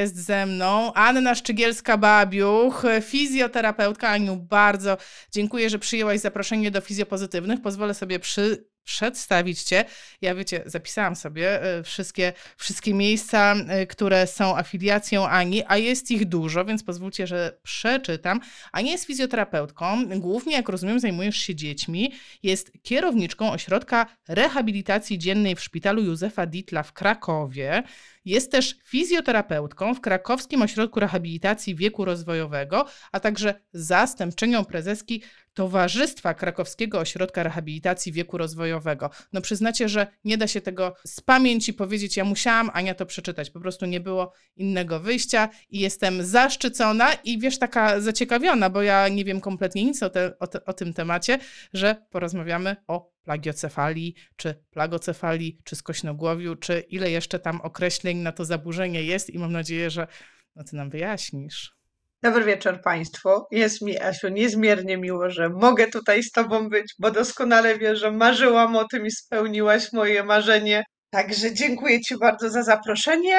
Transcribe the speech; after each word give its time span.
jest 0.00 0.16
ze 0.16 0.46
mną 0.46 0.92
Anna 0.92 1.34
Szczygielska-Babiuch, 1.34 2.86
fizjoterapeutka. 3.02 4.08
Aniu, 4.08 4.36
bardzo 4.36 4.96
dziękuję, 5.30 5.70
że 5.70 5.78
przyjęłaś 5.78 6.20
zaproszenie 6.20 6.70
do 6.70 6.80
Fizjopozytywnych. 6.80 7.62
Pozwolę 7.62 7.94
sobie 7.94 8.18
przy 8.18 8.69
przedstawić 8.90 9.62
Cię. 9.62 9.84
Ja 10.20 10.34
wiecie, 10.34 10.62
zapisałam 10.66 11.16
sobie 11.16 11.62
e, 11.62 11.82
wszystkie, 11.82 12.32
wszystkie 12.56 12.94
miejsca, 12.94 13.54
e, 13.54 13.86
które 13.86 14.26
są 14.26 14.56
afiliacją 14.56 15.28
Ani, 15.28 15.62
a 15.66 15.76
jest 15.76 16.10
ich 16.10 16.24
dużo, 16.24 16.64
więc 16.64 16.82
pozwólcie, 16.82 17.26
że 17.26 17.58
przeczytam. 17.62 18.40
Ania 18.72 18.92
jest 18.92 19.06
fizjoterapeutką, 19.06 20.06
głównie, 20.16 20.52
jak 20.52 20.68
rozumiem, 20.68 21.00
zajmujesz 21.00 21.36
się 21.36 21.54
dziećmi. 21.54 22.12
Jest 22.42 22.72
kierowniczką 22.82 23.52
ośrodka 23.52 24.06
rehabilitacji 24.28 25.18
dziennej 25.18 25.56
w 25.56 25.60
szpitalu 25.60 26.02
Józefa 26.04 26.46
Ditla 26.46 26.82
w 26.82 26.92
Krakowie. 26.92 27.82
Jest 28.24 28.52
też 28.52 28.76
fizjoterapeutką 28.84 29.94
w 29.94 30.00
Krakowskim 30.00 30.62
Ośrodku 30.62 31.00
Rehabilitacji 31.00 31.74
Wieku 31.74 32.04
Rozwojowego, 32.04 32.86
a 33.12 33.20
także 33.20 33.54
zastępczynią 33.72 34.64
prezeski 34.64 35.22
Towarzystwa 35.54 36.34
Krakowskiego 36.34 36.98
Ośrodka 36.98 37.42
Rehabilitacji 37.42 38.12
Wieku 38.12 38.38
Rozwojowego. 38.38 39.10
No 39.32 39.40
przyznacie, 39.40 39.88
że 39.88 40.06
nie 40.24 40.38
da 40.38 40.46
się 40.46 40.60
tego 40.60 40.94
z 41.04 41.20
pamięci 41.20 41.74
powiedzieć, 41.74 42.16
ja 42.16 42.24
musiałam 42.24 42.70
Ania 42.74 42.94
to 42.94 43.06
przeczytać, 43.06 43.50
po 43.50 43.60
prostu 43.60 43.86
nie 43.86 44.00
było 44.00 44.32
innego 44.56 45.00
wyjścia 45.00 45.48
i 45.70 45.80
jestem 45.80 46.26
zaszczycona 46.26 47.14
i 47.14 47.38
wiesz, 47.38 47.58
taka 47.58 48.00
zaciekawiona, 48.00 48.70
bo 48.70 48.82
ja 48.82 49.08
nie 49.08 49.24
wiem 49.24 49.40
kompletnie 49.40 49.84
nic 49.84 50.02
o, 50.02 50.10
te, 50.10 50.38
o, 50.38 50.46
te, 50.46 50.64
o 50.64 50.72
tym 50.72 50.92
temacie, 50.92 51.38
że 51.72 52.06
porozmawiamy 52.10 52.76
o 52.86 53.10
plagiocefalii, 53.22 54.14
czy 54.36 54.54
plagocefalii, 54.70 55.58
czy 55.64 55.76
skośnogłowiu, 55.76 56.56
czy 56.56 56.80
ile 56.80 57.10
jeszcze 57.10 57.38
tam 57.38 57.60
określeń 57.60 58.18
na 58.18 58.32
to 58.32 58.44
zaburzenie 58.44 59.02
jest 59.02 59.30
i 59.30 59.38
mam 59.38 59.52
nadzieję, 59.52 59.90
że 59.90 60.06
no 60.56 60.64
ty 60.64 60.76
nam 60.76 60.90
wyjaśnisz. 60.90 61.79
Dobry 62.22 62.44
wieczór 62.44 62.80
Państwu. 62.84 63.28
Jest 63.50 63.82
mi, 63.82 64.00
Asiu, 64.00 64.28
niezmiernie 64.28 64.96
miło, 64.96 65.30
że 65.30 65.48
mogę 65.48 65.86
tutaj 65.86 66.22
z 66.22 66.30
Tobą 66.32 66.68
być, 66.68 66.94
bo 66.98 67.10
doskonale 67.10 67.78
wiesz, 67.78 67.98
że 68.00 68.10
marzyłam 68.10 68.76
o 68.76 68.84
tym 68.84 69.06
i 69.06 69.10
spełniłaś 69.10 69.92
moje 69.92 70.24
marzenie. 70.24 70.84
Także 71.10 71.54
dziękuję 71.54 72.00
Ci 72.00 72.18
bardzo 72.18 72.50
za 72.50 72.62
zaproszenie 72.62 73.38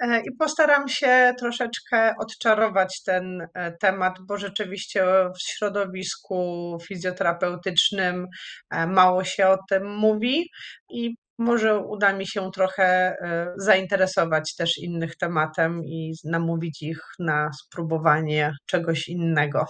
e, 0.00 0.20
i 0.20 0.36
postaram 0.38 0.88
się 0.88 1.34
troszeczkę 1.38 2.14
odczarować 2.18 3.02
ten 3.02 3.48
e, 3.54 3.72
temat, 3.80 4.14
bo 4.28 4.38
rzeczywiście 4.38 5.04
w 5.06 5.42
środowisku 5.42 6.78
fizjoterapeutycznym 6.88 8.26
e, 8.70 8.86
mało 8.86 9.24
się 9.24 9.48
o 9.48 9.58
tym 9.68 9.96
mówi 9.96 10.50
i 10.90 11.14
może 11.38 11.78
uda 11.78 12.12
mi 12.12 12.26
się 12.26 12.50
trochę 12.54 12.84
e, 12.84 13.52
zainteresować 13.56 14.54
też 14.54 14.78
innych 14.78 15.16
tematem 15.16 15.84
i 15.84 16.14
namówić 16.24 16.82
ich 16.82 17.00
na 17.18 17.50
spróbowanie 17.52 18.52
czegoś 18.66 19.08
innego. 19.08 19.66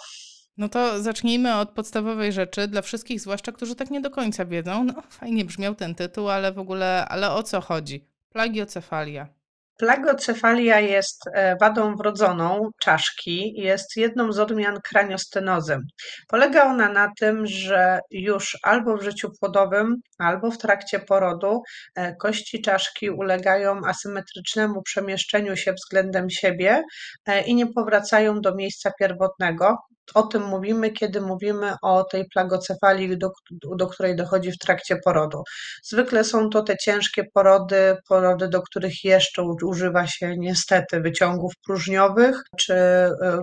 No 0.56 0.68
to 0.68 1.02
zacznijmy 1.02 1.54
od 1.54 1.70
podstawowej 1.70 2.32
rzeczy 2.32 2.68
dla 2.68 2.82
wszystkich, 2.82 3.20
zwłaszcza 3.20 3.52
którzy 3.52 3.74
tak 3.74 3.90
nie 3.90 4.00
do 4.00 4.10
końca 4.10 4.44
wiedzą. 4.44 4.84
No 4.84 5.02
fajnie 5.10 5.44
brzmiał 5.44 5.74
ten 5.74 5.94
tytuł, 5.94 6.28
ale 6.28 6.52
w 6.52 6.58
ogóle, 6.58 7.06
ale 7.08 7.30
o 7.30 7.42
co 7.42 7.60
chodzi? 7.60 8.08
Plagiocefalia. 8.32 9.28
Plagocefalia 9.76 10.80
jest 10.80 11.22
e, 11.32 11.56
wadą 11.56 11.96
wrodzoną 11.96 12.70
czaszki, 12.80 13.52
jest 13.56 13.96
jedną 13.96 14.32
z 14.32 14.38
odmian 14.38 14.80
kraniostenozy. 14.80 15.78
Polega 16.28 16.64
ona 16.64 16.92
na 16.92 17.12
tym, 17.18 17.46
że 17.46 18.00
już 18.10 18.58
albo 18.62 18.96
w 18.96 19.02
życiu 19.02 19.30
płodowym, 19.40 19.96
albo 20.18 20.50
w 20.50 20.58
trakcie 20.58 20.98
porodu 20.98 21.62
e, 21.94 22.16
kości 22.16 22.62
czaszki 22.62 23.10
ulegają 23.10 23.80
asymetrycznemu 23.86 24.82
przemieszczeniu 24.82 25.56
się 25.56 25.72
względem 25.72 26.30
siebie 26.30 26.82
e, 27.26 27.42
i 27.42 27.54
nie 27.54 27.66
powracają 27.66 28.40
do 28.40 28.54
miejsca 28.54 28.92
pierwotnego, 29.00 29.76
o 30.14 30.22
tym 30.22 30.42
mówimy, 30.42 30.90
kiedy 30.90 31.20
mówimy 31.20 31.74
o 31.82 32.04
tej 32.04 32.24
plagocefalii, 32.24 33.18
do, 33.18 33.30
do 33.76 33.86
której 33.86 34.16
dochodzi 34.16 34.52
w 34.52 34.58
trakcie 34.58 34.96
porodu. 35.04 35.42
Zwykle 35.82 36.24
są 36.24 36.50
to 36.50 36.62
te 36.62 36.76
ciężkie 36.76 37.24
porody, 37.34 37.96
porody, 38.08 38.48
do 38.48 38.62
których 38.62 39.04
jeszcze 39.04 39.42
używa 39.42 40.06
się 40.06 40.34
niestety 40.38 41.00
wyciągów 41.00 41.52
próżniowych, 41.64 42.42
czy, 42.58 42.74
e, 42.74 43.42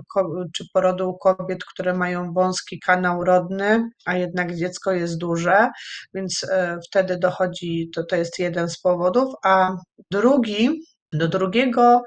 czy 0.54 0.64
porody 0.74 1.04
u 1.04 1.18
kobiet, 1.18 1.66
które 1.66 1.94
mają 1.94 2.34
wąski 2.34 2.80
kanał 2.80 3.24
rodny, 3.24 3.90
a 4.06 4.18
jednak 4.18 4.56
dziecko 4.56 4.92
jest 4.92 5.18
duże, 5.18 5.70
więc 6.14 6.44
e, 6.44 6.78
wtedy 6.90 7.18
dochodzi, 7.18 7.90
to, 7.96 8.04
to 8.04 8.16
jest 8.16 8.40
jeden 8.40 8.70
z 8.70 8.80
powodów, 8.80 9.34
a 9.44 9.76
drugi, 10.12 10.70
do 11.14 11.28
drugiego 11.28 12.02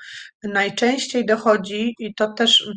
najczęściej 0.44 1.26
dochodzi, 1.26 1.94
i 1.98 2.14
to 2.14 2.32
też 2.32 2.70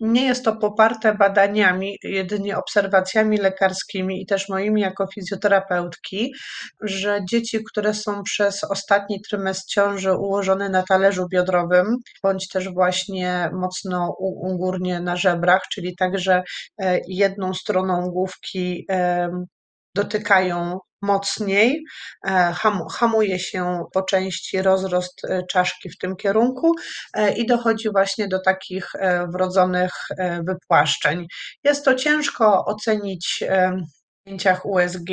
nie 0.00 0.24
jest 0.26 0.44
to 0.44 0.56
poparte 0.56 1.14
badaniami, 1.14 1.96
jedynie 2.02 2.56
obserwacjami 2.56 3.38
lekarskimi 3.38 4.22
i 4.22 4.26
też 4.26 4.48
moimi 4.48 4.80
jako 4.80 5.06
fizjoterapeutki, 5.14 6.32
że 6.80 7.20
dzieci, 7.30 7.58
które 7.70 7.94
są 7.94 8.22
przez 8.22 8.64
ostatni 8.64 9.20
trymestr 9.30 9.66
ciąży 9.68 10.12
ułożone 10.12 10.68
na 10.68 10.82
talerzu 10.82 11.26
biodrowym, 11.32 11.96
bądź 12.22 12.48
też 12.48 12.68
właśnie 12.68 13.50
mocno 13.52 14.14
ugórnie 14.18 15.00
na 15.00 15.16
żebrach, 15.16 15.62
czyli 15.72 15.96
także 15.96 16.42
e, 16.78 17.00
jedną 17.08 17.54
stroną 17.54 18.10
główki 18.10 18.86
dotykają 19.94 20.78
mocniej, 21.02 21.84
e, 22.26 22.54
hamuje 22.90 23.38
się 23.38 23.84
po 23.92 24.02
części 24.02 24.62
rozrost 24.62 25.24
e, 25.24 25.42
czaszki 25.50 25.90
w 25.90 25.98
tym 25.98 26.16
kierunku 26.16 26.72
e, 27.14 27.32
i 27.32 27.46
dochodzi 27.46 27.90
właśnie 27.90 28.28
do 28.28 28.40
takich 28.40 28.88
wrodzonych 29.34 29.92
wypłaszczeń. 30.48 31.26
Jest 31.64 31.84
to 31.84 31.94
ciężko 31.94 32.64
ocenić 32.64 33.44
zdjęciach 34.26 34.66
USG, 34.66 35.10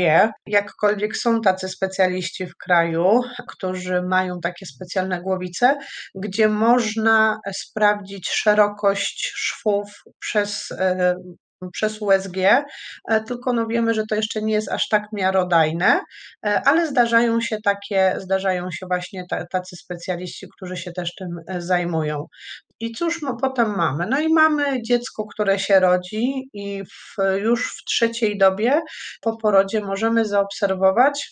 jakkolwiek 0.48 1.18
są 1.18 1.42
tacy 1.42 1.70
specjaliści 1.70 2.48
w 2.48 2.56
kraju, 2.56 3.22
którzy 3.48 4.02
mają 4.02 4.40
takie 4.40 4.66
specjalne 4.66 5.22
głowice, 5.22 5.78
gdzie 6.16 6.50
można 6.50 7.40
sprawdzić 7.54 8.30
szerokość 8.30 9.32
szwów 9.36 9.88
przez 10.20 10.70
przez 11.72 12.02
USG, 12.02 12.38
e, 13.10 13.22
tylko 13.22 13.54
no 13.54 13.68
wiemy, 13.68 13.94
że 13.94 14.04
to 14.10 14.16
jeszcze 14.16 14.42
nie 14.42 14.54
jest 14.54 14.72
aż 14.72 14.88
tak 14.88 15.04
miarodajne, 15.14 16.02
e, 16.46 16.62
ale 16.66 16.88
zdarzają 16.88 17.42
się 17.42 17.58
takie, 17.64 18.16
zdarzają 18.18 18.72
się 18.72 18.86
właśnie 18.88 19.26
tacy 19.52 19.76
specjaliści, 19.76 20.48
którzy 20.56 20.78
się 20.78 20.92
też 20.92 21.16
tym 21.16 21.40
e, 21.48 21.62
zajmują. 21.62 22.26
I 22.80 22.92
cóż 22.92 23.22
potem 23.42 23.76
mamy? 23.76 24.08
No 24.10 24.20
i 24.20 24.34
mamy 24.34 24.82
dziecko, 24.82 25.26
które 25.26 25.60
się 25.60 25.80
rodzi 25.80 26.50
i 26.54 26.84
w, 26.84 27.16
już 27.42 27.74
w 27.78 27.86
trzeciej 27.86 28.38
dobie 28.38 28.82
po 29.22 29.38
porodzie 29.38 29.82
możemy 29.82 30.26
zaobserwować 30.26 31.30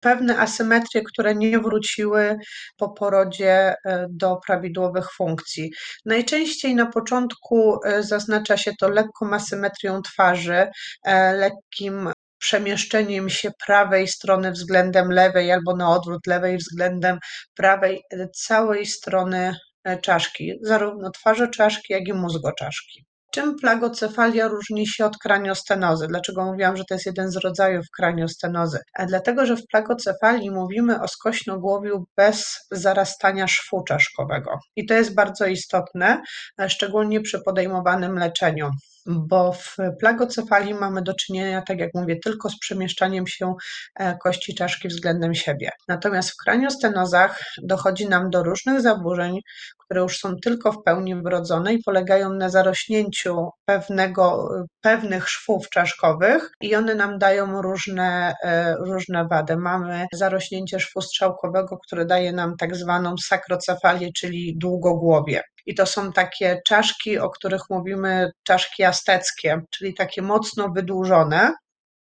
pewne 0.00 0.38
asymetrie, 0.38 1.02
które 1.02 1.34
nie 1.34 1.58
wróciły 1.58 2.36
po 2.76 2.88
porodzie 2.88 3.74
e, 3.84 4.06
do 4.10 4.36
prawidłowych 4.46 5.12
funkcji. 5.12 5.70
Najczęściej 6.04 6.74
na 6.74 6.86
początku 6.86 7.78
e, 7.84 8.02
zaznacza 8.02 8.56
się 8.56 8.72
to 8.80 8.88
lekką 8.88 9.32
asymetrią 9.32 10.02
twarzy, 10.02 10.66
e, 11.04 11.32
lekkim 11.32 12.12
przemieszczeniem 12.38 13.30
się 13.30 13.50
prawej 13.66 14.08
strony 14.08 14.52
względem 14.52 15.12
lewej 15.12 15.52
albo 15.52 15.76
na 15.76 15.90
odwrót 15.90 16.26
lewej 16.26 16.56
względem 16.56 17.18
prawej 17.54 18.02
całej 18.34 18.86
strony 18.86 19.54
czaszki, 20.02 20.52
zarówno 20.62 21.10
twarzy 21.10 21.48
czaszki, 21.48 21.92
jak 21.92 22.08
i 22.08 22.12
mózgu 22.12 22.50
czaszki. 22.58 23.07
Czym 23.30 23.56
plagocefalia 23.56 24.48
różni 24.48 24.86
się 24.86 25.06
od 25.06 25.18
kraniostenozy? 25.18 26.06
Dlaczego 26.06 26.44
mówiłam, 26.44 26.76
że 26.76 26.84
to 26.88 26.94
jest 26.94 27.06
jeden 27.06 27.30
z 27.30 27.36
rodzajów 27.36 27.86
kraniostenozy? 27.96 28.78
A 28.94 29.06
dlatego, 29.06 29.46
że 29.46 29.56
w 29.56 29.66
plagocefalii 29.66 30.50
mówimy 30.50 31.02
o 31.02 31.08
skośnogłowiu 31.08 32.04
bez 32.16 32.66
zarastania 32.70 33.46
szwu 33.48 33.84
czaszkowego. 33.84 34.50
I 34.76 34.86
to 34.86 34.94
jest 34.94 35.14
bardzo 35.14 35.46
istotne, 35.46 36.22
szczególnie 36.68 37.20
przy 37.20 37.40
podejmowanym 37.40 38.18
leczeniu 38.18 38.70
bo 39.08 39.52
w 39.52 39.76
plagocefalii 40.00 40.74
mamy 40.74 41.02
do 41.02 41.14
czynienia, 41.14 41.62
tak 41.62 41.78
jak 41.78 41.90
mówię, 41.94 42.16
tylko 42.24 42.50
z 42.50 42.58
przemieszczaniem 42.58 43.26
się 43.26 43.54
e, 43.94 44.16
kości 44.16 44.54
czaszki 44.54 44.88
względem 44.88 45.34
siebie. 45.34 45.70
Natomiast 45.88 46.30
w 46.30 46.36
kraniostenozach 46.44 47.40
dochodzi 47.62 48.08
nam 48.08 48.30
do 48.30 48.42
różnych 48.42 48.80
zaburzeń, 48.80 49.40
które 49.88 50.00
już 50.00 50.18
są 50.18 50.36
tylko 50.36 50.72
w 50.72 50.82
pełni 50.82 51.22
wrodzone 51.22 51.74
i 51.74 51.82
polegają 51.82 52.32
na 52.32 52.48
zarośnięciu 52.48 53.48
pewnego, 53.64 54.48
pewnych 54.80 55.28
szwów 55.28 55.68
czaszkowych 55.70 56.50
i 56.60 56.76
one 56.76 56.94
nam 56.94 57.18
dają 57.18 57.62
różne, 57.62 58.34
e, 58.44 58.74
różne 58.76 59.26
wady. 59.30 59.56
Mamy 59.56 60.06
zarośnięcie 60.12 60.80
szwu 60.80 61.00
strzałkowego, 61.00 61.78
które 61.86 62.06
daje 62.06 62.32
nam 62.32 62.56
tak 62.56 62.76
zwaną 62.76 63.14
sakrocefalię, 63.26 64.08
czyli 64.12 64.58
długogłowie. 64.58 65.42
I 65.66 65.74
to 65.74 65.86
są 65.86 66.12
takie 66.12 66.60
czaszki, 66.66 67.18
o 67.18 67.30
których 67.30 67.62
mówimy 67.70 68.30
czaszki 68.42 68.84
azteckie, 68.84 69.60
czyli 69.70 69.94
takie 69.94 70.22
mocno 70.22 70.68
wydłużone, 70.76 71.52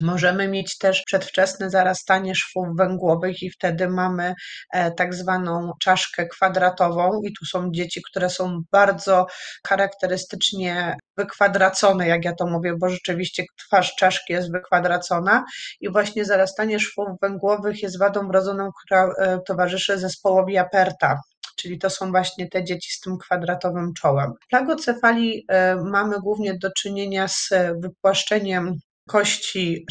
Możemy 0.02 0.48
mieć 0.48 0.78
też 0.78 1.04
przedwczesne 1.06 1.70
zarastanie 1.70 2.36
szwów 2.36 2.68
węgłowych 2.78 3.44
i 3.44 3.52
wtedy 3.52 3.88
mamy 3.88 4.34
e, 4.74 4.92
tak 4.92 5.14
zwaną 5.14 5.72
czaszkę 5.82 6.28
kwadratową 6.28 7.22
i 7.24 7.34
tu 7.34 7.46
są 7.46 7.72
dzieci, 7.72 8.02
które 8.12 8.30
są 8.30 8.62
bardzo 8.72 9.28
charakterystycznie 9.68 10.98
wykwadracone, 11.18 12.08
jak 12.08 12.26
ja 12.26 12.34
to 12.36 12.48
mówię, 12.48 12.74
bo 12.80 12.90
rzeczywiście 12.90 13.44
twarz 13.68 13.96
czaszki 13.96 14.34
jest 14.34 14.52
wykwadracona 14.52 15.44
i 15.82 15.92
właśnie 15.92 16.26
zarastanie 16.26 16.80
szwów 16.80 17.08
węgłowych 17.22 17.84
jest 17.84 18.00
wadą 18.00 18.28
wrodzoną, 18.28 18.70
która 18.86 19.14
e, 19.18 19.40
towarzyszy 19.48 20.00
zespołowi 20.00 20.58
Aperta 20.58 21.20
czyli 21.56 21.80
to 21.80 21.90
są 21.90 22.12
właśnie 22.12 22.50
te 22.50 22.64
dzieci 22.64 22.92
z 22.92 23.00
tym 23.00 23.18
kwadratowym 23.18 23.94
czołem. 23.94 24.32
W 24.46 24.48
plagocefalii 24.48 25.46
e, 25.48 25.76
mamy 25.76 26.20
głównie 26.20 26.58
do 26.58 26.70
czynienia 26.78 27.28
z 27.28 27.50
wypłaszczeniem 27.82 28.74
kości, 29.08 29.86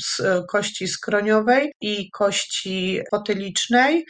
kości 0.49 0.89
skroniowej 0.89 1.73
i 1.81 2.11
kości 2.11 3.01
potylicznej. 3.11 4.05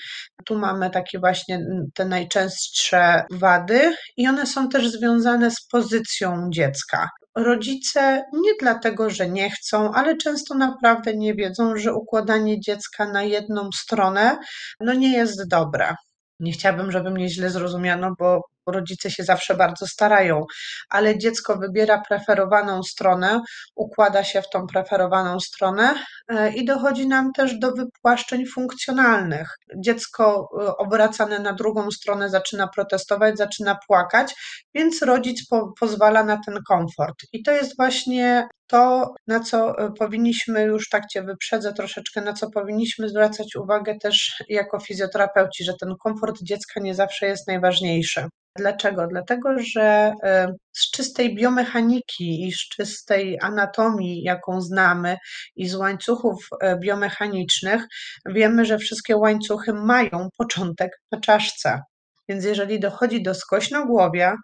Tu 0.45 0.59
mamy 0.59 0.91
takie 0.91 1.19
właśnie 1.19 1.67
te 1.95 2.05
najczęstsze 2.05 3.25
wady 3.31 3.97
i 4.17 4.29
one 4.29 4.47
są 4.47 4.69
też 4.69 4.89
związane 4.91 5.51
z 5.51 5.67
pozycją 5.73 6.49
dziecka. 6.51 7.09
Rodzice 7.37 8.23
nie 8.33 8.51
dlatego, 8.61 9.11
że 9.11 9.29
nie 9.29 9.51
chcą, 9.51 9.93
ale 9.93 10.17
często 10.17 10.55
naprawdę 10.55 11.17
nie 11.17 11.35
wiedzą, 11.35 11.77
że 11.77 11.95
układanie 11.95 12.61
dziecka 12.61 13.13
na 13.13 13.23
jedną 13.23 13.69
stronę 13.75 14.39
no 14.81 14.95
nie 14.95 15.13
jest 15.13 15.49
dobre. 15.49 15.95
Nie 16.41 16.53
chciałabym, 16.53 16.93
żeby 16.93 17.11
mnie 17.11 17.29
źle 17.29 17.51
zrozumiano, 17.51 18.15
bo 18.19 18.41
rodzice 18.67 19.11
się 19.11 19.25
zawsze 19.25 19.55
bardzo 19.55 19.87
starają, 19.87 20.45
ale 20.91 21.19
dziecko 21.19 21.57
wybiera 21.57 22.03
preferowaną 22.09 22.83
stronę, 22.83 23.41
układa 23.75 24.25
się 24.25 24.43
w 24.43 24.51
tą 24.51 24.67
preferowaną 24.67 25.41
stronę 25.41 25.95
e, 26.29 26.53
i 26.53 26.65
dochodzi 26.65 27.09
nam 27.09 27.33
też 27.33 27.59
do 27.59 27.73
wypłaszczeń 27.73 28.47
funkcjonalnych. 28.47 29.49
Dziecko 29.77 30.49
e, 30.63 30.77
obracane 30.77 31.39
na 31.39 31.53
drugą 31.53 31.91
stronę 31.91 32.31
zaczyna 32.31 32.69
protestować, 32.69 33.39
zaczyna 33.39 33.79
płakać, 33.87 34.35
więc 34.75 35.03
rodzic 35.03 35.49
po, 35.49 35.73
pozwala 35.81 36.25
na 36.25 36.41
ten 36.47 36.59
komfort. 36.69 37.17
I 37.33 37.43
to 37.43 37.53
jest 37.53 37.77
właśnie 37.77 38.49
to, 38.75 39.15
na 39.27 39.41
co 39.41 39.79
e, 39.79 39.93
powinniśmy, 39.93 40.63
już 40.63 40.89
tak 40.89 41.07
Cię 41.07 41.23
wyprzedzę 41.23 41.73
troszeczkę, 41.73 42.21
na 42.21 42.33
co 42.33 42.51
powinniśmy 42.51 43.09
zwracać 43.09 43.57
uwagę 43.57 43.99
też 43.99 44.45
jako 44.49 44.81
fizjoterapeuci, 44.81 45.65
że 45.65 45.73
ten 45.81 45.95
komfort 46.03 46.43
dziecka 46.43 46.81
nie 46.81 46.95
zawsze 46.95 47.27
jest 47.27 47.49
najważniejszy. 47.49 48.29
Dlaczego? 48.59 49.07
Dlatego, 49.07 49.49
że 49.59 50.13
e, 50.23 50.55
z 50.73 50.91
czystej 50.91 51.35
biomechaniki 51.35 52.47
i 52.49 52.53
z 52.53 52.59
czystej 52.59 53.39
anatomii, 53.43 54.23
jaką 54.23 54.61
znamy, 54.61 55.17
i 55.57 55.69
z 55.69 55.75
łańcuchów 55.75 56.49
e, 56.61 56.79
biomechanicznych, 56.79 57.83
wiemy, 58.27 58.65
że 58.65 58.79
wszystkie 58.79 59.17
łańcuchy 59.17 59.73
mają 59.73 60.29
początek 60.39 60.91
na 61.13 61.21
czaszce. 61.21 61.81
Więc 62.29 62.45
jeżeli 62.45 62.81
dochodzi 62.81 63.23
do 63.23 63.35
skośnogłowia, 63.35 64.37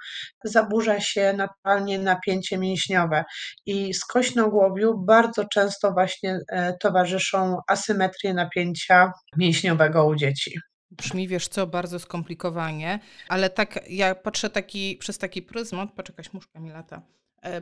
zaburza 0.45 1.01
się 1.01 1.33
naturalnie 1.33 1.99
napięcie 1.99 2.59
mięśniowe 2.59 3.25
i 3.67 3.95
skośnogłowiu 3.95 4.99
bardzo 4.99 5.45
często 5.45 5.93
właśnie 5.93 6.39
e, 6.49 6.77
towarzyszą 6.81 7.57
asymetrie 7.69 8.35
napięcia 8.35 9.13
mięśniowego 9.37 10.07
u 10.07 10.15
dzieci. 10.15 10.59
Brzmi, 10.91 11.29
wiesz 11.29 11.49
co, 11.49 11.67
bardzo 11.67 11.99
skomplikowanie, 11.99 12.99
ale 13.29 13.51
tak 13.51 13.91
ja 13.91 14.15
patrzę 14.15 14.51
taki, 14.51 14.97
przez 14.97 15.19
taki 15.19 15.43
pryzmat, 15.43 15.89
jakaś 16.09 16.33
muszka 16.33 16.61
mi 16.61 16.71
lata, 16.71 17.03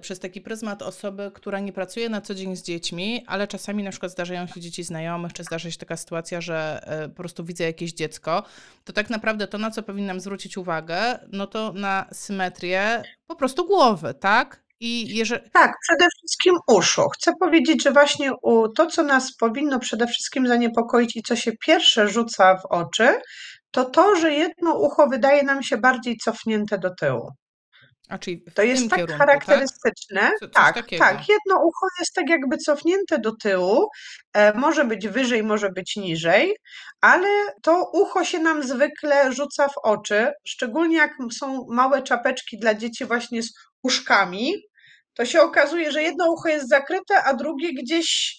przez 0.00 0.18
taki 0.18 0.40
pryzmat 0.40 0.82
osoby, 0.82 1.30
która 1.34 1.60
nie 1.60 1.72
pracuje 1.72 2.08
na 2.08 2.20
co 2.20 2.34
dzień 2.34 2.56
z 2.56 2.62
dziećmi, 2.62 3.24
ale 3.26 3.48
czasami 3.48 3.82
na 3.82 3.90
przykład 3.90 4.12
zdarzają 4.12 4.46
się 4.46 4.60
dzieci 4.60 4.84
znajomych, 4.84 5.32
czy 5.32 5.44
zdarza 5.44 5.70
się 5.70 5.78
taka 5.78 5.96
sytuacja, 5.96 6.40
że 6.40 6.80
e, 6.86 7.08
po 7.08 7.14
prostu 7.14 7.44
widzę 7.44 7.64
jakieś 7.64 7.92
dziecko, 7.92 8.42
to 8.84 8.92
tak 8.92 9.10
naprawdę 9.10 9.46
to, 9.46 9.58
na 9.58 9.70
co 9.70 9.82
powinnam 9.82 10.20
zwrócić 10.20 10.56
uwagę, 10.56 11.18
no 11.32 11.46
to 11.46 11.72
na 11.72 12.06
symetrię 12.12 13.02
po 13.26 13.36
prostu 13.36 13.66
głowy, 13.66 14.14
tak? 14.14 14.68
I 14.80 15.16
jeżeli... 15.16 15.50
Tak, 15.50 15.72
przede 15.82 16.04
wszystkim 16.16 16.54
uszu. 16.68 17.08
Chcę 17.08 17.32
powiedzieć, 17.40 17.82
że 17.82 17.92
właśnie 17.92 18.30
to, 18.76 18.86
co 18.86 19.02
nas 19.02 19.36
powinno 19.36 19.78
przede 19.78 20.06
wszystkim 20.06 20.46
zaniepokoić 20.46 21.16
i 21.16 21.22
co 21.22 21.36
się 21.36 21.52
pierwsze 21.66 22.08
rzuca 22.08 22.56
w 22.56 22.66
oczy, 22.66 23.20
to 23.70 23.84
to, 23.84 24.16
że 24.16 24.32
jedno 24.32 24.78
ucho 24.78 25.06
wydaje 25.06 25.42
nam 25.42 25.62
się 25.62 25.76
bardziej 25.76 26.16
cofnięte 26.16 26.78
do 26.78 26.94
tyłu. 26.94 27.28
A 28.08 28.18
czyli 28.18 28.42
to 28.54 28.62
jest 28.62 28.90
tak 28.90 28.98
kierunku, 28.98 29.18
charakterystyczne. 29.18 30.20
Tak? 30.20 30.38
Co, 30.40 30.48
tak, 30.48 30.86
tak. 30.98 31.28
Jedno 31.28 31.56
ucho 31.64 31.86
jest 31.98 32.14
tak 32.14 32.28
jakby 32.28 32.56
cofnięte 32.56 33.18
do 33.18 33.32
tyłu, 33.36 33.88
e, 34.32 34.52
może 34.58 34.84
być 34.84 35.08
wyżej, 35.08 35.42
może 35.42 35.70
być 35.70 35.96
niżej, 35.96 36.56
ale 37.00 37.28
to 37.62 37.90
ucho 37.92 38.24
się 38.24 38.38
nam 38.38 38.62
zwykle 38.62 39.32
rzuca 39.32 39.68
w 39.68 39.78
oczy, 39.82 40.32
szczególnie 40.46 40.96
jak 40.96 41.12
są 41.38 41.66
małe 41.70 42.02
czapeczki 42.02 42.58
dla 42.58 42.74
dzieci 42.74 43.04
właśnie 43.04 43.42
z 43.42 43.52
uszkami, 43.82 44.54
to 45.14 45.24
się 45.24 45.40
okazuje, 45.40 45.92
że 45.92 46.02
jedno 46.02 46.32
ucho 46.32 46.48
jest 46.48 46.68
zakryte, 46.68 47.24
a 47.24 47.34
drugie 47.34 47.72
gdzieś 47.82 48.38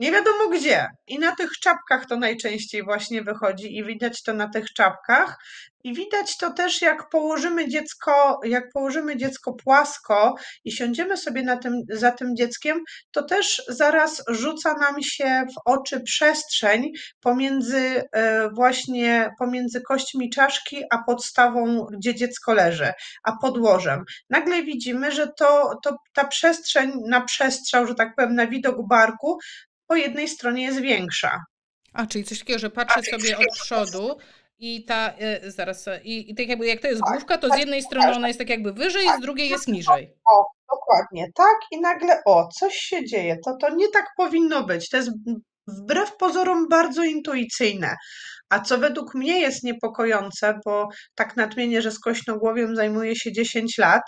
nie 0.00 0.12
wiadomo 0.12 0.48
gdzie. 0.48 0.86
I 1.06 1.18
na 1.18 1.36
tych 1.36 1.50
czapkach 1.50 2.06
to 2.06 2.16
najczęściej 2.16 2.82
właśnie 2.82 3.22
wychodzi 3.22 3.76
i 3.76 3.84
widać 3.84 4.22
to 4.22 4.32
na 4.32 4.48
tych 4.48 4.72
czapkach. 4.72 5.38
I 5.84 5.94
widać 5.94 6.36
to 6.36 6.52
też, 6.52 6.82
jak 6.82 7.08
położymy 7.08 7.68
dziecko, 7.68 8.40
jak 8.44 8.72
położymy 8.72 9.16
dziecko 9.16 9.52
płasko 9.52 10.34
i 10.64 10.72
siądziemy 10.72 11.16
sobie 11.16 11.42
na 11.42 11.56
tym, 11.56 11.72
za 11.88 12.12
tym 12.12 12.36
dzieckiem, 12.36 12.80
to 13.10 13.22
też 13.22 13.62
zaraz 13.68 14.22
rzuca 14.28 14.74
nam 14.74 15.02
się 15.02 15.44
w 15.54 15.60
oczy 15.64 16.00
przestrzeń 16.00 16.92
pomiędzy 17.20 18.02
e, 18.12 18.48
właśnie 18.50 19.30
pomiędzy 19.38 19.80
kośćmi 19.80 20.30
czaszki 20.30 20.82
a 20.90 21.02
podstawą, 21.06 21.86
gdzie 21.92 22.14
dziecko 22.14 22.54
leży, 22.54 22.92
a 23.22 23.32
podłożem. 23.42 24.04
Nagle 24.30 24.62
widzimy, 24.62 25.12
że 25.12 25.28
to, 25.38 25.78
to 25.84 25.96
ta 26.12 26.24
przestrzeń 26.24 26.92
na 27.08 27.20
przestrzał, 27.20 27.86
że 27.86 27.94
tak 27.94 28.14
powiem, 28.16 28.34
na 28.34 28.46
widok 28.46 28.76
barku 28.88 29.38
po 29.90 29.96
jednej 29.96 30.28
stronie 30.28 30.62
jest 30.62 30.80
większa. 30.80 31.44
A, 31.92 32.06
czyli 32.06 32.24
coś 32.24 32.38
takiego, 32.38 32.58
że 32.58 32.70
patrzę 32.70 33.02
sobie 33.02 33.38
od 33.38 33.58
przodu 33.62 34.16
i 34.58 34.84
ta, 34.84 35.12
y, 35.44 35.50
zaraz, 35.50 35.86
i, 36.04 36.30
i 36.30 36.34
tak 36.34 36.48
jakby 36.48 36.66
jak 36.66 36.80
to 36.80 36.88
jest 36.88 37.00
tak, 37.00 37.12
główka, 37.12 37.38
to 37.38 37.46
z 37.46 37.50
tak, 37.50 37.58
jednej 37.58 37.82
strony 37.82 38.16
ona 38.16 38.28
jest 38.28 38.38
tak 38.38 38.50
jakby 38.50 38.72
wyżej, 38.72 39.08
z 39.18 39.20
drugiej 39.20 39.48
jest 39.48 39.68
niżej. 39.68 40.14
O, 40.24 40.44
dokładnie, 40.70 41.26
tak 41.34 41.56
i 41.70 41.80
nagle, 41.80 42.22
o, 42.26 42.48
coś 42.48 42.74
się 42.74 43.04
dzieje, 43.04 43.36
to, 43.44 43.56
to 43.60 43.74
nie 43.74 43.88
tak 43.88 44.06
powinno 44.16 44.64
być, 44.64 44.88
to 44.88 44.96
jest 44.96 45.10
wbrew 45.68 46.16
pozorom 46.16 46.68
bardzo 46.68 47.04
intuicyjne. 47.04 47.96
A 48.48 48.60
co 48.60 48.78
według 48.78 49.14
mnie 49.14 49.40
jest 49.40 49.64
niepokojące, 49.64 50.58
bo 50.64 50.88
tak 51.14 51.36
nadmienię, 51.36 51.82
że 51.82 51.90
z 51.90 52.00
kośnogłowiem 52.00 52.76
zajmuję 52.76 53.16
się 53.16 53.32
10 53.32 53.78
lat, 53.78 54.02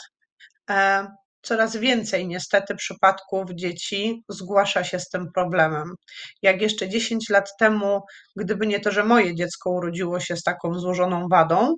e, 0.71 1.07
coraz 1.43 1.77
więcej 1.77 2.27
niestety 2.27 2.75
przypadków 2.75 3.51
dzieci 3.55 4.23
zgłasza 4.29 4.85
się 4.85 4.99
z 4.99 5.09
tym 5.09 5.33
problemem. 5.35 5.95
Jak 6.43 6.63
jeszcze 6.63 6.89
10 6.89 7.29
lat 7.31 7.49
temu, 7.59 8.01
gdyby 8.37 8.67
nie 8.67 8.81
to, 8.81 8.91
że 8.91 9.05
moje 9.05 9.35
dziecko 9.35 9.71
urodziło 9.71 10.21
się 10.21 10.37
z 10.37 10.43
taką 10.43 10.75
złożoną 10.79 11.29
wadą, 11.29 11.75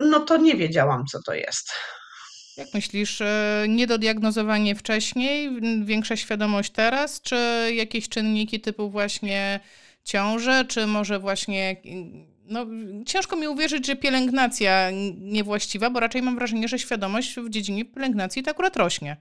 no 0.00 0.20
to 0.20 0.36
nie 0.36 0.54
wiedziałam, 0.54 1.04
co 1.12 1.18
to 1.26 1.34
jest. 1.34 1.72
Jak 2.56 2.74
myślisz, 2.74 3.20
e, 3.20 3.66
niedodiagnozowanie 3.68 4.74
wcześniej, 4.74 5.50
większa 5.84 6.16
świadomość 6.16 6.72
teraz, 6.72 7.20
czy 7.20 7.36
jakieś 7.74 8.08
czynniki 8.08 8.60
typu 8.60 8.90
właśnie 8.90 9.60
ciąże, 10.04 10.64
czy 10.64 10.86
może 10.86 11.18
właśnie 11.18 11.76
no, 12.48 12.66
ciężko 13.06 13.36
mi 13.36 13.48
uwierzyć, 13.48 13.86
że 13.86 13.96
pielęgnacja 13.96 14.90
niewłaściwa, 15.18 15.90
bo 15.90 16.00
raczej 16.00 16.22
mam 16.22 16.36
wrażenie, 16.36 16.68
że 16.68 16.78
świadomość 16.78 17.36
w 17.40 17.50
dziedzinie 17.50 17.84
pielęgnacji 17.84 18.42
to 18.42 18.50
akurat 18.50 18.76
rośnie. 18.76 19.16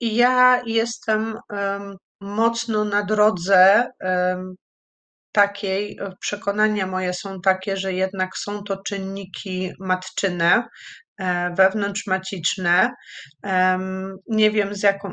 Ja 0.00 0.62
jestem 0.66 1.38
um, 1.50 1.96
mocno 2.20 2.84
na 2.84 3.02
drodze 3.02 3.90
um, 4.00 4.54
takiej, 5.32 5.98
przekonania 6.20 6.86
moje 6.86 7.14
są 7.14 7.40
takie, 7.40 7.76
że 7.76 7.92
jednak 7.92 8.36
są 8.36 8.62
to 8.62 8.82
czynniki 8.82 9.72
matczyne, 9.80 10.62
E, 10.62 11.05
wewnątrzmaciczne. 11.56 12.90
Nie 14.28 14.50
wiem, 14.50 14.74
z 14.74 14.82
jaką, 14.82 15.10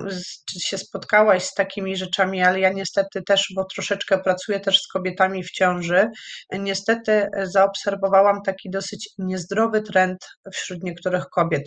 czy 0.49 0.59
się 0.59 0.77
spotkałaś 0.77 1.43
z 1.43 1.53
takimi 1.53 1.95
rzeczami, 1.97 2.43
ale 2.43 2.59
ja 2.59 2.69
niestety 2.69 3.21
też, 3.21 3.51
bo 3.55 3.65
troszeczkę 3.65 4.17
pracuję 4.17 4.59
też 4.59 4.81
z 4.81 4.87
kobietami 4.87 5.43
w 5.43 5.51
ciąży, 5.51 6.07
niestety 6.51 7.27
zaobserwowałam 7.43 8.41
taki 8.45 8.69
dosyć 8.69 9.09
niezdrowy 9.17 9.81
trend 9.81 10.17
wśród 10.53 10.83
niektórych 10.83 11.25
kobiet. 11.25 11.63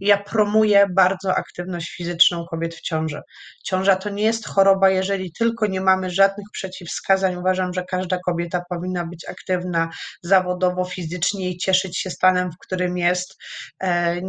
Ja 0.00 0.16
promuję 0.16 0.86
bardzo 0.94 1.34
aktywność 1.34 1.96
fizyczną 1.96 2.44
kobiet 2.50 2.74
w 2.74 2.80
ciąży. 2.80 3.20
Ciąża 3.64 3.96
to 3.96 4.10
nie 4.10 4.22
jest 4.22 4.48
choroba, 4.48 4.90
jeżeli 4.90 5.32
tylko 5.32 5.66
nie 5.66 5.80
mamy 5.80 6.10
żadnych 6.10 6.46
przeciwwskazań. 6.52 7.36
Uważam, 7.36 7.74
że 7.74 7.84
każda 7.84 8.18
kobieta 8.18 8.62
powinna 8.68 9.06
być 9.06 9.28
aktywna 9.28 9.88
zawodowo, 10.22 10.84
fizycznie 10.84 11.50
i 11.50 11.56
cieszyć 11.56 11.98
się 11.98 12.10
stanem, 12.10 12.50
w 12.50 12.58
którym 12.58 12.98
jest. 12.98 13.36
E, 13.82 14.20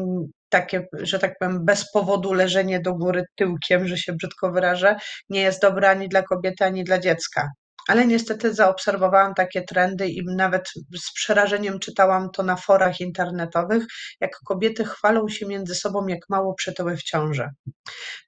takie, 0.50 0.88
że 0.94 1.20
tak 1.20 1.34
powiem, 1.40 1.66
bez 1.66 1.92
powodu 1.92 2.34
leżenie 2.34 2.80
do 2.80 2.94
góry 2.94 3.26
tyłkiem, 3.36 3.88
że 3.88 3.98
się 3.98 4.14
brzydko 4.14 4.52
wyrażę, 4.52 4.96
nie 5.30 5.42
jest 5.42 5.62
dobre 5.62 5.90
ani 5.90 6.10
dla 6.10 6.22
kobiety, 6.22 6.66
ani 6.66 6.84
dla 6.84 7.00
dziecka. 7.00 7.50
Ale 7.88 8.08
niestety 8.08 8.54
zaobserwowałam 8.54 9.34
takie 9.34 9.62
trendy 9.62 10.08
i 10.08 10.26
nawet 10.26 10.70
z 11.00 11.14
przerażeniem 11.14 11.80
czytałam 11.80 12.30
to 12.34 12.44
na 12.44 12.56
forach 12.56 13.00
internetowych, 13.00 13.84
jak 14.22 14.32
kobiety 14.46 14.86
chwalą 14.86 15.30
się 15.30 15.46
między 15.46 15.76
sobą, 15.76 16.08
jak 16.08 16.20
mało 16.30 16.54
przytyły 16.54 16.98
w 16.98 17.04
ciąży. 17.04 17.50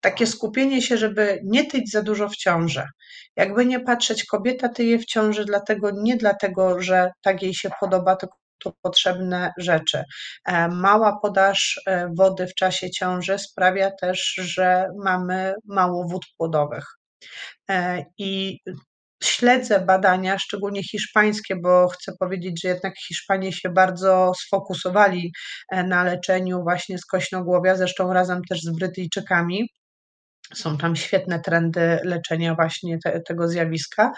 Takie 0.01 0.27
skupienie 0.27 0.81
się, 0.81 0.97
żeby 0.97 1.39
nie 1.43 1.65
tyć 1.65 1.91
za 1.91 2.01
dużo 2.01 2.29
w 2.29 2.35
ciąży. 2.35 2.83
Jakby 3.35 3.65
nie 3.65 3.79
patrzeć, 3.79 4.25
kobieta 4.25 4.69
tyje 4.69 4.99
w 4.99 5.05
ciąży 5.05 5.45
dlatego, 5.45 5.91
nie 5.93 6.17
dlatego, 6.17 6.81
że 6.81 7.11
tak 7.21 7.41
jej 7.41 7.53
się 7.53 7.69
podoba, 7.79 8.15
tylko 8.15 8.42
potrzebne 8.81 9.51
rzeczy. 9.57 10.03
E, 10.45 10.67
mała 10.67 11.19
podaż 11.21 11.81
e, 11.87 12.09
wody 12.17 12.47
w 12.47 12.55
czasie 12.55 12.91
ciąży 12.91 13.39
sprawia 13.39 13.91
też, 14.01 14.33
że 14.37 14.87
mamy 15.03 15.53
mało 15.65 16.07
wód 16.07 16.25
płodowych. 16.37 16.85
E, 17.69 18.05
I 18.17 18.59
śledzę 19.23 19.79
badania, 19.79 20.39
szczególnie 20.39 20.83
hiszpańskie, 20.83 21.55
bo 21.55 21.87
chcę 21.87 22.11
powiedzieć, 22.19 22.61
że 22.61 22.69
jednak 22.69 22.93
Hiszpanie 23.07 23.53
się 23.53 23.69
bardzo 23.69 24.31
sfokusowali 24.37 25.31
na 25.71 26.03
leczeniu 26.03 26.63
właśnie 26.63 26.97
skośnogłowia, 26.97 27.75
zresztą 27.75 28.13
razem 28.13 28.41
też 28.49 28.61
z 28.61 28.69
Brytyjczykami. 28.69 29.69
Są 30.53 30.77
tam 30.77 30.95
świetne 30.95 31.39
trendy 31.39 31.99
leczenia 32.03 32.55
właśnie 32.55 32.97
te, 33.03 33.21
tego 33.21 33.47
zjawiska 33.47 34.11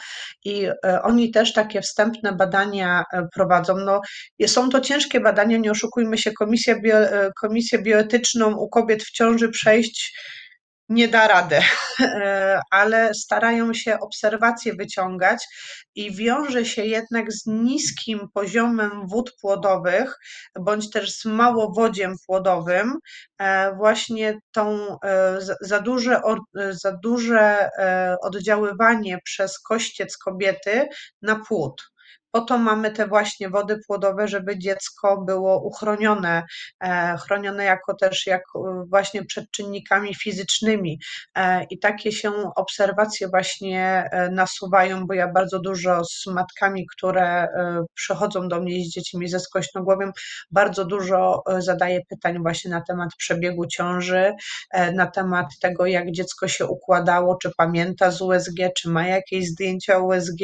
i 0.46 0.65
e, 0.65 1.01
oni 1.01 1.32
też 1.32 1.53
takie 1.53 1.82
wstępne 1.82 2.34
badania 2.34 3.03
e, 3.13 3.27
prowadzą. 3.34 3.77
No, 3.77 4.01
są 4.48 4.70
to 4.70 4.82
ciężkie 4.82 5.20
badania, 5.20 5.58
nie 5.58 5.72
oszukujmy 5.72 6.17
się, 6.17 6.32
komisję, 6.32 6.82
bio, 6.82 6.98
e, 6.98 7.32
komisję 7.41 7.79
bioetyczną 7.79 8.55
u 8.58 8.70
kobiet 8.70 9.03
w 9.03 9.12
ciąży 9.12 9.50
przejść 9.50 10.20
nie 10.89 11.08
da 11.08 11.27
rady, 11.27 11.60
ale 12.72 13.13
starają 13.13 13.74
się 13.74 14.00
obserwacje 14.00 14.74
wyciągać 14.74 15.48
i 15.96 16.15
wiąże 16.15 16.65
się 16.65 16.86
jednak 16.86 17.34
z 17.34 17.46
niskim 17.46 18.30
poziomem 18.34 19.08
wód 19.08 19.34
płodowych, 19.42 20.20
bądź 20.60 20.89
też 20.89 21.18
z 21.18 21.25
małowodziem 21.25 22.15
płodowym, 22.27 23.00
e, 23.38 23.75
właśnie 23.75 24.39
tą 24.51 24.88
e, 25.04 25.38
za 25.62 25.80
duże, 25.80 26.22
za 26.72 26.92
duże 26.92 27.70
e, 27.80 28.15
oddziaływanie 28.22 29.20
przez 29.24 29.60
kościec 29.60 30.18
kobiety 30.18 30.88
na 31.22 31.36
płód. 31.36 31.94
Po 32.36 32.42
to 32.42 32.58
mamy 32.58 32.92
te 32.92 33.08
właśnie 33.08 33.50
wody 33.50 33.80
płodowe, 33.88 34.27
żeby 34.27 34.60
dziecko 34.60 35.22
było 35.22 35.63
uchronione, 35.63 36.44
e, 36.84 37.18
chronione 37.18 37.63
jako 37.63 37.94
też 37.94 38.27
jak 38.27 38.42
e, 38.56 38.60
właśnie 38.89 39.25
przed 39.25 39.51
czynnikami 39.51 40.15
fizycznymi. 40.15 41.00
E, 41.36 41.63
I 41.70 41.80
takie 41.80 42.12
się 42.12 42.32
obserwacje 42.56 43.27
właśnie 43.27 44.10
nasuwają, 44.32 45.08
bo 45.08 45.13
ja 45.13 45.32
bardzo 45.32 45.60
dużo 45.60 46.06
z 46.06 46.25
matkami, 46.27 46.86
które 46.96 47.48
przychodzą 47.94 48.48
do 48.48 48.62
mnie 48.62 48.86
z 48.86 48.89
dziećmi 48.89 49.27
ze 49.27 49.39
skośnogłowiem, 49.39 50.12
bardzo 50.51 50.86
dużo 50.86 51.44
zadaję 51.60 52.00
pytań 52.10 52.38
właśnie 52.42 52.72
na 52.72 52.82
temat 52.82 53.10
przebiegu 53.18 53.68
ciąży, 53.68 54.34
na 54.94 55.08
temat 55.08 55.46
tego, 55.62 55.86
jak 55.86 56.12
dziecko 56.12 56.48
się 56.48 56.65
układało, 56.65 57.38
czy 57.42 57.51
pamięta 57.58 58.12
z 58.12 58.22
USG, 58.22 58.58
czy 58.77 58.89
ma 58.89 59.08
jakieś 59.08 59.48
zdjęcia 59.48 60.00
USG, 60.00 60.42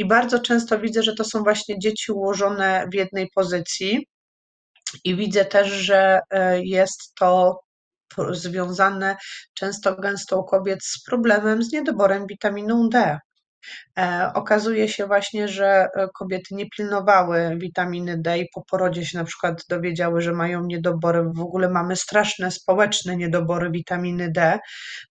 i 0.00 0.04
bardzo 0.04 0.38
często 0.38 0.78
widzę, 0.78 1.02
że 1.02 1.14
to 1.14 1.24
są 1.24 1.42
właśnie 1.42 1.78
dzieci 1.78 2.12
ułożone 2.12 2.86
w 2.92 2.94
jednej 2.94 3.28
pozycji. 3.34 4.06
I 5.04 5.16
widzę 5.16 5.44
też, 5.44 5.68
że 5.68 6.20
e, 6.30 6.62
jest 6.64 7.14
to 7.18 7.60
związane 8.30 9.16
często 9.54 9.96
gęsto 9.96 10.40
u 10.40 10.44
kobiet 10.44 10.84
z 10.84 11.04
problemem 11.04 11.62
z 11.62 11.72
niedoborem 11.72 12.26
witaminą 12.26 12.88
D. 12.88 13.18
E, 13.98 14.30
okazuje 14.34 14.88
się 14.88 15.06
właśnie, 15.06 15.48
że 15.48 15.88
e, 15.94 16.08
kobiety 16.14 16.54
nie 16.54 16.70
pilnowały 16.70 17.56
witaminy 17.58 18.18
D 18.18 18.38
i 18.38 18.48
po 18.54 18.62
porodzie 18.70 19.06
się 19.06 19.18
na 19.18 19.24
przykład 19.24 19.64
dowiedziały, 19.68 20.22
że 20.22 20.32
mają 20.32 20.66
niedobory. 20.66 21.22
W 21.34 21.40
ogóle 21.40 21.68
mamy 21.68 21.96
straszne 21.96 22.50
społeczne 22.50 23.16
niedobory 23.16 23.70
witaminy 23.70 24.30
D. 24.32 24.58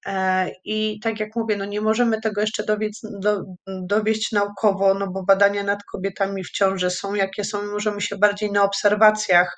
E, 0.05 0.49
I 0.63 0.99
tak 1.03 1.19
jak 1.19 1.29
mówię, 1.35 1.57
no 1.57 1.65
nie 1.65 1.81
możemy 1.81 2.21
tego 2.21 2.41
jeszcze 2.41 2.63
dowieść, 2.63 2.99
do, 3.19 3.43
dowieść 3.67 4.31
naukowo, 4.31 4.93
no 4.93 5.07
bo 5.07 5.23
badania 5.23 5.63
nad 5.63 5.83
kobietami 5.83 6.43
w 6.43 6.51
ciąży 6.51 6.89
są 6.89 7.13
jakie 7.13 7.43
są 7.43 7.63
i 7.63 7.65
możemy 7.65 8.01
się 8.01 8.17
bardziej 8.17 8.51
na 8.51 8.63
obserwacjach 8.63 9.55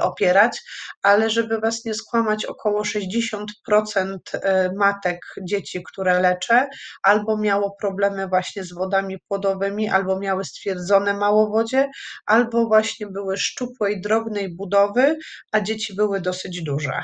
opierać, 0.00 0.62
ale 1.02 1.30
żeby 1.30 1.60
was 1.60 1.84
nie 1.84 1.94
skłamać, 1.94 2.44
około 2.44 2.82
60% 2.82 3.44
matek 4.76 5.18
dzieci, 5.42 5.82
które 5.92 6.20
leczę, 6.20 6.68
albo 7.02 7.38
miało 7.38 7.76
problemy 7.80 8.23
właśnie 8.28 8.64
z 8.64 8.72
wodami 8.72 9.18
płodowymi, 9.28 9.88
albo 9.88 10.18
miały 10.20 10.44
stwierdzone 10.44 11.14
małowodzie, 11.14 11.90
albo 12.26 12.66
właśnie 12.66 13.06
były 13.06 13.36
szczupłej, 13.36 14.00
drobnej 14.00 14.56
budowy, 14.56 15.18
a 15.52 15.60
dzieci 15.60 15.94
były 15.94 16.20
dosyć 16.20 16.62
duże. 16.62 17.02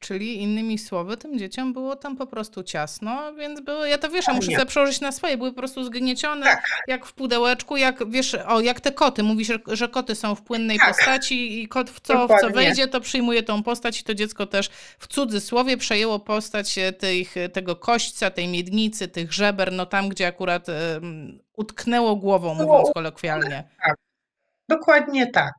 Czyli 0.00 0.42
innymi 0.42 0.78
słowy, 0.78 1.16
tym 1.16 1.38
dzieciom 1.38 1.72
było 1.72 1.96
tam 1.96 2.16
po 2.16 2.26
prostu 2.26 2.62
ciasno, 2.62 3.34
więc 3.34 3.60
były, 3.60 3.88
ja 3.88 3.98
to 3.98 4.10
wiesz, 4.10 4.26
ja 4.26 4.34
muszę 4.34 4.52
sobie 4.52 4.66
przełożyć 4.66 5.00
na 5.00 5.12
swoje, 5.12 5.36
były 5.36 5.50
po 5.50 5.56
prostu 5.56 5.84
zgniecione, 5.84 6.46
tak. 6.46 6.64
jak 6.88 7.06
w 7.06 7.12
pudełeczku, 7.12 7.76
jak 7.76 8.10
wiesz, 8.10 8.34
o, 8.34 8.60
jak 8.60 8.80
te 8.80 8.92
koty, 8.92 9.22
mówisz, 9.22 9.48
że, 9.48 9.58
że 9.66 9.88
koty 9.88 10.14
są 10.14 10.34
w 10.34 10.42
płynnej 10.42 10.78
tak. 10.78 10.88
postaci 10.88 11.62
i 11.62 11.68
kot 11.68 11.90
w 11.90 12.00
co, 12.00 12.28
w 12.28 12.40
co 12.40 12.50
wejdzie, 12.50 12.88
to 12.88 13.00
przyjmuje 13.00 13.42
tą 13.42 13.62
postać 13.62 14.00
i 14.00 14.04
to 14.04 14.14
dziecko 14.14 14.46
też 14.46 14.70
w 14.98 15.06
cudzysłowie 15.06 15.76
przejęło 15.76 16.18
postać 16.18 16.78
e, 16.78 16.92
tych, 16.92 17.34
tego 17.52 17.76
kośćca, 17.76 18.30
tej 18.30 18.48
miednicy, 18.48 19.08
tych 19.08 19.32
żeber, 19.32 19.72
no 19.72 19.86
tam, 19.86 20.08
gdzie 20.08 20.26
akurat 20.26 20.66
um, 20.68 21.38
utknęło 21.56 22.16
głową, 22.16 22.54
mówiąc 22.54 22.88
kolokwialnie. 22.94 23.64
Tak. 23.86 24.09
Dokładnie 24.70 25.30
tak. 25.30 25.52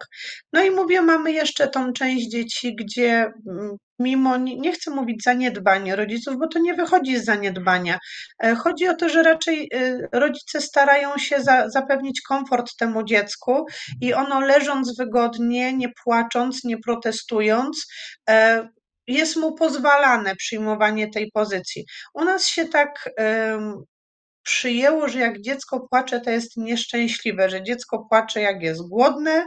No 0.54 0.64
i 0.64 0.72
mówię, 0.72 1.02
mamy 1.02 1.32
jeszcze 1.32 1.68
tą 1.68 1.94
część 1.94 2.28
dzieci, 2.28 2.76
gdzie 2.76 3.32
mm, 3.50 3.78
mimo, 4.00 4.38
nie 4.38 4.72
chcę 4.72 4.92
mówić 4.92 5.24
zaniedbania 5.24 5.96
rodziców, 5.96 6.36
bo 6.40 6.48
to 6.48 6.60
nie 6.60 6.74
wychodzi 6.74 7.18
z 7.18 7.26
zaniedbania. 7.26 7.98
E, 8.44 8.56
chodzi 8.56 8.88
o 8.88 8.96
to, 8.96 9.10
że 9.10 9.24
raczej 9.24 9.70
e, 9.74 9.98
rodzice 10.14 10.62
starają 10.62 11.18
się 11.18 11.42
za, 11.42 11.70
zapewnić 11.70 12.22
komfort 12.22 12.72
temu 12.80 13.04
dziecku 13.04 13.66
i 14.02 14.14
ono 14.14 14.40
leżąc 14.40 14.98
wygodnie, 14.98 15.74
nie 15.74 15.90
płacząc, 16.04 16.64
nie 16.64 16.78
protestując, 16.78 17.88
e, 18.30 18.68
jest 19.08 19.36
mu 19.36 19.56
pozwalane 19.56 20.36
przyjmowanie 20.36 21.10
tej 21.10 21.32
pozycji. 21.32 21.86
U 22.14 22.24
nas 22.26 22.48
się 22.48 22.66
tak 22.66 23.10
przyjęło, 24.44 25.08
że 25.08 25.20
jak 25.20 25.42
dziecko 25.42 25.88
płacze, 25.90 26.22
to 26.22 26.30
jest 26.30 26.58
nieszczęśliwe, 26.58 27.50
że 27.50 27.64
dziecko 27.64 28.06
płacze 28.10 28.42
jak 28.42 28.62
jest 28.62 28.82
głodne, 28.90 29.46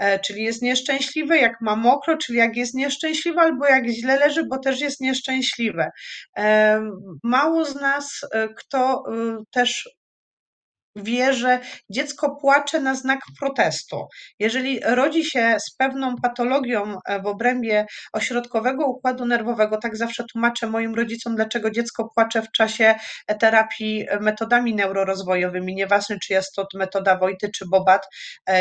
e, 0.00 0.18
czyli 0.18 0.42
jest 0.42 0.62
nieszczęśliwe, 0.62 1.38
jak 1.38 1.60
ma 1.60 1.76
mokro, 1.76 2.16
czyli 2.16 2.38
jak 2.38 2.56
jest 2.56 2.74
nieszczęśliwe, 2.74 3.40
albo 3.40 3.66
jak 3.66 3.88
źle 3.88 4.18
leży, 4.18 4.44
bo 4.50 4.58
też 4.58 4.80
jest 4.80 5.00
nieszczęśliwe. 5.00 5.90
E, 6.38 6.80
mało 7.22 7.64
z 7.64 7.74
nas, 7.74 8.20
e, 8.32 8.48
kto 8.48 9.04
też 9.50 9.88
wie, 10.96 11.34
że 11.34 11.60
dziecko 11.90 12.36
płacze 12.36 12.80
na 12.80 12.94
znak 12.94 13.20
protestu. 13.40 14.06
Jeżeli 14.38 14.80
rodzi 14.84 15.24
się 15.24 15.56
z 15.60 15.76
pewną 15.76 16.16
patologią 16.22 16.98
e, 17.04 17.22
w 17.22 17.26
obrębie 17.26 17.86
ośrodkowego 18.12 18.86
układu 18.86 19.24
nerwowego, 19.24 19.76
tak 19.76 19.96
zawsze 19.96 20.24
tłumaczę 20.32 20.66
moim 20.66 20.94
rodzicom, 20.94 21.36
dlaczego 21.36 21.70
dziecko 21.70 22.08
płacze 22.14 22.42
w 22.42 22.50
czasie 22.50 22.94
e, 23.26 23.34
terapii 23.34 24.06
e, 24.08 24.20
metodami 24.20 24.74
neurorozwojowymi, 24.74 25.74
nieważne 25.74 26.18
czy 26.18 26.32
jest 26.32 26.54
to 26.54 26.66
metoda 26.74 27.18
Wojty 27.18 27.50
czy 27.50 27.64
Bobat, 27.68 28.06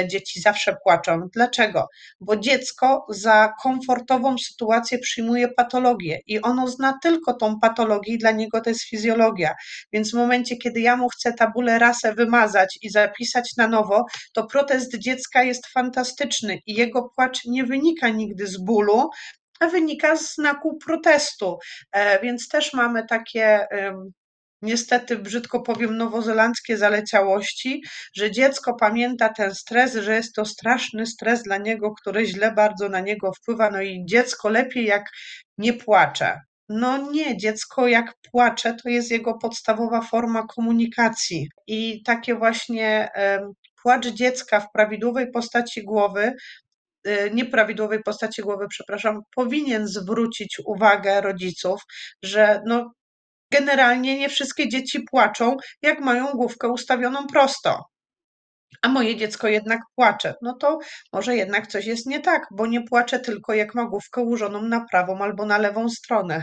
dzieci 0.07 0.41
zawsze 0.41 0.75
płaczą. 0.83 1.21
Dlaczego? 1.33 1.87
Bo 2.19 2.35
dziecko 2.35 3.05
za 3.09 3.53
komfortową 3.61 4.37
sytuację 4.37 4.99
przyjmuje 4.99 5.47
patologię 5.47 6.19
i 6.27 6.41
ono 6.41 6.67
zna 6.67 6.99
tylko 7.03 7.33
tą 7.33 7.59
patologię 7.59 8.13
i 8.13 8.17
dla 8.17 8.31
niego 8.31 8.61
to 8.61 8.69
jest 8.69 8.89
fizjologia. 8.89 9.55
Więc 9.93 10.11
w 10.11 10.13
momencie, 10.13 10.57
kiedy 10.57 10.79
ja 10.79 10.95
mu 10.95 11.09
chcę 11.09 11.33
tabulę 11.33 11.79
rasę 11.79 12.13
wy 12.13 12.24
wymazać 12.25 12.77
i 12.81 12.89
zapisać 12.89 13.51
na 13.57 13.67
nowo, 13.67 14.05
to 14.33 14.47
protest 14.47 14.97
dziecka 14.97 15.43
jest 15.43 15.67
fantastyczny 15.67 16.59
i 16.65 16.73
jego 16.73 17.09
płacz 17.15 17.45
nie 17.45 17.63
wynika 17.63 18.09
nigdy 18.09 18.47
z 18.47 18.57
bólu, 18.57 19.09
a 19.59 19.67
wynika 19.67 20.17
z 20.17 20.33
znaku 20.35 20.77
protestu. 20.85 21.57
E, 21.91 22.19
więc 22.21 22.47
też 22.47 22.73
mamy 22.73 23.05
takie 23.09 23.67
niestety 24.61 25.17
brzydko 25.17 25.61
powiem, 25.61 25.97
nowozelandzkie 25.97 26.77
zaleciałości, 26.77 27.83
że 28.15 28.31
dziecko 28.31 28.73
pamięta 28.73 29.29
ten 29.29 29.55
stres, 29.55 29.93
że 29.95 30.15
jest 30.15 30.35
to 30.35 30.45
straszny 30.45 31.05
stres 31.05 31.43
dla 31.43 31.57
niego, 31.57 31.93
który 32.01 32.25
źle 32.25 32.51
bardzo 32.51 32.89
na 32.89 32.99
niego 32.99 33.31
wpływa. 33.33 33.69
No 33.69 33.81
i 33.81 34.03
dziecko 34.09 34.49
lepiej 34.49 34.85
jak 34.85 35.05
nie 35.57 35.73
płacze. 35.73 36.41
No 36.69 37.11
nie, 37.11 37.37
dziecko 37.37 37.87
jak 37.87 38.13
płacze, 38.31 38.75
to 38.83 38.89
jest 38.89 39.11
jego 39.11 39.33
podstawowa 39.37 40.01
forma 40.01 40.47
komunikacji. 40.47 41.49
I 41.67 42.03
takie 42.03 42.35
właśnie 42.35 43.09
płacz 43.85 44.07
dziecka 44.07 44.59
w 44.59 44.71
prawidłowej 44.71 45.31
postaci 45.31 45.83
głowy 45.83 46.33
y, 47.07 47.31
nieprawidłowej 47.33 48.03
postaci 48.03 48.41
głowy, 48.41 48.65
przepraszam, 48.69 49.21
powinien 49.35 49.87
zwrócić 49.87 50.59
uwagę 50.65 51.21
rodziców, 51.21 51.81
że 52.23 52.61
no, 52.65 52.91
generalnie 53.51 54.17
nie 54.19 54.29
wszystkie 54.29 54.69
dzieci 54.69 54.99
płaczą, 55.11 55.57
jak 55.81 55.99
mają 55.99 56.31
główkę 56.31 56.67
ustawioną 56.69 57.27
prosto. 57.27 57.83
A 58.81 58.87
moje 58.87 59.15
dziecko 59.15 59.47
jednak 59.47 59.81
płacze. 59.95 60.33
No 60.41 60.53
to 60.53 60.79
może 61.13 61.35
jednak 61.35 61.67
coś 61.67 61.85
jest 61.85 62.07
nie 62.07 62.19
tak, 62.19 62.47
bo 62.51 62.67
nie 62.67 62.81
płacze 62.81 63.19
tylko 63.19 63.53
jak 63.53 63.75
ma 63.75 63.85
główkę 63.85 64.21
ułożoną 64.21 64.61
na 64.61 64.85
prawą 64.91 65.19
albo 65.19 65.45
na 65.45 65.57
lewą 65.57 65.89
stronę. 65.89 66.41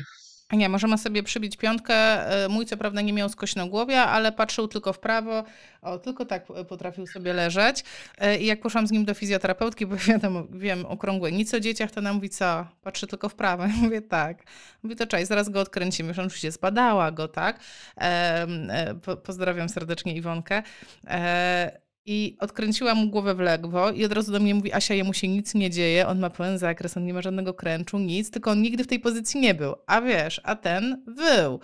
Nie, 0.52 0.68
możemy 0.68 0.98
sobie 0.98 1.22
przybić 1.22 1.56
piątkę. 1.56 1.94
E, 1.94 2.48
mój 2.48 2.66
co 2.66 2.76
prawda 2.76 3.00
nie 3.00 3.12
miał 3.12 3.28
skośnogłowia, 3.28 4.06
ale 4.06 4.32
patrzył 4.32 4.68
tylko 4.68 4.92
w 4.92 4.98
prawo. 4.98 5.44
O, 5.82 5.98
tylko 5.98 6.24
tak 6.24 6.46
potrafił 6.68 7.06
sobie 7.06 7.32
leżeć. 7.32 7.84
E, 8.18 8.38
I 8.38 8.46
jak 8.46 8.60
poszłam 8.60 8.86
z 8.86 8.90
nim 8.90 9.04
do 9.04 9.14
fizjoterapeutki, 9.14 9.86
bo 9.90 9.96
wiadomo, 9.96 10.44
wiem 10.50 10.86
okrągłe 10.86 11.32
nic 11.32 11.54
o 11.54 11.60
dzieciach, 11.60 11.90
to 11.90 12.00
ona 12.00 12.12
mówi 12.12 12.28
co? 12.30 12.66
Patrzy 12.82 13.06
tylko 13.06 13.28
w 13.28 13.34
prawo. 13.34 13.62
Ja 13.62 13.72
mówię 13.76 14.02
tak. 14.02 14.42
Mówię 14.82 14.96
to 14.96 15.06
cześć, 15.06 15.28
zaraz 15.28 15.48
go 15.48 15.60
odkręcimy. 15.60 16.08
Już 16.08 16.18
oczywiście 16.18 16.52
zbadała 16.52 17.10
go, 17.10 17.28
tak? 17.28 17.60
E, 18.00 18.46
po, 19.02 19.16
pozdrawiam 19.16 19.68
serdecznie 19.68 20.14
Iwonkę. 20.14 20.62
I 22.06 22.36
odkręciła 22.40 22.94
mu 22.94 23.06
głowę 23.06 23.34
w 23.34 23.40
lewo 23.40 23.90
i 23.90 24.04
od 24.04 24.12
razu 24.12 24.32
do 24.32 24.40
mnie 24.40 24.54
mówi, 24.54 24.72
Asia, 24.72 24.94
jemu 24.94 25.14
się 25.14 25.28
nic 25.28 25.54
nie 25.54 25.70
dzieje, 25.70 26.06
on 26.06 26.18
ma 26.18 26.30
pełen 26.30 26.58
zakres, 26.58 26.96
on 26.96 27.04
nie 27.06 27.14
ma 27.14 27.22
żadnego 27.22 27.54
kręczu, 27.54 27.98
nic, 27.98 28.30
tylko 28.30 28.50
on 28.50 28.62
nigdy 28.62 28.84
w 28.84 28.86
tej 28.86 29.00
pozycji 29.00 29.40
nie 29.40 29.54
był. 29.54 29.74
A 29.86 30.00
wiesz, 30.00 30.40
a 30.44 30.56
ten 30.56 31.02
był. 31.06 31.60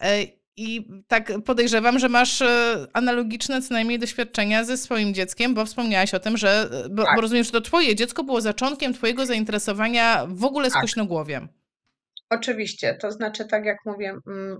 E, 0.00 0.22
I 0.56 0.88
tak 1.08 1.32
podejrzewam, 1.44 1.98
że 1.98 2.08
masz 2.08 2.42
e, 2.42 2.86
analogiczne 2.92 3.62
co 3.62 3.74
najmniej 3.74 3.98
doświadczenia 3.98 4.64
ze 4.64 4.76
swoim 4.76 5.14
dzieckiem, 5.14 5.54
bo 5.54 5.64
wspomniałaś 5.64 6.14
o 6.14 6.20
tym, 6.20 6.36
że, 6.36 6.70
bo, 6.90 7.02
tak. 7.02 7.16
bo 7.16 7.20
rozumiem, 7.20 7.44
że 7.44 7.50
to 7.50 7.60
twoje 7.60 7.96
dziecko 7.96 8.24
było 8.24 8.40
zaczątkiem 8.40 8.94
twojego 8.94 9.26
zainteresowania 9.26 10.26
w 10.28 10.44
ogóle 10.44 10.70
tak. 10.70 10.78
skośnogłowiem. 10.78 11.48
Oczywiście, 12.34 12.94
to 12.94 13.10
znaczy, 13.10 13.44
tak 13.44 13.64
jak 13.64 13.78
mówię, 13.86 14.14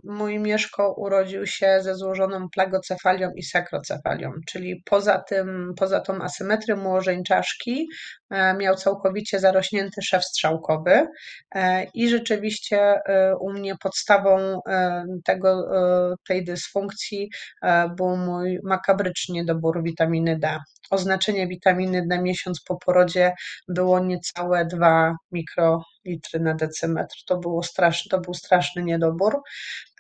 mój 0.04 0.38
Mieszko 0.38 0.94
urodził 0.96 1.46
się 1.46 1.78
ze 1.80 1.94
złożoną 1.94 2.48
plagocefalią 2.48 3.30
i 3.36 3.42
sakrocefalią, 3.42 4.30
czyli 4.48 4.82
poza 4.84 5.18
tym, 5.18 5.72
poza 5.76 6.00
tą 6.00 6.22
asymetrią 6.22 6.84
ułożeń 6.84 7.24
czaszki 7.24 7.88
e, 8.30 8.54
miał 8.54 8.74
całkowicie 8.74 9.40
zarośnięty 9.40 10.02
szef 10.02 10.24
strzałkowy 10.24 11.06
e, 11.54 11.86
i 11.94 12.08
rzeczywiście 12.08 12.78
e, 12.78 13.36
u 13.36 13.52
mnie 13.52 13.74
podstawą 13.82 14.60
tego, 15.24 15.70
tej 16.28 16.44
dysfunkcji 16.44 17.30
był 17.96 18.16
mój 18.16 18.58
makabryczny 18.64 19.34
niedobór 19.34 19.82
witaminy 19.82 20.38
D. 20.38 20.58
Oznaczenie 20.90 21.46
witaminy 21.46 22.06
D 22.06 22.22
miesiąc 22.22 22.60
po 22.68 22.76
porodzie 22.76 23.32
było 23.68 24.00
niecałe 24.00 24.66
2 24.66 25.14
mikrolitry 26.04 26.40
na 26.40 26.54
decymetr. 26.54 27.16
To, 27.26 27.36
było 27.36 27.62
straszny, 27.62 28.08
to 28.10 28.20
był 28.20 28.34
straszny 28.34 28.82
niedobór 28.82 29.40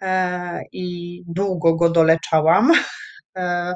e, 0.02 0.60
i 0.72 1.22
długo 1.26 1.76
go 1.76 1.90
doleczałam. 1.90 2.72
E, 3.36 3.74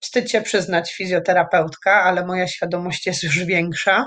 wstyd 0.00 0.30
się 0.30 0.42
przyznać, 0.42 0.94
fizjoterapeutka, 0.94 2.02
ale 2.02 2.26
moja 2.26 2.46
świadomość 2.46 3.06
jest 3.06 3.22
już 3.22 3.38
większa. 3.38 4.06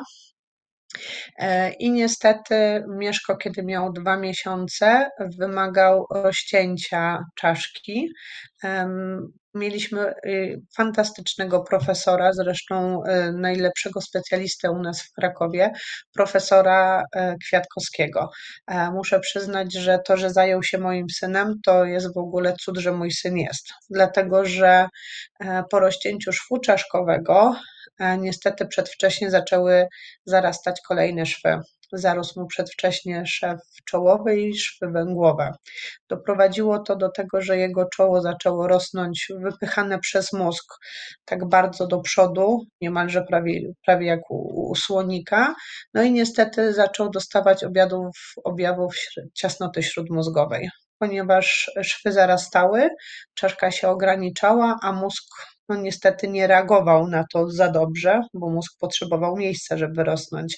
E, 1.39 1.71
I 1.73 1.91
niestety 1.91 2.83
Mieszko, 2.97 3.37
kiedy 3.37 3.63
miał 3.63 3.93
dwa 3.93 4.17
miesiące, 4.17 5.09
wymagał 5.39 6.05
rozcięcia 6.11 7.23
czaszki. 7.35 8.09
Mieliśmy 9.55 10.13
y, 10.25 10.61
fantastycznego 10.77 11.63
profesora, 11.63 12.33
zresztą 12.33 13.03
y, 13.03 13.31
najlepszego 13.33 14.01
specjalistę 14.01 14.71
u 14.71 14.81
nas 14.81 15.01
w 15.01 15.11
Krakowie, 15.13 15.71
profesora 16.13 17.03
e, 17.15 17.35
Kwiatkowskiego. 17.47 18.29
E, 18.67 18.91
muszę 18.91 19.19
przyznać, 19.19 19.73
że 19.73 19.99
to, 20.07 20.17
że 20.17 20.29
zajął 20.29 20.63
się 20.63 20.77
moim 20.77 21.09
synem, 21.09 21.53
to 21.65 21.85
jest 21.85 22.13
w 22.13 22.17
ogóle 22.17 22.53
cud, 22.53 22.77
że 22.77 22.91
mój 22.91 23.11
syn 23.11 23.37
jest. 23.37 23.67
Dlatego, 23.89 24.45
że 24.45 24.87
po 25.71 25.79
rozcięciu 25.79 26.33
szwu 26.33 26.59
czaszkowego 26.59 27.55
niestety 28.17 28.67
przedwcześnie 28.67 29.31
zaczęły 29.31 29.87
zarastać 30.25 30.81
kolejne 30.87 31.25
szwy. 31.25 31.59
Zarósł 31.93 32.39
mu 32.39 32.47
przedwcześnie 32.47 33.25
szef 33.25 33.59
czołowy 33.85 34.39
i 34.39 34.57
szwy 34.57 34.87
węgłowe. 34.87 35.51
Doprowadziło 36.09 36.79
to 36.79 36.95
do 36.95 37.09
tego, 37.09 37.41
że 37.41 37.57
jego 37.57 37.85
czoło 37.85 38.21
zaczęło 38.21 38.67
rosnąć 38.67 39.27
wypychane 39.39 39.99
przez 39.99 40.33
mózg 40.33 40.65
tak 41.25 41.49
bardzo 41.49 41.87
do 41.87 41.99
przodu, 41.99 42.65
niemalże 42.81 43.21
prawie, 43.21 43.61
prawie 43.85 44.07
jak 44.07 44.31
u, 44.31 44.69
u 44.71 44.75
słonika. 44.75 45.55
No 45.93 46.03
i 46.03 46.11
niestety 46.11 46.73
zaczął 46.73 47.09
dostawać 47.09 47.63
objawów, 47.63 48.17
objawów 48.43 48.95
ciasnoty 49.33 49.83
śródmózgowej 49.83 50.69
ponieważ 50.99 51.71
szwy 51.83 52.11
zarastały, 52.11 52.89
czaszka 53.33 53.71
się 53.71 53.89
ograniczała, 53.89 54.77
a 54.81 54.91
mózg 54.91 55.23
no 55.69 55.75
niestety 55.75 56.27
nie 56.27 56.47
reagował 56.47 57.07
na 57.07 57.23
to 57.33 57.49
za 57.49 57.71
dobrze, 57.71 58.21
bo 58.33 58.49
mózg 58.49 58.73
potrzebował 58.79 59.35
miejsca, 59.37 59.77
żeby 59.77 60.03
rosnąć. 60.03 60.57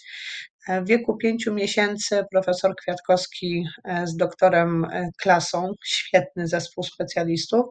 W 0.67 0.87
wieku 0.87 1.17
pięciu 1.17 1.53
miesięcy 1.53 2.25
profesor 2.31 2.75
Kwiatkowski 2.75 3.65
e, 3.83 4.07
z 4.07 4.15
doktorem 4.15 4.85
e, 4.85 5.09
Klasą, 5.21 5.71
świetny 5.85 6.47
zespół 6.47 6.83
specjalistów, 6.83 7.65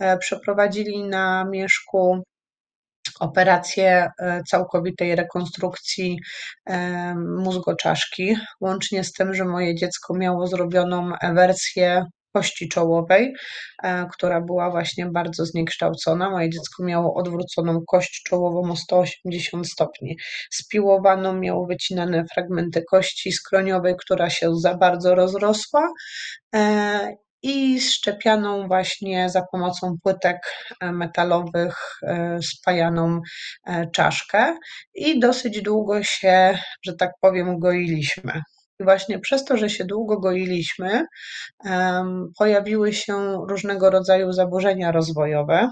e, 0.00 0.18
przeprowadzili 0.18 1.04
na 1.04 1.44
Mieszku 1.44 2.22
operację 3.20 4.08
całkowitej 4.48 5.16
rekonstrukcji 5.16 6.18
mózgoczaszki, 7.16 8.36
łącznie 8.60 9.04
z 9.04 9.12
tym, 9.12 9.34
że 9.34 9.44
moje 9.44 9.74
dziecko 9.74 10.14
miało 10.14 10.46
zrobioną 10.46 11.12
wersję 11.34 12.04
kości 12.36 12.68
czołowej, 12.68 13.34
e, 13.82 14.06
która 14.12 14.40
była 14.40 14.70
właśnie 14.70 15.06
bardzo 15.06 15.46
zniekształcona. 15.46 16.30
Moje 16.30 16.50
dziecko 16.50 16.84
miało 16.84 17.14
odwróconą 17.14 17.80
kość 17.86 18.22
czołową 18.28 18.72
o 18.72 18.76
180 18.76 19.68
stopni. 19.68 20.16
Spiłowaną 20.50 21.34
miało 21.34 21.66
wycinane 21.66 22.24
fragmenty 22.34 22.82
kości 22.90 23.32
skroniowej, 23.32 23.94
która 23.98 24.30
się 24.30 24.54
za 24.54 24.74
bardzo 24.74 25.14
rozrosła 25.14 25.88
e, 26.54 27.16
i 27.42 27.80
szczepianą 27.80 28.68
właśnie 28.68 29.30
za 29.30 29.42
pomocą 29.52 29.96
płytek 30.02 30.36
e, 30.80 30.92
metalowych 30.92 31.76
spajaną 32.42 33.20
czaszkę 33.92 34.56
i 34.94 35.20
dosyć 35.20 35.62
długo 35.62 36.02
się, 36.02 36.58
że 36.84 36.94
tak 36.94 37.10
powiem, 37.20 37.58
goiliśmy. 37.58 38.42
I 38.80 38.84
właśnie 38.84 39.18
przez 39.18 39.44
to, 39.44 39.56
że 39.56 39.70
się 39.70 39.84
długo 39.84 40.20
goiliśmy, 40.20 41.02
pojawiły 42.38 42.92
się 42.92 43.46
różnego 43.48 43.90
rodzaju 43.90 44.32
zaburzenia 44.32 44.92
rozwojowe, 44.92 45.70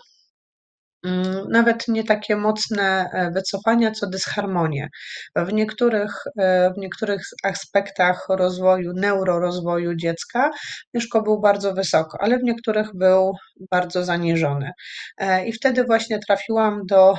mm, 1.05 1.49
nawet 1.51 1.89
nie 1.89 2.05
takie 2.05 2.37
mocne 2.37 3.11
e, 3.13 3.31
wycofania, 3.31 3.91
co 3.91 4.07
dysharmonie. 4.07 4.89
W 5.37 5.53
niektórych, 5.53 6.13
e, 6.39 6.71
w 6.73 6.79
niektórych 6.79 7.21
aspektach 7.45 8.27
rozwoju, 8.29 8.93
neurorozwoju 8.97 9.95
dziecka 9.95 10.51
Mieszko 10.95 11.23
był 11.23 11.41
bardzo 11.41 11.75
wysoko, 11.75 12.19
ale 12.21 12.39
w 12.39 12.43
niektórych 12.43 12.89
był 12.95 13.33
bardzo 13.71 14.05
zaniżony. 14.05 14.71
E, 15.19 15.47
I 15.47 15.53
wtedy 15.53 15.85
właśnie 15.85 16.19
trafiłam 16.19 16.81
do 16.87 17.15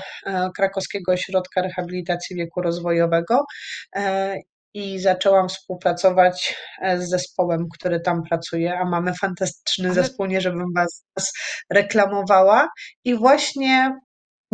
Krakowskiego 0.57 1.11
Ośrodka 1.11 1.61
Rehabilitacji 1.61 2.35
Wieku 2.35 2.61
Rozwojowego 2.61 3.45
i 4.75 4.99
zaczęłam 4.99 5.49
współpracować 5.49 6.55
e, 6.81 6.99
z 7.01 7.09
zespołem, 7.09 7.67
który 7.73 7.99
tam 7.99 8.23
pracuje, 8.23 8.79
a 8.79 8.85
mamy 8.85 9.13
fantastyczny 9.13 9.93
zespół, 9.93 10.25
nie 10.25 10.41
żebym 10.41 10.73
was 10.75 11.03
reklamowała. 11.69 12.69
I 13.03 13.15
właśnie 13.15 13.99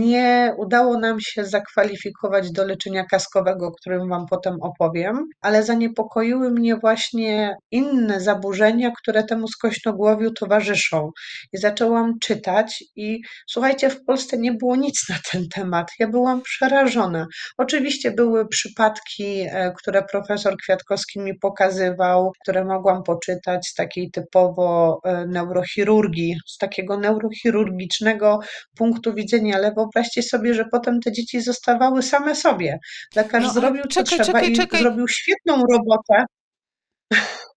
nie 0.02 0.54
udało 0.58 1.00
nam 1.00 1.18
się 1.22 1.46
zakwalifikować 1.46 2.52
do 2.52 2.66
leczenia 2.66 3.06
kaskowego, 3.06 3.68
o 3.68 3.72
którym 3.72 4.10
Wam 4.10 4.26
potem 4.30 4.56
opowiem, 4.62 5.26
ale 5.42 5.64
zaniepokoiły 5.64 6.52
mnie 6.52 6.76
właśnie 6.76 7.56
inne 7.72 8.22
zaburzenia, 8.22 8.92
które 9.02 9.24
temu 9.24 9.48
skośnogłowiu 9.48 10.32
towarzyszą. 10.32 11.12
I 11.54 11.58
zaczęłam 11.58 12.14
czytać 12.22 12.84
i 12.96 13.22
słuchajcie, 13.48 13.90
w 13.90 14.04
Polsce 14.06 14.38
nie 14.38 14.54
było 14.54 14.76
nic 14.76 15.10
na 15.10 15.16
ten 15.32 15.48
temat. 15.50 15.88
Ja 16.00 16.08
byłam 16.08 16.42
przerażona. 16.42 17.26
Oczywiście 17.58 18.12
były 18.12 18.48
przypadki, 18.48 19.42
e, 19.42 19.74
które 19.78 20.04
profesor 20.12 20.56
Kwiatkowski 20.64 21.20
mi 21.20 21.40
pokazywał, 21.40 22.32
które 22.44 22.66
mogłam 22.66 23.04
poczytać 23.04 23.68
z 23.68 23.74
takiej 23.74 24.12
typowo 24.12 25.00
e, 25.04 25.26
neurochirurgii, 25.26 26.36
z 26.48 26.58
takiego 26.58 26.98
neurochirurgicznego 26.98 28.40
punktu 28.78 29.14
widzenia, 29.14 29.56
ale 29.56 29.72
wyobraźcie 29.96 30.24
sobie, 30.24 30.54
że 30.54 30.66
potem 30.66 31.00
te 31.00 31.12
dzieci 31.12 31.42
zostawały 31.42 32.04
same 32.04 32.36
sobie. 32.36 32.80
Lekarz 33.16 33.44
no, 33.44 33.54
zrobił 33.54 33.84
co 33.84 34.04
czekaj, 34.04 34.26
trzeba 34.26 34.26
czekaj, 34.26 34.52
i 34.52 34.56
czekaj. 34.56 34.82
zrobił 34.82 35.08
świetną 35.08 35.64
robotę. 35.72 36.26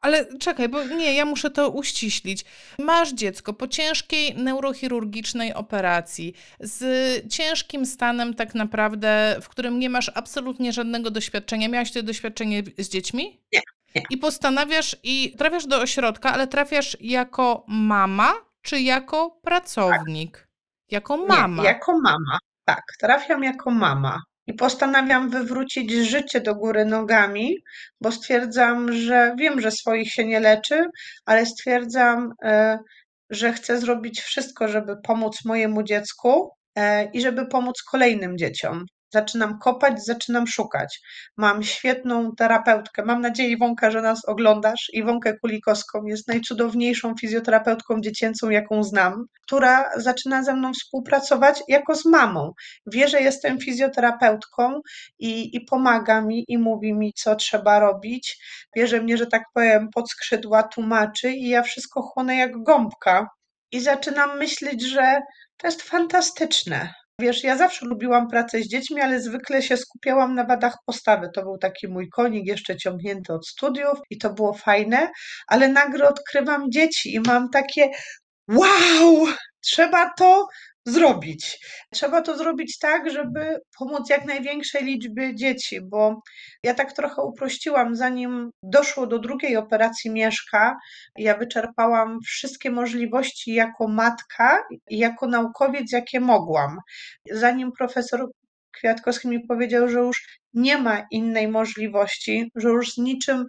Ale 0.01 0.39
czekaj, 0.39 0.69
bo 0.69 0.85
nie, 0.85 1.15
ja 1.15 1.25
muszę 1.25 1.51
to 1.51 1.71
uściślić. 1.71 2.45
Masz 2.79 3.13
dziecko 3.13 3.53
po 3.53 3.69
ciężkiej 3.69 4.35
neurochirurgicznej 4.37 5.55
operacji, 5.55 6.35
z 6.61 7.33
ciężkim 7.33 7.87
stanem 7.87 8.35
tak 8.35 8.55
naprawdę, 8.55 9.37
w 9.43 9.49
którym 9.49 9.79
nie 9.79 9.91
masz 9.91 10.11
absolutnie 10.15 10.73
żadnego 10.73 11.11
doświadczenia. 11.11 11.69
Miałaś 11.69 11.93
to 11.93 12.03
doświadczenie 12.03 12.63
z 12.79 12.89
dziećmi? 12.89 13.41
Nie, 13.53 13.61
nie. 13.95 14.03
I 14.11 14.19
postanawiasz 14.19 14.97
i 15.03 15.35
trafiasz 15.39 15.67
do 15.67 15.81
ośrodka, 15.81 16.33
ale 16.33 16.47
trafiasz 16.47 16.97
jako 17.01 17.65
mama 17.69 18.33
czy 18.63 18.81
jako 18.81 19.41
pracownik? 19.43 20.49
Jako 20.91 21.17
mama. 21.17 21.63
Nie, 21.63 21.69
jako 21.69 21.93
mama. 21.93 22.39
Tak, 22.65 22.83
trafiam 23.01 23.45
jako 23.45 23.71
mama. 23.71 24.21
I 24.47 24.55
postanawiam 24.55 25.31
wywrócić 25.31 25.93
życie 25.93 26.41
do 26.41 26.55
góry 26.55 26.85
nogami, 26.85 27.57
bo 28.01 28.13
stwierdzam, 28.13 28.93
że 28.93 29.35
wiem, 29.39 29.61
że 29.61 29.71
swoich 29.71 30.13
się 30.13 30.25
nie 30.27 30.41
leczy, 30.41 30.87
ale 31.27 31.47
stwierdzam, 31.47 32.33
e, 32.45 32.79
że 33.31 33.53
chcę 33.53 33.79
zrobić 33.79 34.21
wszystko, 34.21 34.69
żeby 34.69 34.97
pomóc 35.03 35.45
mojemu 35.45 35.83
dziecku 35.83 36.51
e, 36.77 37.11
i 37.11 37.21
żeby 37.21 37.47
pomóc 37.47 37.83
kolejnym 37.83 38.39
dzieciom. 38.39 38.85
Zaczynam 39.15 39.59
kopać, 39.59 40.05
zaczynam 40.05 40.47
szukać. 40.47 41.01
Mam 41.37 41.63
świetną 41.63 42.33
terapeutkę. 42.37 43.05
Mam 43.05 43.21
nadzieję, 43.21 43.49
Iwonka, 43.49 43.91
że 43.91 44.03
nas 44.03 44.25
oglądasz. 44.25 44.91
Iwonkę 44.93 45.39
Kulikowską 45.39 46.05
jest 46.05 46.29
najcudowniejszą 46.29 47.15
fizjoterapeutką 47.21 48.01
dziecięcą, 48.01 48.51
jaką 48.51 48.85
znam, 48.85 49.25
która 49.43 49.91
zaczyna 49.97 50.43
ze 50.43 50.55
mną 50.55 50.73
współpracować 50.73 51.63
jako 51.69 51.95
z 51.95 52.05
mamą. 52.05 52.53
Wie, 52.87 53.09
że 53.09 53.21
jestem 53.21 53.59
fizjoterapeutką 53.59 54.81
i, 55.19 55.57
i 55.57 55.61
pomaga 55.61 56.21
mi 56.21 56.45
i 56.49 56.59
mówi 56.59 56.95
mi, 56.95 57.13
co 57.13 57.37
trzeba 57.37 57.81
robić. 57.81 58.39
Bierze 58.77 59.03
mnie, 59.03 59.17
że 59.17 59.27
tak 59.27 59.43
powiem, 59.55 59.89
pod 59.95 60.11
skrzydła, 60.11 60.63
tłumaczy 60.63 61.31
i 61.33 61.49
ja 61.49 61.63
wszystko 61.63 62.03
chłonę 62.03 62.37
jak 62.37 62.63
gąbka. 62.63 63.29
I 63.73 63.81
zaczynam 63.81 64.39
myśleć, 64.39 64.83
że 64.83 65.21
to 65.57 65.67
jest 65.67 65.83
fantastyczne. 65.83 66.95
Wiesz, 67.21 67.45
ja 67.45 67.57
zawsze 67.57 67.87
lubiłam 67.87 68.29
pracę 68.29 68.63
z 68.63 68.69
dziećmi, 68.69 69.01
ale 69.01 69.21
zwykle 69.21 69.63
się 69.63 69.77
skupiałam 69.77 70.35
na 70.35 70.45
wadach 70.45 70.77
postawy. 70.87 71.31
To 71.35 71.43
był 71.43 71.59
taki 71.59 71.89
mój 71.89 72.09
konik 72.09 72.47
jeszcze 72.47 72.77
ciągnięty 72.77 73.33
od 73.33 73.47
studiów 73.47 73.99
i 74.11 74.19
to 74.19 74.35
było 74.35 74.55
fajne, 74.55 75.11
ale 75.47 75.69
nagle 75.69 76.09
odkrywam 76.09 76.71
dzieci 76.71 77.15
i 77.15 77.21
mam 77.21 77.51
takie 77.51 77.91
wow, 78.49 79.27
trzeba 79.65 80.13
to 80.19 80.47
zrobić. 80.87 81.59
Trzeba 81.93 82.23
to 82.23 82.39
zrobić 82.39 82.79
tak, 82.79 83.11
żeby 83.11 83.59
pomóc 83.79 84.11
jak 84.11 84.25
największej 84.25 84.85
liczbie 84.85 85.35
dzieci, 85.35 85.81
bo 85.81 86.21
ja 86.63 86.75
tak 86.75 86.93
trochę 86.93 87.23
uprościłam, 87.23 87.97
zanim 87.97 88.51
doszło 88.63 89.07
do 89.07 89.19
drugiej 89.19 89.57
operacji 89.57 90.11
mieszka, 90.11 90.77
ja 91.19 91.37
wyczerpałam 91.37 92.19
wszystkie 92.27 92.71
możliwości 92.71 93.55
jako 93.55 93.89
matka 93.89 94.65
i 94.91 94.99
jako 94.99 95.27
naukowiec, 95.27 95.93
jakie 95.93 96.21
mogłam. 96.21 96.79
Zanim 97.31 97.73
profesor 97.79 98.31
Kwiatkowski 98.73 99.29
mi 99.29 99.47
powiedział, 99.47 99.89
że 99.89 99.99
już 99.99 100.41
nie 100.55 100.79
ma 100.79 101.07
innej 101.11 101.49
możliwości, 101.49 102.51
że 102.55 102.69
już 102.69 102.93
z 102.93 102.99
niczym 102.99 103.45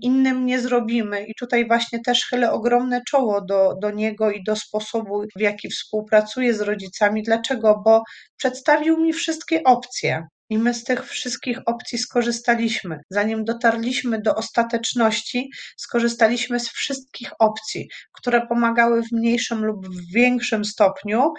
innym 0.00 0.46
nie 0.46 0.60
zrobimy. 0.60 1.24
I 1.26 1.34
tutaj 1.38 1.66
właśnie 1.66 2.00
też 2.00 2.26
chylę 2.30 2.52
ogromne 2.52 3.00
czoło 3.08 3.40
do, 3.40 3.74
do 3.82 3.90
niego 3.90 4.30
i 4.30 4.42
do 4.44 4.56
sposobu, 4.56 5.24
w 5.36 5.40
jaki 5.40 5.68
współpracuje 5.70 6.54
z 6.54 6.60
rodzicami. 6.60 7.22
Dlaczego? 7.22 7.82
Bo 7.84 8.02
przedstawił 8.36 9.00
mi 9.00 9.12
wszystkie 9.12 9.62
opcje. 9.64 10.26
I 10.50 10.58
my 10.58 10.74
z 10.74 10.84
tych 10.84 11.06
wszystkich 11.06 11.58
opcji 11.66 11.98
skorzystaliśmy. 11.98 12.98
Zanim 13.10 13.44
dotarliśmy 13.44 14.22
do 14.22 14.34
ostateczności, 14.34 15.50
skorzystaliśmy 15.76 16.60
z 16.60 16.68
wszystkich 16.68 17.30
opcji, 17.38 17.88
które 18.12 18.46
pomagały 18.46 19.02
w 19.02 19.12
mniejszym 19.12 19.64
lub 19.64 19.88
w 19.88 20.12
większym 20.14 20.64
stopniu, 20.64 21.32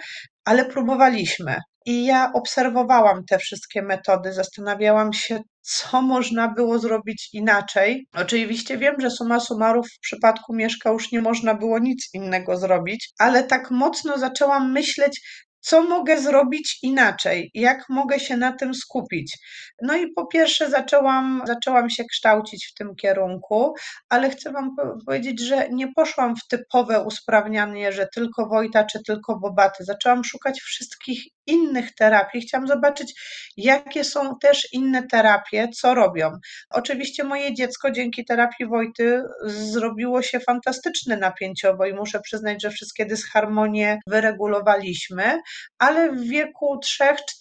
ale 0.44 0.64
próbowaliśmy. 0.64 1.56
I 1.86 2.04
ja 2.04 2.32
obserwowałam 2.34 3.24
te 3.24 3.38
wszystkie 3.38 3.82
metody, 3.82 4.32
zastanawiałam 4.32 5.12
się, 5.12 5.40
co 5.60 6.02
można 6.02 6.48
było 6.48 6.78
zrobić 6.78 7.28
inaczej. 7.32 8.06
Oczywiście 8.14 8.78
wiem, 8.78 8.94
że 9.00 9.10
suma 9.10 9.40
summarów 9.40 9.86
w 9.86 10.00
przypadku 10.00 10.54
Mieszka 10.54 10.90
już 10.90 11.12
nie 11.12 11.22
można 11.22 11.54
było 11.54 11.78
nic 11.78 12.08
innego 12.14 12.56
zrobić, 12.56 13.10
ale 13.18 13.44
tak 13.44 13.70
mocno 13.70 14.18
zaczęłam 14.18 14.72
myśleć, 14.72 15.20
co 15.60 15.82
mogę 15.82 16.20
zrobić 16.20 16.78
inaczej, 16.82 17.50
jak 17.54 17.84
mogę 17.88 18.20
się 18.20 18.36
na 18.36 18.52
tym 18.52 18.74
skupić. 18.74 19.38
No 19.82 19.96
i 19.96 20.12
po 20.12 20.26
pierwsze 20.26 20.70
zaczęłam, 20.70 21.42
zaczęłam 21.46 21.90
się 21.90 22.04
kształcić 22.04 22.66
w 22.66 22.74
tym 22.74 22.94
kierunku, 22.96 23.74
ale 24.08 24.30
chcę 24.30 24.52
Wam 24.52 24.70
powiedzieć, 25.06 25.40
że 25.40 25.68
nie 25.68 25.92
poszłam 25.92 26.36
w 26.36 26.48
typowe 26.48 27.04
usprawnianie, 27.04 27.92
że 27.92 28.08
tylko 28.14 28.46
Wojta 28.46 28.84
czy 28.84 29.02
tylko 29.06 29.38
Bobaty. 29.38 29.84
Zaczęłam 29.84 30.24
szukać 30.24 30.60
wszystkich 30.60 31.24
innych 31.48 31.94
terapii. 31.94 32.40
Chciałam 32.40 32.66
zobaczyć, 32.66 33.14
jakie 33.56 34.04
są 34.04 34.38
też 34.38 34.72
inne 34.72 35.02
terapie, 35.02 35.68
co 35.68 35.94
robią. 35.94 36.30
Oczywiście 36.70 37.24
moje 37.24 37.54
dziecko 37.54 37.90
dzięki 37.90 38.24
terapii 38.24 38.66
Wojty 38.66 39.22
zrobiło 39.46 40.22
się 40.22 40.40
fantastyczne 40.40 41.16
napięciowo 41.16 41.86
i 41.86 41.94
muszę 41.94 42.20
przyznać, 42.20 42.62
że 42.62 42.70
wszystkie 42.70 43.06
dysharmonie 43.06 44.00
wyregulowaliśmy, 44.06 45.40
ale 45.78 46.12
w 46.12 46.20
wieku 46.20 46.80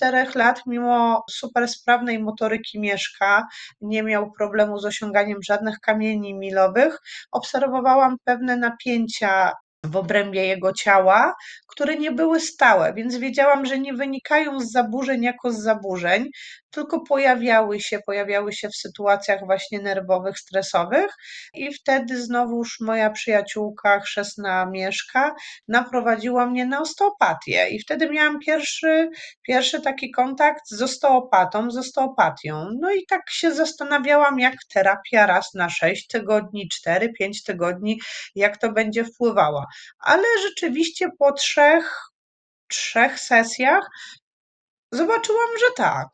3-4 0.02 0.36
lat, 0.36 0.62
mimo 0.68 1.24
super 1.32 1.68
sprawnej 1.68 2.20
motoryki 2.20 2.80
mieszka, 2.80 3.48
nie 3.82 4.04
miał 4.04 4.32
problemu 4.32 4.80
z 4.80 4.86
osiąganiem 4.86 5.38
żadnych 5.44 5.80
kamieni 5.80 6.34
milowych, 6.34 6.98
obserwowałam 7.32 8.18
pewne 8.24 8.58
napięcia 8.58 9.52
w 9.84 9.96
obrębie 9.96 10.46
jego 10.46 10.74
ciała, 10.74 11.36
które 11.68 11.96
nie 11.96 12.12
były 12.12 12.40
stałe, 12.40 12.94
więc 12.94 13.18
wiedziałam, 13.18 13.66
że 13.66 13.80
nie 13.80 13.94
wynikają 13.94 14.60
z 14.60 14.72
zaburzeń 14.72 15.24
jako 15.24 15.52
z 15.52 15.60
zaburzeń, 15.60 16.30
tylko 16.72 17.00
pojawiały 17.00 17.80
się, 17.80 18.00
pojawiały 18.06 18.54
się 18.54 18.70
w 18.70 18.76
sytuacjach 18.76 19.46
właśnie 19.46 19.80
nerwowych, 19.80 20.40
stresowych 20.40 21.12
i 21.54 21.74
wtedy 21.74 22.22
znowuż 22.22 22.80
moja 22.80 23.10
przyjaciółka 23.10 24.00
chrzestna 24.00 24.66
Mieszka 24.66 25.36
naprowadziła 25.68 26.46
mnie 26.46 26.66
na 26.66 26.82
osteopatię 26.82 27.70
i 27.70 27.80
wtedy 27.80 28.10
miałam 28.10 28.40
pierwszy, 28.40 29.10
pierwszy 29.42 29.82
taki 29.82 30.12
kontakt 30.12 30.70
z 30.70 30.82
osteopatą, 30.82 31.72
z 31.72 31.78
osteopatią. 31.78 32.70
No 32.80 32.92
i 32.92 33.06
tak 33.06 33.22
się 33.30 33.52
zastanawiałam, 33.52 34.40
jak 34.40 34.56
terapia 34.74 35.26
raz 35.26 35.54
na 35.54 35.70
6 35.70 36.08
tygodni, 36.08 36.70
4-5 36.88 37.10
tygodni, 37.46 38.00
jak 38.36 38.58
to 38.58 38.72
będzie 38.72 39.04
wpływała. 39.06 39.66
Ale 40.00 40.24
rzeczywiście 40.42 41.10
po 41.20 41.32
trzech, 41.32 42.00
trzech 42.68 43.20
sesjach 43.20 43.90
zobaczyłam, 44.92 45.50
że 45.60 45.66
tak, 45.76 46.08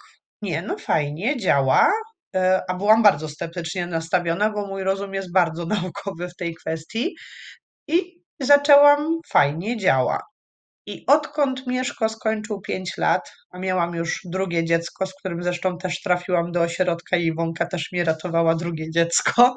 nie, 0.44 0.62
no 0.62 0.78
fajnie, 0.78 1.38
działa, 1.38 1.92
e, 2.36 2.62
a 2.70 2.74
byłam 2.74 3.04
bardzo 3.04 3.30
sceptycznie 3.30 3.88
nastawiona, 3.88 4.50
bo 4.50 4.68
mój 4.68 4.84
rozum 4.84 5.14
jest 5.14 5.32
bardzo 5.32 5.66
naukowy 5.76 6.30
w 6.30 6.36
tej 6.36 6.56
kwestii 6.56 7.16
i 7.88 8.22
zaczęłam, 8.40 9.20
fajnie 9.32 9.78
działa. 9.78 10.20
I 10.86 11.06
odkąd 11.08 11.68
Mieszko 11.68 12.10
skończył 12.10 12.62
5 12.62 12.98
lat, 12.98 13.32
a 13.52 13.60
miałam 13.60 13.96
już 13.96 14.20
drugie 14.26 14.66
dziecko, 14.66 15.06
z 15.06 15.14
którym 15.14 15.44
zresztą 15.44 15.78
też 15.78 16.02
trafiłam 16.02 16.52
do 16.52 16.62
ośrodka 16.62 17.18
i 17.18 17.26
Iwonka 17.26 17.66
też 17.66 17.92
mi 17.92 18.04
ratowała 18.04 18.56
drugie 18.56 18.92
dziecko, 18.92 19.56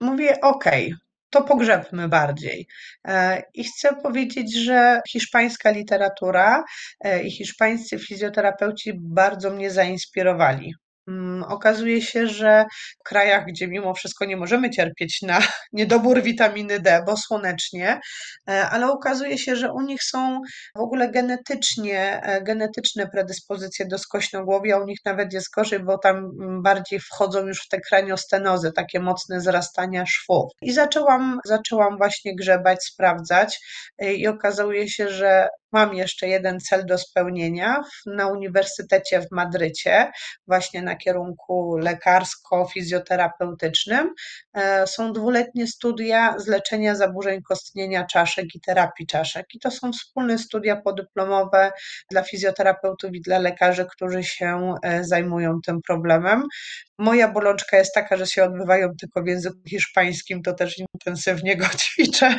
mówię, 0.00 0.40
okej, 0.42 0.86
okay, 0.86 1.09
to 1.30 1.42
pogrzebmy 1.42 2.08
bardziej. 2.08 2.66
E, 3.08 3.42
I 3.54 3.64
chcę 3.64 3.96
powiedzieć, 4.02 4.56
że 4.64 5.00
hiszpańska 5.08 5.70
literatura 5.70 6.64
e, 7.00 7.22
i 7.22 7.30
hiszpańscy 7.30 7.98
fizjoterapeuci 7.98 8.92
bardzo 8.96 9.50
mnie 9.50 9.70
zainspirowali. 9.70 10.74
Mm, 11.10 11.42
okazuje 11.42 12.02
się, 12.02 12.26
że 12.26 12.64
w 13.00 13.02
krajach, 13.02 13.44
gdzie 13.46 13.68
mimo 13.68 13.94
wszystko 13.94 14.24
nie 14.24 14.36
możemy 14.36 14.70
cierpieć 14.70 15.22
na 15.22 15.38
niedobór 15.72 16.22
witaminy 16.22 16.80
D, 16.80 17.02
bo 17.06 17.16
słonecznie, 17.16 18.00
e, 18.48 18.68
ale 18.68 18.92
okazuje 18.92 19.38
się, 19.38 19.56
że 19.56 19.72
u 19.72 19.80
nich 19.80 20.02
są 20.02 20.40
w 20.76 20.80
ogóle 20.80 21.10
genetycznie, 21.10 22.22
e, 22.22 22.42
genetyczne 22.42 23.08
predyspozycje 23.08 23.86
do 23.86 23.98
skośnogłowia, 23.98 24.78
u 24.78 24.84
nich 24.84 24.98
nawet 25.04 25.32
jest 25.32 25.50
gorzej, 25.54 25.80
bo 25.80 25.98
tam 25.98 26.16
mm, 26.16 26.62
bardziej 26.62 27.00
wchodzą 27.00 27.46
już 27.46 27.58
w 27.58 27.68
te 27.68 27.80
kraniostenozy, 27.80 28.72
takie 28.72 29.00
mocne 29.00 29.40
zrastania 29.40 30.04
szwów. 30.06 30.52
I 30.62 30.72
zaczęłam, 30.72 31.38
zaczęłam 31.44 31.96
właśnie 31.96 32.36
grzebać, 32.36 32.84
sprawdzać 32.84 33.58
e, 33.98 34.12
i 34.12 34.26
okazuje 34.28 34.88
się, 34.88 35.08
że 35.08 35.48
mam 35.72 35.94
jeszcze 35.94 36.28
jeden 36.28 36.60
cel 36.60 36.86
do 36.86 36.98
spełnienia 36.98 37.82
na 38.06 38.26
Uniwersytecie 38.26 39.20
w 39.20 39.26
Madrycie, 39.32 40.10
właśnie 40.46 40.82
na 40.82 40.96
kierunku 41.04 41.76
lekarsko-fizjoterapeutycznym 41.78 44.14
e, 44.54 44.86
są 44.86 45.12
dwuletnie 45.12 45.66
studia 45.66 46.34
z 46.38 46.46
leczenia 46.46 46.94
zaburzeń 46.94 47.42
kostnienia 47.42 48.06
czaszek 48.06 48.54
i 48.54 48.60
terapii 48.60 49.06
czaszek. 49.06 49.46
I 49.54 49.58
to 49.58 49.70
są 49.70 49.92
wspólne 49.92 50.38
studia 50.38 50.76
podyplomowe 50.76 51.72
dla 52.10 52.22
fizjoterapeutów 52.22 53.14
i 53.14 53.20
dla 53.20 53.38
lekarzy, 53.38 53.86
którzy 53.90 54.24
się 54.24 54.74
e, 54.82 55.04
zajmują 55.04 55.58
tym 55.66 55.82
problemem. 55.82 56.42
Moja 56.98 57.28
bolączka 57.28 57.76
jest 57.76 57.94
taka, 57.94 58.16
że 58.16 58.26
się 58.26 58.44
odbywają 58.44 58.88
tylko 59.00 59.22
w 59.22 59.26
języku 59.26 59.58
hiszpańskim, 59.68 60.42
to 60.42 60.52
też 60.52 60.78
intensywnie 60.78 61.56
go 61.56 61.66
ćwiczę, 61.82 62.38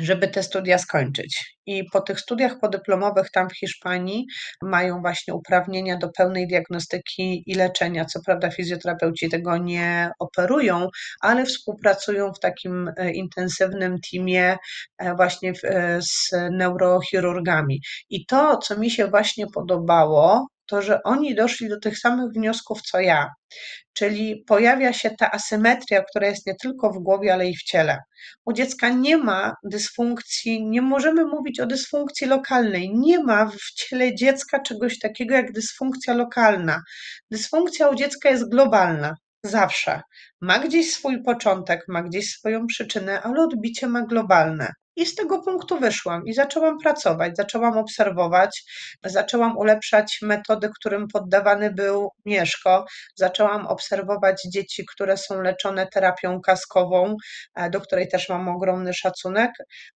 żeby 0.00 0.28
te 0.28 0.42
studia 0.42 0.78
skończyć. 0.78 1.58
I 1.66 1.84
po 1.92 2.00
tych 2.00 2.20
studiach 2.20 2.60
podyplomowych 2.60 3.30
tam 3.30 3.48
w 3.50 3.58
Hiszpanii 3.58 4.26
mają 4.62 5.00
właśnie 5.00 5.34
uprawnienia 5.34 5.96
do 5.96 6.08
pełnej 6.16 6.48
diagnostyki 6.48 7.42
i 7.46 7.54
leczenia. 7.54 8.04
Co 8.04 8.20
prawda 8.26 8.50
fizjoterapeuci 8.50 9.28
tego 9.28 9.56
nie 9.56 10.10
operują, 10.18 10.88
ale 11.20 11.44
współpracują 11.44 12.32
w 12.32 12.40
takim 12.40 12.90
e, 12.96 13.12
intensywnym 13.12 13.96
teamie 14.12 14.56
e, 14.98 15.14
właśnie 15.14 15.52
e, 15.64 15.98
z 16.02 16.30
neurochirurgami. 16.50 17.80
I 18.10 18.26
to, 18.26 18.56
co 18.56 18.78
mi 18.78 18.90
się 18.90 19.06
właśnie 19.06 19.46
podobało, 19.54 20.46
to 20.68 20.82
że 20.82 21.02
oni 21.04 21.34
doszli 21.34 21.68
do 21.68 21.80
tych 21.80 21.98
samych 21.98 22.32
wniosków 22.32 22.82
co 22.82 23.00
ja. 23.00 23.28
Czyli 23.92 24.44
pojawia 24.46 24.92
się 24.92 25.10
ta 25.10 25.30
asymetria, 25.30 26.02
która 26.02 26.26
jest 26.26 26.46
nie 26.46 26.54
tylko 26.62 26.90
w 26.92 26.98
głowie, 26.98 27.34
ale 27.34 27.48
i 27.48 27.56
w 27.56 27.62
ciele. 27.62 27.98
U 28.44 28.52
dziecka 28.52 28.88
nie 28.88 29.16
ma 29.16 29.54
dysfunkcji, 29.64 30.66
nie 30.66 30.82
możemy 30.82 31.24
mówić 31.24 31.60
o 31.60 31.66
dysfunkcji 31.66 32.26
lokalnej. 32.26 32.90
Nie 32.94 33.24
ma 33.24 33.46
w 33.46 33.72
ciele 33.74 34.14
dziecka 34.14 34.60
czegoś 34.60 34.98
takiego 34.98 35.34
jak 35.34 35.52
dysfunkcja 35.52 36.14
lokalna. 36.14 36.82
Dysfunkcja 37.30 37.88
u 37.88 37.94
dziecka 37.94 38.30
jest 38.30 38.50
globalna. 38.50 39.14
Zawsze. 39.42 40.00
Ma 40.40 40.58
gdzieś 40.58 40.92
swój 40.92 41.22
początek, 41.22 41.84
ma 41.88 42.02
gdzieś 42.02 42.30
swoją 42.30 42.66
przyczynę, 42.66 43.22
ale 43.22 43.42
odbicie 43.42 43.86
ma 43.86 44.02
globalne. 44.02 44.72
I 44.98 45.06
z 45.06 45.14
tego 45.14 45.42
punktu 45.42 45.78
wyszłam 45.78 46.22
i 46.26 46.34
zaczęłam 46.34 46.78
pracować, 46.78 47.36
zaczęłam 47.36 47.78
obserwować, 47.78 48.64
zaczęłam 49.04 49.56
ulepszać 49.58 50.18
metody, 50.22 50.70
którym 50.80 51.08
poddawany 51.08 51.70
był 51.70 52.08
Mieszko, 52.24 52.84
zaczęłam 53.14 53.66
obserwować 53.66 54.42
dzieci, 54.52 54.84
które 54.94 55.16
są 55.16 55.42
leczone 55.42 55.86
terapią 55.86 56.40
kaskową, 56.40 57.16
e, 57.54 57.70
do 57.70 57.80
której 57.80 58.08
też 58.08 58.28
mam 58.28 58.48
ogromny 58.48 58.94
szacunek, 58.94 59.50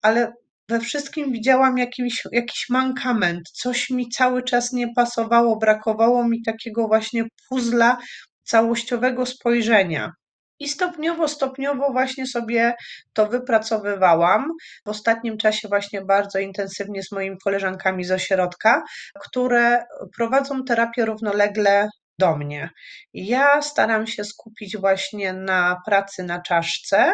ale 0.01 0.33
we 0.69 0.79
wszystkim 0.79 1.31
widziałam 1.31 1.77
jakiś, 1.77 2.23
jakiś 2.31 2.65
mankament, 2.69 3.49
coś 3.49 3.89
mi 3.89 4.09
cały 4.09 4.43
czas 4.43 4.73
nie 4.73 4.93
pasowało, 4.95 5.57
brakowało 5.57 6.27
mi 6.27 6.43
takiego 6.43 6.87
właśnie 6.87 7.23
puzla 7.49 7.97
całościowego 8.43 9.25
spojrzenia. 9.25 10.11
I 10.59 10.69
stopniowo, 10.69 11.27
stopniowo 11.27 11.91
właśnie 11.91 12.27
sobie 12.27 12.73
to 13.13 13.27
wypracowywałam. 13.27 14.47
W 14.85 14.89
ostatnim 14.89 15.37
czasie 15.37 15.67
właśnie 15.67 16.01
bardzo 16.01 16.39
intensywnie 16.39 17.03
z 17.03 17.11
moimi 17.11 17.37
koleżankami 17.43 18.03
z 18.03 18.11
ośrodka, 18.11 18.83
które 19.19 19.85
prowadzą 20.15 20.63
terapię 20.63 21.05
równolegle 21.05 21.89
do 22.19 22.35
mnie. 22.35 22.69
Ja 23.13 23.61
staram 23.61 24.07
się 24.07 24.23
skupić 24.23 24.77
właśnie 24.77 25.33
na 25.33 25.81
pracy 25.85 26.23
na 26.23 26.41
czaszce, 26.41 27.13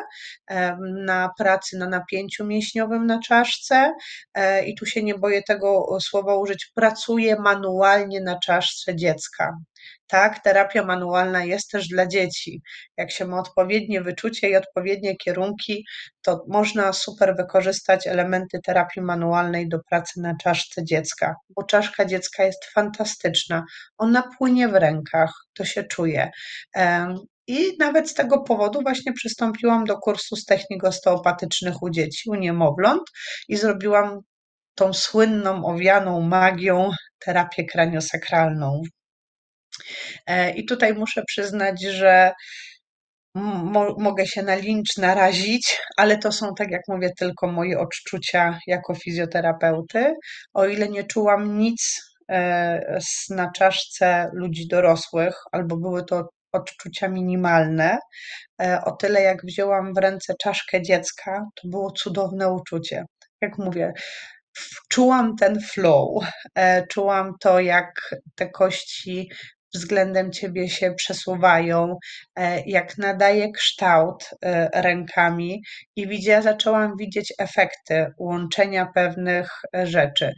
na 1.05 1.29
pracy 1.37 1.77
na 1.77 1.87
napięciu 1.89 2.45
mięśniowym 2.45 3.05
na 3.05 3.19
czaszce 3.19 3.93
e, 4.33 4.65
i 4.65 4.75
tu 4.75 4.85
się 4.85 5.03
nie 5.03 5.15
boję 5.15 5.43
tego 5.43 5.97
słowa 6.01 6.35
użyć, 6.35 6.71
pracuję 6.75 7.35
manualnie 7.39 8.21
na 8.21 8.39
czaszce 8.39 8.95
dziecka. 8.95 9.57
Tak, 10.07 10.43
terapia 10.43 10.85
manualna 10.85 11.43
jest 11.43 11.71
też 11.71 11.87
dla 11.87 12.07
dzieci. 12.07 12.61
Jak 12.97 13.11
się 13.11 13.25
ma 13.25 13.39
odpowiednie 13.39 14.01
wyczucie 14.01 14.49
i 14.49 14.55
odpowiednie 14.55 15.15
kierunki, 15.17 15.85
to 16.21 16.45
można 16.47 16.93
super 16.93 17.35
wykorzystać 17.35 18.07
elementy 18.07 18.59
terapii 18.65 19.01
manualnej 19.01 19.69
do 19.69 19.79
pracy 19.89 20.21
na 20.21 20.35
czaszce 20.43 20.83
dziecka, 20.83 21.35
bo 21.49 21.63
czaszka 21.63 22.05
dziecka 22.05 22.43
jest 22.43 22.65
fantastyczna. 22.65 23.63
Ona 23.97 24.23
płynie 24.37 24.67
w 24.67 24.73
rękach, 24.73 25.33
to 25.53 25.65
się 25.65 25.83
czuje. 25.83 26.31
I 27.47 27.77
nawet 27.79 28.09
z 28.09 28.13
tego 28.13 28.41
powodu 28.41 28.81
właśnie 28.81 29.13
przystąpiłam 29.13 29.85
do 29.85 29.97
kursu 29.97 30.35
z 30.35 30.45
technik 30.45 30.83
osteopatycznych 30.83 31.83
u 31.83 31.89
dzieci, 31.89 32.29
u 32.29 32.35
niemowląt 32.35 33.01
i 33.47 33.57
zrobiłam 33.57 34.19
tą 34.75 34.93
słynną, 34.93 35.65
owianą 35.65 36.21
magią 36.21 36.91
terapię 37.19 37.65
kraniosakralną. 37.65 38.81
E, 40.27 40.51
I 40.51 40.65
tutaj 40.65 40.93
muszę 40.93 41.23
przyznać, 41.27 41.81
że 41.83 42.31
mo 43.35 43.95
mogę 43.97 44.27
się 44.27 44.43
na 44.43 44.55
lincz 44.55 44.97
narazić, 44.97 45.81
ale 45.97 46.17
to 46.17 46.31
są, 46.31 46.53
tak 46.57 46.71
jak 46.71 46.81
mówię, 46.87 47.09
tylko 47.19 47.47
moje 47.47 47.79
odczucia 47.79 48.59
jako 48.67 48.95
fizjoterapeuty. 48.95 50.13
O 50.53 50.65
ile 50.65 50.89
nie 50.89 51.03
czułam 51.03 51.57
nic 51.57 52.01
e, 52.31 52.99
na 53.29 53.51
czaszce 53.51 54.29
ludzi 54.33 54.67
dorosłych, 54.67 55.35
albo 55.51 55.77
były 55.77 56.05
to 56.05 56.29
odczucia 56.51 57.07
minimalne, 57.07 57.97
e, 58.61 58.81
o 58.85 58.91
tyle 58.91 59.21
jak 59.21 59.45
wzięłam 59.45 59.93
w 59.93 59.97
ręce 59.97 60.33
czaszkę 60.41 60.81
dziecka, 60.81 61.45
to 61.55 61.67
było 61.67 61.91
cudowne 61.91 62.51
uczucie. 62.53 63.05
Jak 63.41 63.57
mówię, 63.57 63.93
czułam 64.89 65.35
ten 65.35 65.61
flow, 65.61 66.25
czułam 66.89 67.31
to, 67.41 67.59
jak 67.59 68.15
te 68.35 68.49
kości 68.49 69.29
względem 69.75 70.31
ciebie 70.31 70.69
się 70.69 70.93
przesuwają, 70.97 71.97
e, 72.35 72.61
jak 72.65 72.97
nadaje 72.97 73.51
kształt 73.51 74.29
e, 74.41 74.81
rękami 74.81 75.61
i 75.95 76.07
widzia, 76.07 76.41
zaczęłam 76.41 76.97
widzieć 76.99 77.33
efekty 77.39 78.07
łączenia 78.19 78.85
pewnych 78.95 79.49
e, 79.75 79.87
rzeczy. 79.87 80.33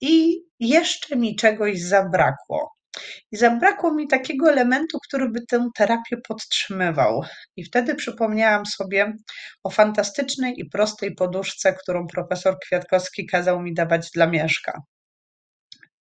I 0.00 0.42
jeszcze 0.60 1.16
mi 1.16 1.36
czegoś 1.36 1.80
zabrakło. 1.82 2.80
I 3.32 3.36
zabrakło 3.36 3.94
mi 3.94 4.08
takiego 4.08 4.50
elementu, 4.50 4.98
który 5.08 5.28
by 5.28 5.40
tę 5.46 5.68
terapię 5.74 6.16
podtrzymywał. 6.28 7.24
I 7.56 7.64
wtedy 7.64 7.94
przypomniałam 7.94 8.66
sobie 8.66 9.12
o 9.62 9.70
fantastycznej 9.70 10.54
i 10.56 10.68
prostej 10.68 11.14
poduszce, 11.14 11.72
którą 11.72 12.06
profesor 12.06 12.56
Kwiatkowski 12.66 13.26
kazał 13.26 13.62
mi 13.62 13.74
dawać 13.74 14.10
dla 14.10 14.26
Mieszka. 14.26 14.82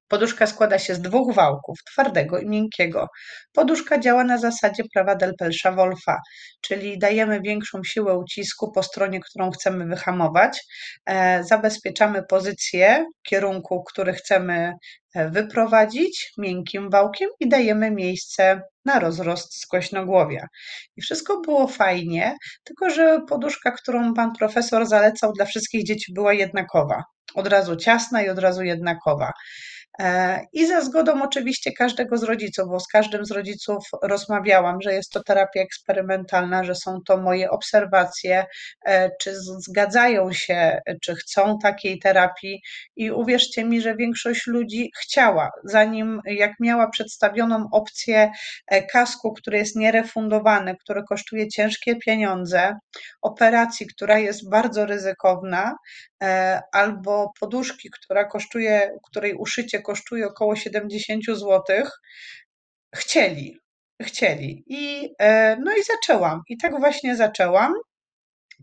Poduszka 0.10 0.48
składa 0.48 0.80
się 0.80 0.96
z 0.96 1.02
dwóch 1.02 1.34
wałków, 1.34 1.78
twardego 1.84 2.40
i 2.40 2.46
miękkiego. 2.46 3.08
Poduszka 3.54 4.00
działa 4.00 4.24
na 4.24 4.38
zasadzie 4.38 4.84
prawa 4.94 5.16
Delpelsza-Wolfa, 5.16 6.18
czyli 6.62 7.00
dajemy 7.00 7.42
większą 7.42 7.84
siłę 7.84 8.18
ucisku 8.18 8.72
po 8.72 8.84
stronie, 8.84 9.20
którą 9.20 9.52
chcemy 9.52 9.86
wyhamować, 9.86 10.62
e, 11.06 11.44
zabezpieczamy 11.44 12.24
pozycję 12.24 13.06
kierunku, 13.24 13.84
który 13.84 14.14
chcemy 14.14 14.74
e, 15.16 15.30
wyprowadzić 15.30 16.32
miękkim 16.38 16.90
wałkiem 16.90 17.30
i 17.40 17.50
dajemy 17.50 17.92
miejsce 17.92 18.62
na 18.86 19.00
rozrost 19.00 19.62
skośnogłowia. 19.62 20.48
I 20.98 21.02
wszystko 21.02 21.42
było 21.42 21.68
fajnie, 21.68 22.36
tylko 22.64 22.90
że 22.90 23.20
poduszka, 23.30 23.72
którą 23.72 24.14
pan 24.14 24.32
profesor 24.40 24.86
zalecał 24.88 25.34
dla 25.34 25.46
wszystkich 25.46 25.86
dzieci 25.86 26.14
była 26.14 26.34
jednakowa. 26.34 27.04
Od 27.36 27.48
razu 27.48 27.76
ciasna 27.76 28.22
i 28.22 28.30
od 28.30 28.40
razu 28.40 28.64
jednakowa. 28.64 29.32
E, 30.00 30.40
I 30.54 30.68
za 30.68 30.82
zgodą 30.82 31.24
oczywiście 31.24 31.72
każdego 31.72 32.18
z 32.18 32.24
rodziców, 32.24 32.70
bo 32.70 32.80
z 32.80 32.88
każdym 32.88 33.26
z 33.26 33.32
rodziców 33.32 33.84
rozmawiałam, 34.04 34.82
że 34.82 34.94
jest 34.94 35.12
to 35.12 35.24
terapia 35.24 35.62
eksperymentalna, 35.62 36.64
że 36.64 36.76
są 36.76 37.00
to 37.08 37.18
moje 37.18 37.50
obserwacje, 37.50 38.46
e, 38.86 39.12
czy 39.22 39.36
zgadzają 39.36 40.34
się, 40.34 40.80
czy 41.02 41.16
chcą 41.16 41.58
takiej 41.60 42.00
terapii. 42.00 42.62
I 42.96 43.12
uwierzcie 43.12 43.66
mi, 43.66 43.82
że 43.82 43.96
większość 43.96 44.48
ludzi 44.48 44.92
chciała, 45.02 45.50
zanim 45.64 46.22
jak 46.26 46.52
miała 46.60 46.90
przedstawioną 46.90 47.66
opcję 47.72 48.32
e, 48.68 48.84
kasku, 48.84 49.34
który 49.34 49.58
jest 49.58 49.76
nierefundowany, 49.76 50.76
który 50.82 51.04
kosztuje 51.04 51.48
ciężkie 51.48 51.96
pieniądze, 51.96 52.74
operacji, 53.22 53.88
która 53.88 54.20
jest 54.20 54.50
bardzo 54.50 54.86
ryzykowna, 54.86 55.76
albo 56.72 57.32
poduszki, 57.40 57.90
która 57.90 58.26
kosztuje, 58.26 58.92
której 59.10 59.34
uszycie 59.34 59.82
kosztuje 59.82 60.28
około 60.28 60.56
70 60.56 61.26
zł, 61.26 61.64
chcieli, 62.96 63.58
chcieli. 64.02 64.64
I, 64.68 65.14
e, 65.20 65.56
no 65.56 65.72
i 65.72 65.84
zaczęłam. 65.84 66.42
I 66.50 66.58
tak 66.58 66.80
właśnie 66.80 67.16
zaczęłam. 67.16 67.74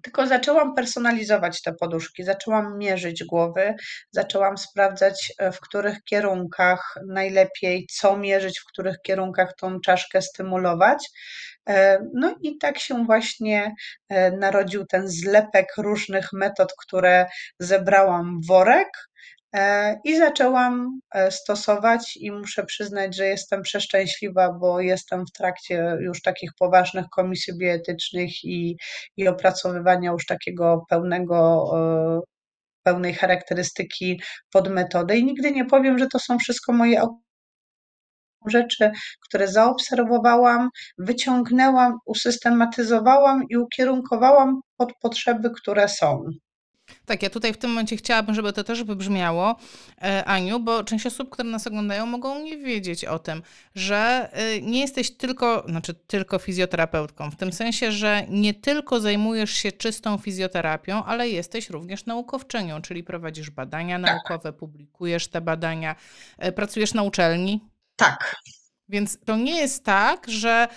Tylko 0.03 0.27
zaczęłam 0.27 0.75
personalizować 0.75 1.63
te 1.63 1.73
poduszki, 1.75 2.25
zaczęłam 2.25 2.79
mierzyć 2.79 3.25
głowy, 3.25 3.75
zaczęłam 4.11 4.59
sprawdzać, 4.59 5.33
e, 5.39 5.53
w 5.53 5.61
których 5.61 6.05
kierunkach 6.05 6.95
najlepiej, 7.07 7.87
co 7.91 8.17
mierzyć, 8.17 8.59
w 8.59 8.65
których 8.65 8.97
kierunkach 9.03 9.55
tą 9.57 9.81
czaszkę 9.81 10.23
stymulować. 10.23 11.09
E, 11.69 11.99
no 12.15 12.35
i 12.43 12.59
tak 12.59 12.79
się 12.79 13.05
właśnie 13.05 13.75
narodził 14.39 14.87
ten 14.87 15.09
zlepek 15.09 15.67
różnych 15.79 16.33
metod, 16.33 16.73
które 16.79 17.27
zebrałam 17.59 18.41
w 18.41 18.47
worek 18.47 18.89
E, 18.89 19.06
I 20.05 20.17
zaczęłam 20.17 21.01
e, 21.15 21.31
stosować 21.31 22.17
i 22.17 22.31
muszę 22.31 22.65
przyznać, 22.65 23.17
że 23.17 23.27
jestem 23.27 23.63
przeszczęśliwa, 23.63 24.53
bo 24.53 24.81
jestem 24.81 25.25
w 25.27 25.33
trakcie 25.33 25.97
już 26.01 26.23
takich 26.23 26.51
poważnych 26.59 27.07
komisji 27.09 27.59
bioetycznych 27.59 28.45
i, 28.45 28.77
i 29.17 29.29
opracowywania 29.29 30.11
już 30.11 30.27
takiego 30.27 30.85
pełnego, 30.89 31.71
e, 31.75 32.21
pełnej 32.83 33.15
charakterystyki 33.15 34.21
pod 34.53 34.69
metodę. 34.69 35.17
I 35.17 35.25
nigdy 35.25 35.53
nie 35.53 35.65
powiem, 35.65 35.99
że 35.99 36.07
to 36.07 36.19
są 36.19 36.39
wszystko 36.39 36.73
moje 36.73 37.03
rzeczy, 38.47 38.91
które 39.29 39.49
zaobserwowałam, 39.49 40.69
wyciągnęłam, 40.99 41.99
usystematyzowałam 42.07 43.45
i 43.51 43.57
ukierunkowałam 43.57 44.61
pod 44.77 44.93
potrzeby, 45.03 45.51
które 45.51 45.89
są. 45.89 46.25
Tak, 47.07 47.23
ja 47.23 47.31
tutaj 47.31 47.53
w 47.53 47.59
tym 47.59 47.71
momencie 47.71 47.97
chciałabym, 47.97 48.35
żeby 48.35 48.53
to 48.53 48.65
też 48.65 48.85
wybrzmiało, 48.85 49.57
e, 50.03 50.25
Aniu, 50.25 50.61
bo 50.61 50.85
część 50.85 51.07
osób, 51.07 51.31
które 51.31 51.49
nas 51.49 51.67
oglądają, 51.67 52.07
mogą 52.07 52.39
nie 52.43 52.59
wiedzieć 52.59 53.05
o 53.05 53.19
tym, 53.19 53.43
że 53.75 54.29
e, 54.33 54.61
nie 54.61 54.81
jesteś 54.81 55.11
tylko, 55.11 55.65
znaczy 55.69 55.95
tylko 55.95 56.39
fizjoterapeutką, 56.39 57.31
w 57.31 57.37
tym 57.37 57.53
sensie, 57.53 57.93
że 57.93 58.27
nie 58.29 58.55
tylko 58.55 59.01
zajmujesz 59.01 59.51
się 59.53 59.73
czystą 59.73 60.19
fizjoterapią, 60.19 61.05
ale 61.05 61.29
jesteś 61.29 61.71
również 61.71 62.07
naukowczynią, 62.07 62.83
czyli 62.83 63.05
prowadzisz 63.05 63.51
badania 63.51 64.01
Tak. 64.01 64.07
naukowe, 64.07 64.53
publikujesz 64.53 65.29
te 65.29 65.41
badania, 65.41 65.97
e, 66.39 66.53
pracujesz 66.53 66.95
na 66.95 67.03
uczelni. 67.03 67.61
Tak, 67.97 68.37
Więc 68.89 69.19
to 69.25 69.37
nie 69.37 69.57
jest 69.61 69.85
tak, 69.85 70.31
że 70.31 70.69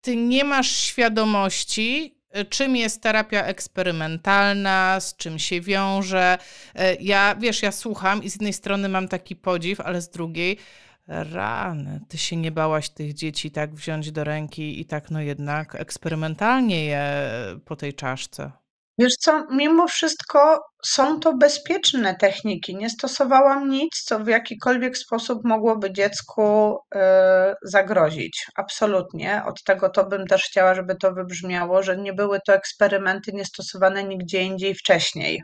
ty 0.00 0.16
nie 0.16 0.44
masz 0.44 0.70
świadomości, 0.70 2.18
czym 2.50 2.76
jest 2.76 3.02
terapia 3.02 3.44
eksperymentalna, 3.44 5.00
z 5.00 5.16
czym 5.16 5.38
się 5.38 5.60
wiąże. 5.60 6.38
Y, 6.80 6.96
Ja, 7.00 7.34
wiesz, 7.40 7.62
ja 7.62 7.72
słucham 7.72 8.22
i 8.22 8.30
z 8.30 8.34
jednej 8.34 8.52
strony 8.52 8.88
mam 8.88 9.08
taki 9.08 9.36
podziw, 9.36 9.80
ale 9.80 10.02
z 10.02 10.08
drugiej, 10.08 10.58
rany, 11.06 12.00
ty 12.08 12.18
się 12.18 12.36
nie 12.36 12.52
bałaś 12.52 12.88
tych 12.88 13.14
dzieci 13.14 13.50
tak 13.50 13.74
wziąć 13.74 14.12
do 14.12 14.24
ręki 14.24 14.80
i 14.80 14.84
tak 14.84 15.10
no 15.10 15.20
jednak 15.20 15.74
eksperymentalnie 15.74 16.84
je 16.84 17.26
po 17.64 17.76
tej 17.76 17.94
czaszce. 17.94 18.63
Wiesz 18.98 19.14
co, 19.20 19.46
mimo 19.50 19.88
wszystko 19.88 20.60
są 20.86 21.20
to 21.20 21.36
bezpieczne 21.36 22.14
techniki. 22.16 22.76
Nie 22.76 22.90
stosowałam 22.90 23.68
nic, 23.68 24.02
co 24.04 24.18
w 24.18 24.26
jakikolwiek 24.28 24.98
sposób 24.98 25.44
mogłoby 25.44 25.92
dziecku 25.92 26.76
e, 26.94 27.54
zagrozić. 27.64 28.46
Absolutnie. 28.56 29.42
Od 29.46 29.62
tego 29.64 29.88
to 29.90 30.04
bym 30.04 30.26
też 30.26 30.42
chciała, 30.44 30.74
żeby 30.74 30.96
to 30.96 31.12
wybrzmiało, 31.12 31.82
że 31.82 31.96
nie 31.96 32.12
były 32.12 32.38
to 32.46 32.54
eksperymenty 32.54 33.32
niestosowane 33.32 34.04
nigdzie 34.04 34.42
indziej 34.42 34.74
wcześniej. 34.74 35.42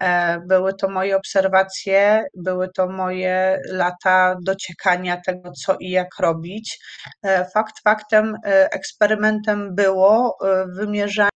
E, 0.00 0.40
Były 0.48 0.74
to 0.74 0.88
moje 0.88 1.16
obserwacje, 1.16 2.24
były 2.36 2.68
to 2.76 2.88
moje 2.88 3.60
lata 3.72 4.36
dociekania 4.42 5.20
tego, 5.26 5.52
co 5.52 5.76
i 5.80 5.90
jak 5.90 6.08
robić. 6.20 6.78
E, 7.22 7.44
Fakt 7.54 7.82
faktem, 7.84 8.34
e, 8.46 8.70
eksperymentem 8.72 9.74
było 9.74 10.36
e, 10.44 10.66
wymierzanie 10.76 11.29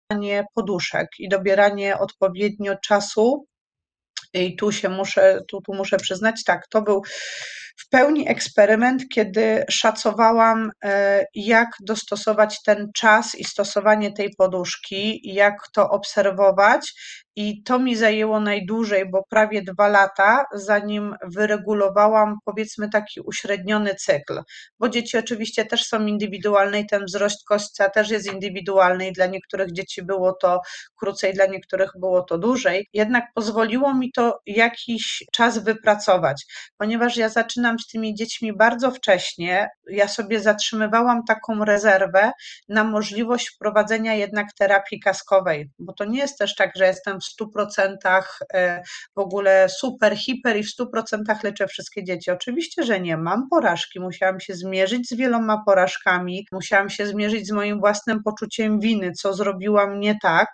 poduszek 0.55 1.09
i 1.19 1.29
dobieranie 1.29 1.99
odpowiednio 1.99 2.77
czasu. 2.85 3.47
I 4.35 4.57
tu 4.57 4.73
się 4.73 4.89
muszę, 4.89 5.39
tu, 5.49 5.61
tu 5.61 5.75
muszę 5.75 5.97
przyznać, 5.97 6.45
tak, 6.45 6.69
to 6.69 6.83
był 6.83 7.03
w 7.77 7.89
pełni 7.89 8.29
eksperyment, 8.29 9.03
kiedy 9.15 9.65
szacowałam, 9.71 10.71
e, 10.85 11.25
jak 11.35 11.69
dostosować 11.81 12.63
ten 12.63 12.91
czas 12.95 13.35
i 13.35 13.45
stosowanie 13.45 14.13
tej 14.13 14.31
poduszki, 14.39 15.21
jak 15.25 15.55
to 15.75 15.91
obserwować. 15.91 16.93
I 17.37 17.63
to 17.63 17.79
mi 17.79 17.97
zajęło 17.97 18.41
najdłużej, 18.41 19.11
bo 19.11 19.25
prawie 19.31 19.63
dwa 19.63 19.89
lata, 19.89 20.45
zanim 20.55 21.15
wyregulowałam, 21.27 22.37
powiedzmy, 22.45 22.89
taki 22.89 23.21
uśredniony 23.21 23.95
cykl. 23.95 24.41
Bo 24.79 24.89
dzieci 24.89 25.19
oczywiście 25.19 25.65
też 25.65 25.87
są 25.87 26.07
indywidualne 26.07 26.81
i 26.81 26.87
ten 26.87 27.05
wzrost 27.05 27.45
kostca 27.45 27.91
też 27.91 28.11
jest 28.11 28.33
indywidualny 28.33 29.09
i 29.09 29.13
dla 29.13 29.27
niektórych 29.27 29.73
dzieci 29.73 30.03
było 30.03 30.33
to 30.33 30.61
krócej, 30.97 31.35
dla 31.35 31.47
niektórych 31.47 31.91
było 32.01 32.23
to 32.23 32.39
dłużej. 32.39 32.89
Jednak 32.93 33.25
pozwoliło 33.35 33.95
mi 33.95 34.13
to 34.13 34.41
jakiś 34.47 35.25
czas 35.33 35.59
wypracować, 35.59 36.45
ponieważ 36.79 37.17
ja 37.17 37.29
zaczynam 37.29 37.79
z 37.79 37.87
tymi 37.87 38.15
dziećmi 38.15 38.57
bardzo 38.57 38.91
wcześnie. 38.91 39.69
Ja 39.91 40.09
sobie 40.09 40.41
zatrzymywałam 40.41 41.25
taką 41.29 41.65
rezerwę 41.65 42.33
na 42.69 42.85
możliwość 42.85 43.49
wprowadzenia 43.49 44.15
jednak 44.15 44.47
terapii 44.59 45.01
kaskowej, 45.01 45.71
bo 45.79 45.93
to 45.93 46.05
nie 46.05 46.19
jest 46.19 46.39
też 46.39 46.55
tak, 46.55 46.71
że 46.77 46.87
jestem 46.87 47.22
100% 47.41 47.97
e, 48.55 48.83
w 49.17 49.19
ogóle 49.21 49.69
super, 49.69 50.17
hiper 50.17 50.57
i 50.57 50.63
w 50.63 50.71
100% 50.81 51.45
leczę 51.45 51.67
wszystkie 51.67 52.05
dzieci. 52.05 52.31
Oczywiście, 52.31 52.83
że 52.83 53.01
nie. 53.01 53.17
Mam 53.17 53.49
porażki, 53.49 54.01
musiałam 54.01 54.41
się 54.41 54.55
zmierzyć 54.55 55.09
z 55.09 55.15
wieloma 55.15 55.63
porażkami, 55.67 56.47
musiałam 56.53 56.91
się 56.91 57.07
zmierzyć 57.07 57.47
z 57.47 57.51
moim 57.51 57.81
własnym 57.81 58.23
poczuciem 58.23 58.81
winy, 58.81 59.13
co 59.13 59.35
zrobiłam 59.35 60.01
nie 60.01 60.19
tak. 60.23 60.49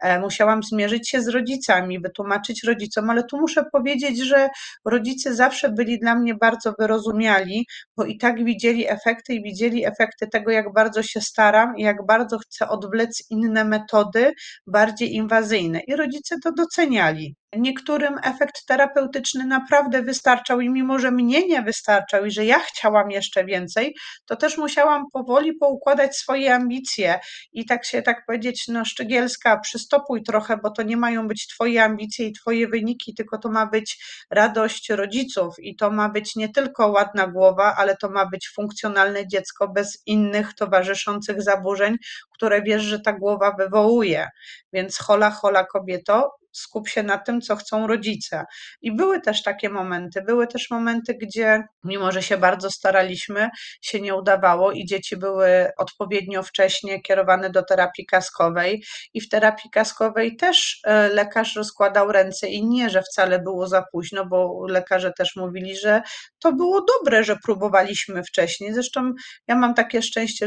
E, 0.00 0.20
Musiałam 0.20 0.62
zmierzyć 0.62 1.08
się 1.08 1.22
z 1.22 1.28
rodzicami, 1.28 2.00
wytłumaczyć 2.00 2.64
rodzicom, 2.64 3.10
ale 3.10 3.24
tu 3.24 3.38
muszę 3.40 3.64
powiedzieć, 3.72 4.18
że 4.18 4.48
rodzice 4.84 5.34
zawsze 5.34 5.68
byli 5.68 5.98
dla 5.98 6.14
mnie 6.14 6.34
bardzo 6.34 6.74
wyrozumiali, 6.78 7.66
bo 7.96 8.04
i 8.04 8.18
tak 8.18 8.44
widzieli 8.44 8.88
efekty 8.88 9.34
i 9.34 9.42
widzieli 9.42 9.86
efekty 9.86 10.28
tego, 10.28 10.50
jak 10.50 10.72
bardzo 10.72 11.02
się 11.02 11.20
staram 11.20 11.76
i 11.76 11.82
jak 11.82 12.06
bardzo 12.06 12.38
chcę 12.38 12.68
odwlec 12.68 13.22
inne 13.30 13.64
metody, 13.64 14.32
bardziej 14.66 15.14
inwazyjne. 15.14 15.80
I 15.80 15.96
rodzice 15.96 16.09
to 16.40 16.52
doceniali. 16.52 17.34
Niektórym 17.56 18.18
efekt 18.22 18.66
terapeutyczny 18.66 19.46
naprawdę 19.46 20.02
wystarczał, 20.02 20.60
i 20.60 20.70
mimo, 20.70 20.98
że 20.98 21.10
mnie 21.10 21.46
nie 21.46 21.62
wystarczał 21.62 22.24
i 22.24 22.30
że 22.30 22.44
ja 22.44 22.58
chciałam 22.58 23.10
jeszcze 23.10 23.44
więcej, 23.44 23.94
to 24.26 24.36
też 24.36 24.58
musiałam 24.58 25.04
powoli 25.12 25.52
poukładać 25.52 26.16
swoje 26.16 26.54
ambicje 26.54 27.20
i 27.52 27.66
tak 27.66 27.84
się, 27.84 28.02
tak 28.02 28.26
powiedzieć, 28.26 28.68
no 28.68 28.84
Szczygielska, 28.84 29.58
przystopuj 29.58 30.22
trochę, 30.22 30.56
bo 30.56 30.70
to 30.70 30.82
nie 30.82 30.96
mają 30.96 31.28
być 31.28 31.46
Twoje 31.46 31.84
ambicje 31.84 32.26
i 32.26 32.32
Twoje 32.32 32.68
wyniki, 32.68 33.14
tylko 33.14 33.38
to 33.38 33.48
ma 33.48 33.66
być 33.66 34.04
radość 34.30 34.90
rodziców 34.90 35.54
i 35.58 35.76
to 35.76 35.90
ma 35.90 36.08
być 36.08 36.36
nie 36.36 36.48
tylko 36.48 36.88
ładna 36.88 37.26
głowa, 37.26 37.74
ale 37.76 37.96
to 37.96 38.10
ma 38.10 38.26
być 38.26 38.48
funkcjonalne 38.48 39.28
dziecko 39.28 39.68
bez 39.68 40.02
innych 40.06 40.54
towarzyszących 40.54 41.42
zaburzeń, 41.42 41.96
które 42.34 42.62
wiesz, 42.62 42.82
że 42.82 43.00
ta 43.00 43.12
głowa 43.12 43.54
wywołuje. 43.58 44.28
Więc 44.72 44.98
hola, 44.98 45.30
hola 45.30 45.64
kobieto, 45.64 46.39
skup 46.52 46.88
się 46.88 47.02
na 47.02 47.18
tym, 47.18 47.40
co 47.40 47.56
chcą 47.56 47.86
rodzice. 47.86 48.44
I 48.82 48.96
były 48.96 49.20
też 49.20 49.42
takie 49.42 49.68
momenty, 49.68 50.22
były 50.22 50.46
też 50.46 50.70
momenty, 50.70 51.14
gdzie 51.14 51.62
mimo, 51.84 52.12
że 52.12 52.22
się 52.22 52.36
bardzo 52.36 52.70
staraliśmy, 52.70 53.48
się 53.82 54.00
nie 54.00 54.14
udawało 54.14 54.72
i 54.72 54.84
dzieci 54.84 55.16
były 55.16 55.70
odpowiednio 55.78 56.42
wcześnie 56.42 57.02
kierowane 57.02 57.50
do 57.50 57.62
terapii 57.62 58.06
kaskowej 58.06 58.84
i 59.14 59.20
w 59.20 59.28
terapii 59.28 59.70
kaskowej 59.70 60.36
też 60.36 60.80
e, 60.84 61.08
lekarz 61.08 61.56
rozkładał 61.56 62.12
ręce 62.12 62.48
i 62.48 62.66
nie, 62.66 62.90
że 62.90 63.02
wcale 63.02 63.38
było 63.38 63.66
za 63.66 63.84
późno, 63.92 64.26
bo 64.26 64.66
lekarze 64.68 65.12
też 65.18 65.36
mówili, 65.36 65.76
że 65.76 66.02
to 66.38 66.52
było 66.52 66.84
dobre, 66.98 67.24
że 67.24 67.36
próbowaliśmy 67.44 68.22
wcześniej. 68.22 68.74
Zresztą 68.74 69.12
ja 69.48 69.56
mam 69.56 69.74
takie 69.74 70.02
szczęście 70.02 70.46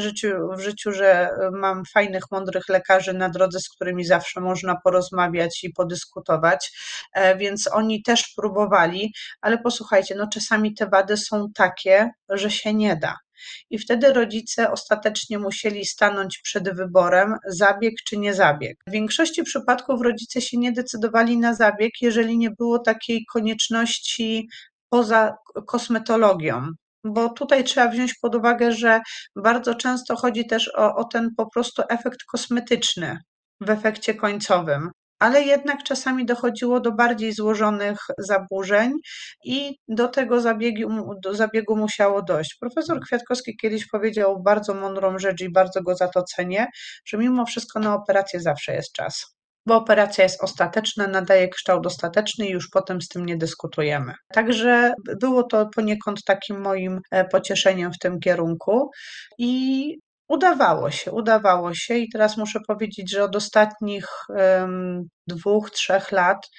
w 0.55 0.59
życiu, 0.59 0.91
że 0.91 1.11
e, 1.11 1.49
mam 1.51 1.83
fajnych, 1.93 2.23
mądrych 2.31 2.69
lekarzy 2.69 3.13
na 3.13 3.29
drodze, 3.29 3.59
z 3.59 3.69
którymi 3.69 4.05
zawsze 4.05 4.41
można 4.41 4.75
porozmawiać 4.83 5.63
i 5.63 5.69
podyskutować, 5.69 5.92
e, 7.13 7.37
więc 7.37 7.67
oni 7.67 8.03
też 8.03 8.33
próbowali, 8.35 9.13
ale 9.41 9.57
posłuchajcie, 9.57 10.15
no 10.15 10.27
czasami 10.27 10.73
te 10.73 10.87
wady 10.87 11.17
są 11.17 11.51
takie, 11.55 12.09
że 12.29 12.51
się 12.51 12.73
nie 12.73 12.95
da. 12.95 13.17
I 13.69 13.79
wtedy 13.79 14.13
rodzice 14.13 14.71
ostatecznie 14.71 15.39
musieli 15.39 15.85
stanąć 15.85 16.39
przed 16.43 16.75
wyborem 16.75 17.35
zabieg 17.47 17.93
czy 18.07 18.17
nie 18.17 18.33
zabieg. 18.33 18.77
W 18.87 18.91
większości 18.91 19.43
przypadków 19.43 20.01
rodzice 20.01 20.41
się 20.41 20.57
nie 20.57 20.71
decydowali 20.71 21.37
na 21.37 21.53
zabieg, 21.53 21.91
jeżeli 22.01 22.37
nie 22.37 22.51
było 22.51 22.79
takiej 22.79 23.25
konieczności 23.33 24.49
poza 24.89 25.35
kosmetologią. 25.67 26.67
Bo 27.03 27.29
tutaj 27.29 27.63
trzeba 27.63 27.87
wziąć 27.87 28.13
pod 28.21 28.35
uwagę, 28.35 28.71
że 28.71 29.01
bardzo 29.35 29.75
często 29.75 30.15
chodzi 30.15 30.47
też 30.47 30.71
o, 30.75 30.95
o 30.95 31.03
ten 31.03 31.29
po 31.37 31.49
prostu 31.49 31.83
efekt 31.89 32.23
kosmetyczny 32.23 33.17
w 33.61 33.69
efekcie 33.69 34.13
końcowym 34.15 34.91
ale 35.23 35.41
jednak 35.41 35.83
czasami 35.83 36.25
dochodziło 36.25 36.79
do 36.79 36.91
bardziej 36.91 37.33
złożonych 37.33 37.97
zaburzeń 38.17 38.91
i 39.45 39.75
do 39.87 40.07
tego 40.07 40.41
zabiegu, 40.41 40.89
do 41.23 41.35
zabiegu 41.35 41.75
musiało 41.75 42.21
dojść. 42.21 42.57
Profesor 42.59 42.99
Kwiatkowski 42.99 43.57
kiedyś 43.61 43.87
powiedział 43.87 44.43
bardzo 44.43 44.73
mądrą 44.73 45.19
rzecz 45.19 45.41
i 45.41 45.51
bardzo 45.51 45.83
go 45.83 45.95
za 45.95 46.07
to 46.07 46.23
cenię, 46.23 46.65
że 47.05 47.17
mimo 47.17 47.45
wszystko 47.45 47.79
na 47.79 47.95
operację 47.95 48.39
zawsze 48.39 48.73
jest 48.73 48.91
czas. 48.93 49.25
Bo 49.65 49.75
operacja 49.75 50.23
jest 50.23 50.43
ostateczna, 50.43 51.07
nadaje 51.07 51.49
kształt 51.49 51.85
ostateczny 51.85 52.47
i 52.47 52.51
już 52.51 52.69
potem 52.69 53.01
z 53.01 53.07
tym 53.07 53.25
nie 53.25 53.37
dyskutujemy. 53.37 54.13
Także 54.33 54.93
było 55.21 55.43
to 55.43 55.69
poniekąd 55.75 56.23
takim 56.23 56.61
moim 56.61 56.99
e, 57.11 57.25
pocieszeniem 57.25 57.93
w 57.93 57.99
tym 57.99 58.19
kierunku. 58.19 58.89
I 59.37 59.95
Udawało 60.27 60.91
się, 60.91 61.11
udawało 61.11 61.73
się 61.73 61.97
i 61.97 62.09
teraz 62.09 62.37
muszę 62.37 62.59
powiedzieć, 62.67 63.11
że 63.11 63.23
od 63.23 63.35
ostatnich 63.35 64.07
dwóch, 65.27 65.71
trzech 65.71 66.11
lat 66.11 66.49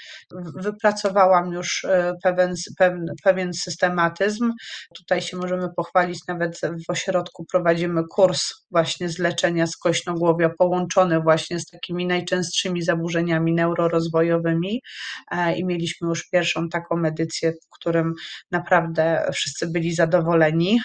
wypracowałam 0.57 1.53
już 1.53 1.84
e, 1.84 2.14
pewien, 2.22 2.55
pewien, 3.24 3.53
systematyzm. 3.53 4.53
Tutaj 4.97 5.22
się 5.22 5.36
możemy 5.36 5.68
pochwalić, 5.76 6.18
nawet 6.28 6.61
w 6.89 6.91
ośrodku 6.91 7.45
prowadzimy 7.53 8.03
kurs 8.11 8.43
właśnie 8.70 9.09
z 9.09 9.18
leczenia 9.18 9.66
skośnogłowia 9.66 10.51
połączony 10.59 11.20
właśnie 11.20 11.61
z 11.61 11.66
takimi 11.66 12.07
najczęstszymi 12.07 12.82
zaburzeniami 12.82 13.55
neurorozwojowymi 13.55 14.80
e, 15.30 15.57
i 15.57 15.64
mieliśmy 15.64 16.09
już 16.09 16.28
pierwszą 16.30 16.68
taką 16.68 17.05
edycję, 17.05 17.53
w 17.53 17.78
którym 17.78 18.12
naprawdę 18.51 19.30
wszyscy 19.32 19.66
byli 19.70 19.95
zadowoleni 19.95 20.80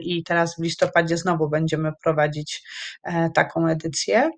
i 0.00 0.24
teraz 0.24 0.56
w 0.56 0.62
listopadzie 0.62 1.16
znowu 1.16 1.48
będziemy 1.48 1.92
prowadzić 2.02 2.62
taką 3.34 3.68
edycję 3.68 4.30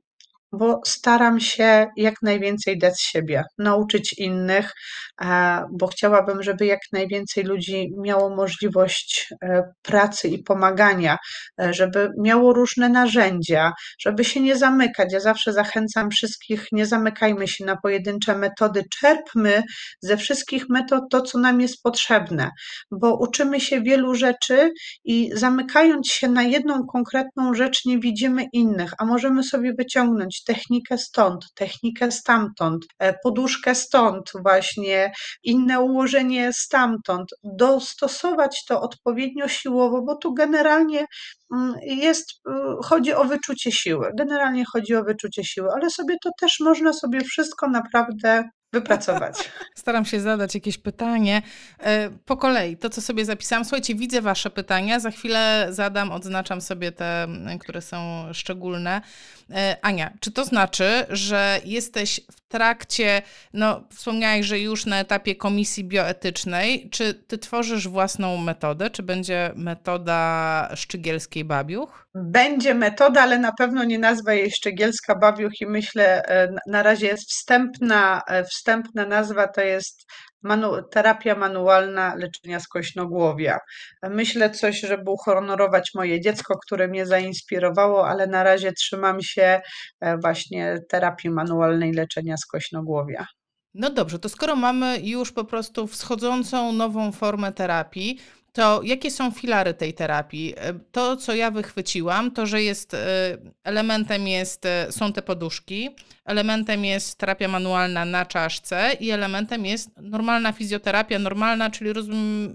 bo 0.52 0.80
staram 0.86 1.40
się 1.40 1.86
jak 1.96 2.14
najwięcej 2.22 2.78
dać 2.78 3.00
siebie, 3.00 3.44
nauczyć 3.58 4.14
innych, 4.18 4.72
e, 5.22 5.64
bo 5.72 5.86
chciałabym, 5.86 6.42
żeby 6.42 6.66
jak 6.66 6.80
najwięcej 6.92 7.44
ludzi 7.44 7.88
miało 8.02 8.36
możliwość 8.36 9.28
e, 9.42 9.62
pracy 9.82 10.28
i 10.28 10.42
pomagania, 10.42 11.16
e, 11.60 11.74
żeby 11.74 12.10
miało 12.20 12.52
różne 12.52 12.88
narzędzia, 12.88 13.72
żeby 14.00 14.24
się 14.24 14.40
nie 14.40 14.56
zamykać. 14.56 15.12
Ja 15.12 15.20
zawsze 15.20 15.52
zachęcam 15.52 16.10
wszystkich, 16.10 16.66
nie 16.72 16.86
zamykajmy 16.86 17.48
się 17.48 17.64
na 17.64 17.76
pojedyncze 17.76 18.38
metody, 18.38 18.84
czerpmy 19.00 19.62
ze 20.00 20.16
wszystkich 20.16 20.64
metod 20.68 21.02
to, 21.10 21.22
co 21.22 21.38
nam 21.38 21.60
jest 21.60 21.82
potrzebne, 21.82 22.50
bo 22.90 23.18
uczymy 23.18 23.60
się 23.60 23.82
wielu 23.82 24.14
rzeczy 24.14 24.70
i 25.04 25.30
zamykając 25.34 26.10
się 26.10 26.28
na 26.28 26.42
jedną 26.42 26.86
konkretną 26.86 27.54
rzecz, 27.54 27.84
nie 27.84 27.98
widzimy 27.98 28.44
innych, 28.52 28.92
a 28.98 29.04
możemy 29.04 29.42
sobie 29.42 29.72
wyciągnąć 29.78 30.37
technikę 30.44 30.98
stąd, 30.98 31.54
technikę 31.54 32.10
stamtąd, 32.10 32.84
e, 32.98 33.14
poduszkę 33.22 33.74
stąd, 33.74 34.30
właśnie 34.42 35.12
inne 35.42 35.80
ułożenie 35.80 36.50
stamtąd, 36.52 37.30
dostosować 37.44 38.64
to 38.64 38.80
odpowiednio 38.80 39.48
siłowo, 39.48 40.02
bo 40.02 40.16
tu 40.16 40.34
generalnie 40.34 41.06
mm, 41.54 41.74
jest, 41.82 42.30
y, 42.30 42.50
chodzi 42.84 43.14
o 43.14 43.24
wyczucie 43.24 43.72
siły. 43.72 44.10
Generalnie 44.18 44.64
chodzi 44.72 44.94
o 44.94 45.04
wyczucie 45.04 45.44
siły, 45.44 45.68
ale 45.74 45.90
sobie 45.90 46.16
to 46.22 46.30
też 46.40 46.60
można 46.60 46.92
sobie 46.92 47.20
wszystko 47.20 47.68
naprawdę 47.70 48.44
wypracować. 48.72 49.50
Staram 49.74 50.04
się 50.04 50.20
zadać 50.20 50.54
jakieś 50.54 50.78
pytanie. 50.78 51.42
E, 51.80 52.10
po 52.10 52.36
kolei, 52.36 52.76
to 52.76 52.90
co 52.90 53.00
sobie 53.00 53.24
zapisałam. 53.24 53.64
Słuchajcie, 53.64 53.94
widzę 53.94 54.22
Wasze 54.22 54.50
pytania. 54.50 55.00
Za 55.00 55.10
chwilę 55.10 55.66
zadam, 55.70 56.12
odznaczam 56.12 56.60
sobie 56.60 56.92
te, 56.92 57.26
które 57.60 57.82
są 57.82 58.26
szczególne. 58.32 59.00
E, 59.50 59.76
Ania, 59.82 60.12
czy 60.20 60.32
to 60.32 60.44
znaczy, 60.44 61.06
że 61.08 61.60
jesteś 61.64 62.20
w 62.32 62.40
trakcie, 62.48 63.22
no 63.52 63.84
wspomniałeś, 63.94 64.46
że 64.46 64.58
już 64.58 64.86
na 64.86 65.00
etapie 65.00 65.36
komisji 65.36 65.84
bioetycznej, 65.84 66.90
czy 66.90 67.14
ty 67.14 67.38
tworzysz 67.38 67.88
własną 67.88 68.36
metodę? 68.36 68.90
Czy 68.90 69.02
będzie 69.02 69.52
metoda 69.56 70.68
szczygielskiej 70.74 71.44
babiuch? 71.44 72.08
Będzie 72.14 72.74
metoda, 72.74 73.22
ale 73.22 73.38
na 73.38 73.52
pewno 73.52 73.84
nie 73.84 73.98
nazwę 73.98 74.36
jej 74.36 74.50
Szczegielska 74.50 75.14
Babiuch 75.14 75.60
i 75.60 75.66
myślę, 75.66 76.22
e, 76.24 76.54
na 76.66 76.82
razie 76.82 77.06
jest 77.06 77.30
wstępna, 77.30 78.22
e, 78.28 78.44
wstępna 78.58 79.06
nazwa, 79.06 79.48
to 79.48 79.60
jest 79.60 80.06
manu 80.42 80.82
terapia 80.90 81.34
manualna 81.34 82.14
leczenia 82.14 82.60
skośnogłowia. 82.60 83.58
Myślę 84.10 84.50
coś, 84.50 84.80
żeby 84.80 85.10
uhonorować 85.10 85.90
moje 85.94 86.20
dziecko, 86.20 86.58
które 86.66 86.88
mnie 86.88 87.06
zainspirowało, 87.06 88.08
ale 88.08 88.26
na 88.26 88.42
razie 88.42 88.72
trzymam 88.72 89.22
się 89.22 89.60
e, 90.00 90.16
właśnie 90.18 90.78
terapii 90.88 91.30
manualnej 91.30 91.92
leczenia 91.92 92.36
skośnogłowia. 92.36 93.26
No 93.74 93.90
dobrze, 93.90 94.18
to 94.18 94.28
skoro 94.28 94.56
mamy 94.56 94.98
już 95.02 95.32
po 95.32 95.44
prostu 95.44 95.86
wschodzącą 95.86 96.72
nową 96.72 97.12
formę 97.12 97.52
terapii, 97.52 98.20
to 98.52 98.80
jakie 98.82 99.10
są 99.10 99.30
filary 99.30 99.74
tej 99.74 99.94
terapii? 99.94 100.54
E, 100.56 100.74
to, 100.92 101.16
co 101.16 101.34
ja 101.34 101.50
wychwyciłam, 101.50 102.30
to, 102.30 102.46
że 102.46 102.62
jest 102.62 102.94
e, 102.94 102.98
elementem 103.64 104.28
jest, 104.28 104.66
e, 104.66 104.92
są 104.92 105.12
te 105.12 105.22
poduszki, 105.22 105.96
elementem 106.24 106.84
jest 106.84 107.18
terapia 107.18 107.48
manualna 107.48 108.04
na 108.04 108.26
czaszce 108.26 108.92
i 109.00 109.10
elementem 109.10 109.66
jest 109.66 109.90
normalna 109.96 110.52
fizjoterapia, 110.52 111.18
normalna, 111.18 111.70
czyli 111.70 111.92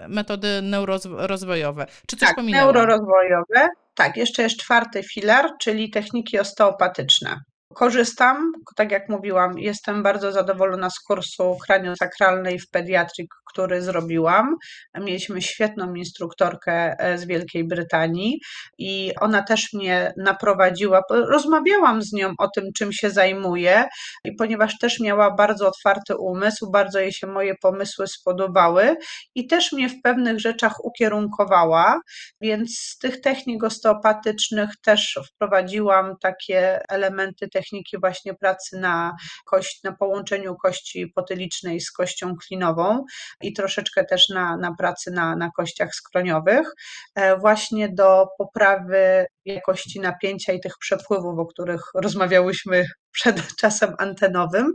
metody 0.07 0.61
neurorozwojowe. 0.61 1.85
Czy 2.07 2.15
coś 2.15 2.27
tak, 2.27 2.35
pominęłam? 2.35 2.75
neurorozwojowe. 2.75 3.67
Tak, 3.95 4.17
jeszcze 4.17 4.43
jest 4.43 4.57
czwarty 4.57 5.03
filar, 5.03 5.49
czyli 5.61 5.89
techniki 5.89 6.39
osteopatyczne. 6.39 7.39
Korzystam, 7.75 8.51
tak 8.75 8.91
jak 8.91 9.09
mówiłam, 9.09 9.59
jestem 9.59 10.03
bardzo 10.03 10.31
zadowolona 10.31 10.89
z 10.89 10.99
kursu 10.99 11.57
kraniosakralnej 11.65 12.59
w 12.59 12.69
pediatrii, 12.69 13.27
który 13.53 13.81
zrobiłam. 13.81 14.55
Mieliśmy 14.99 15.41
świetną 15.41 15.93
instruktorkę 15.93 16.95
e, 16.99 17.17
z 17.17 17.25
Wielkiej 17.25 17.63
Brytanii 17.63 18.39
i 18.77 19.11
ona 19.21 19.43
też 19.43 19.73
mnie 19.73 20.13
naprowadziła. 20.17 21.01
Rozmawiałam 21.09 22.01
z 22.01 22.13
nią 22.13 22.33
o 22.37 22.47
tym, 22.47 22.65
czym 22.77 22.93
się 22.93 23.09
zajmuje, 23.09 23.85
i 24.23 24.35
ponieważ 24.35 24.77
też 24.77 24.99
miała 24.99 25.35
bardzo 25.35 25.67
otwarty 25.67 26.17
umysł, 26.17 26.71
bardzo 26.71 26.99
jej 26.99 27.13
się 27.13 27.27
moje 27.27 27.55
pomysły 27.61 28.07
spodobały 28.07 28.95
i 29.35 29.47
też 29.47 29.71
mnie 29.71 29.89
w 29.89 30.01
pewnych 30.01 30.39
rzeczach 30.39 30.85
ukierunkowała, 30.85 31.99
więc 32.41 32.77
z 32.79 32.97
tych 32.97 33.21
technik 33.21 33.63
osteopatycznych 33.63 34.69
też 34.83 35.19
wprowadziłam 35.33 36.15
takie 36.21 36.81
elementy 36.89 37.47
techniczne, 37.47 37.62
techniki 37.63 37.97
właśnie 37.99 38.33
pracy 38.33 38.77
na 38.79 39.15
kość, 39.45 39.83
na 39.83 39.91
połączeniu 39.91 40.55
kości 40.55 41.07
potylicznej 41.15 41.81
z 41.81 41.91
kością 41.91 42.35
klinową 42.47 43.03
i 43.41 43.53
troszeczkę 43.53 44.05
też 44.05 44.29
na, 44.29 44.57
na 44.57 44.75
pracy 44.75 45.11
na, 45.11 45.35
na 45.35 45.49
kościach 45.57 45.95
skroniowych, 45.95 46.67
e, 47.15 47.37
właśnie 47.37 47.89
do 47.89 48.27
poprawy 48.37 49.25
jakości 49.45 49.99
napięcia 49.99 50.53
i 50.53 50.59
tych 50.59 50.77
przepływów, 50.79 51.39
o 51.39 51.45
których 51.45 51.81
rozmawiałyśmy 51.95 52.85
przed 53.13 53.35
czasem 53.61 53.93
antenowym, 53.97 54.73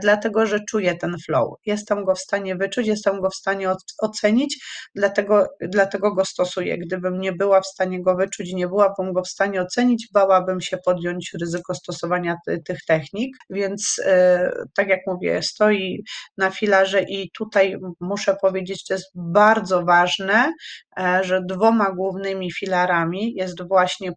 dlatego 0.00 0.46
że 0.46 0.60
czuję 0.68 0.94
ten 0.94 1.16
flow. 1.26 1.54
Jestem 1.66 2.04
go 2.04 2.14
w 2.14 2.20
stanie 2.20 2.56
wyczuć, 2.56 2.86
jestem 2.86 3.20
go 3.20 3.30
w 3.30 3.34
stanie 3.34 3.68
ocenić, 3.98 4.64
dlatego, 4.94 5.46
dlatego 5.60 6.14
go 6.14 6.24
stosuję. 6.24 6.78
Gdybym 6.78 7.20
nie 7.20 7.32
była 7.32 7.60
w 7.60 7.66
stanie 7.66 8.02
go 8.02 8.16
wyczuć, 8.16 8.52
nie 8.52 8.68
byłabym 8.68 9.12
go 9.12 9.22
w 9.22 9.28
stanie 9.28 9.62
ocenić, 9.62 10.08
bałabym 10.12 10.60
się 10.60 10.78
podjąć 10.84 11.30
ryzyko 11.40 11.74
stosowania 11.74 12.36
ty, 12.46 12.62
tych 12.62 12.78
technik, 12.86 13.36
więc 13.50 13.96
yy, 13.98 14.64
tak 14.74 14.88
jak 14.88 15.00
mówię, 15.06 15.42
stoi 15.42 16.04
na 16.38 16.50
filarze 16.50 17.02
i 17.02 17.30
tutaj 17.30 17.76
muszę 18.00 18.36
powiedzieć, 18.40 18.84
to 18.84 18.94
jest 18.94 19.10
bardzo 19.14 19.84
ważne, 19.84 20.52
yy, 20.96 21.24
że 21.24 21.40
dwoma 21.48 21.90
głównymi 21.90 22.52
filarami 22.52 23.34
jest 23.34 23.68
właśnie 23.68 24.12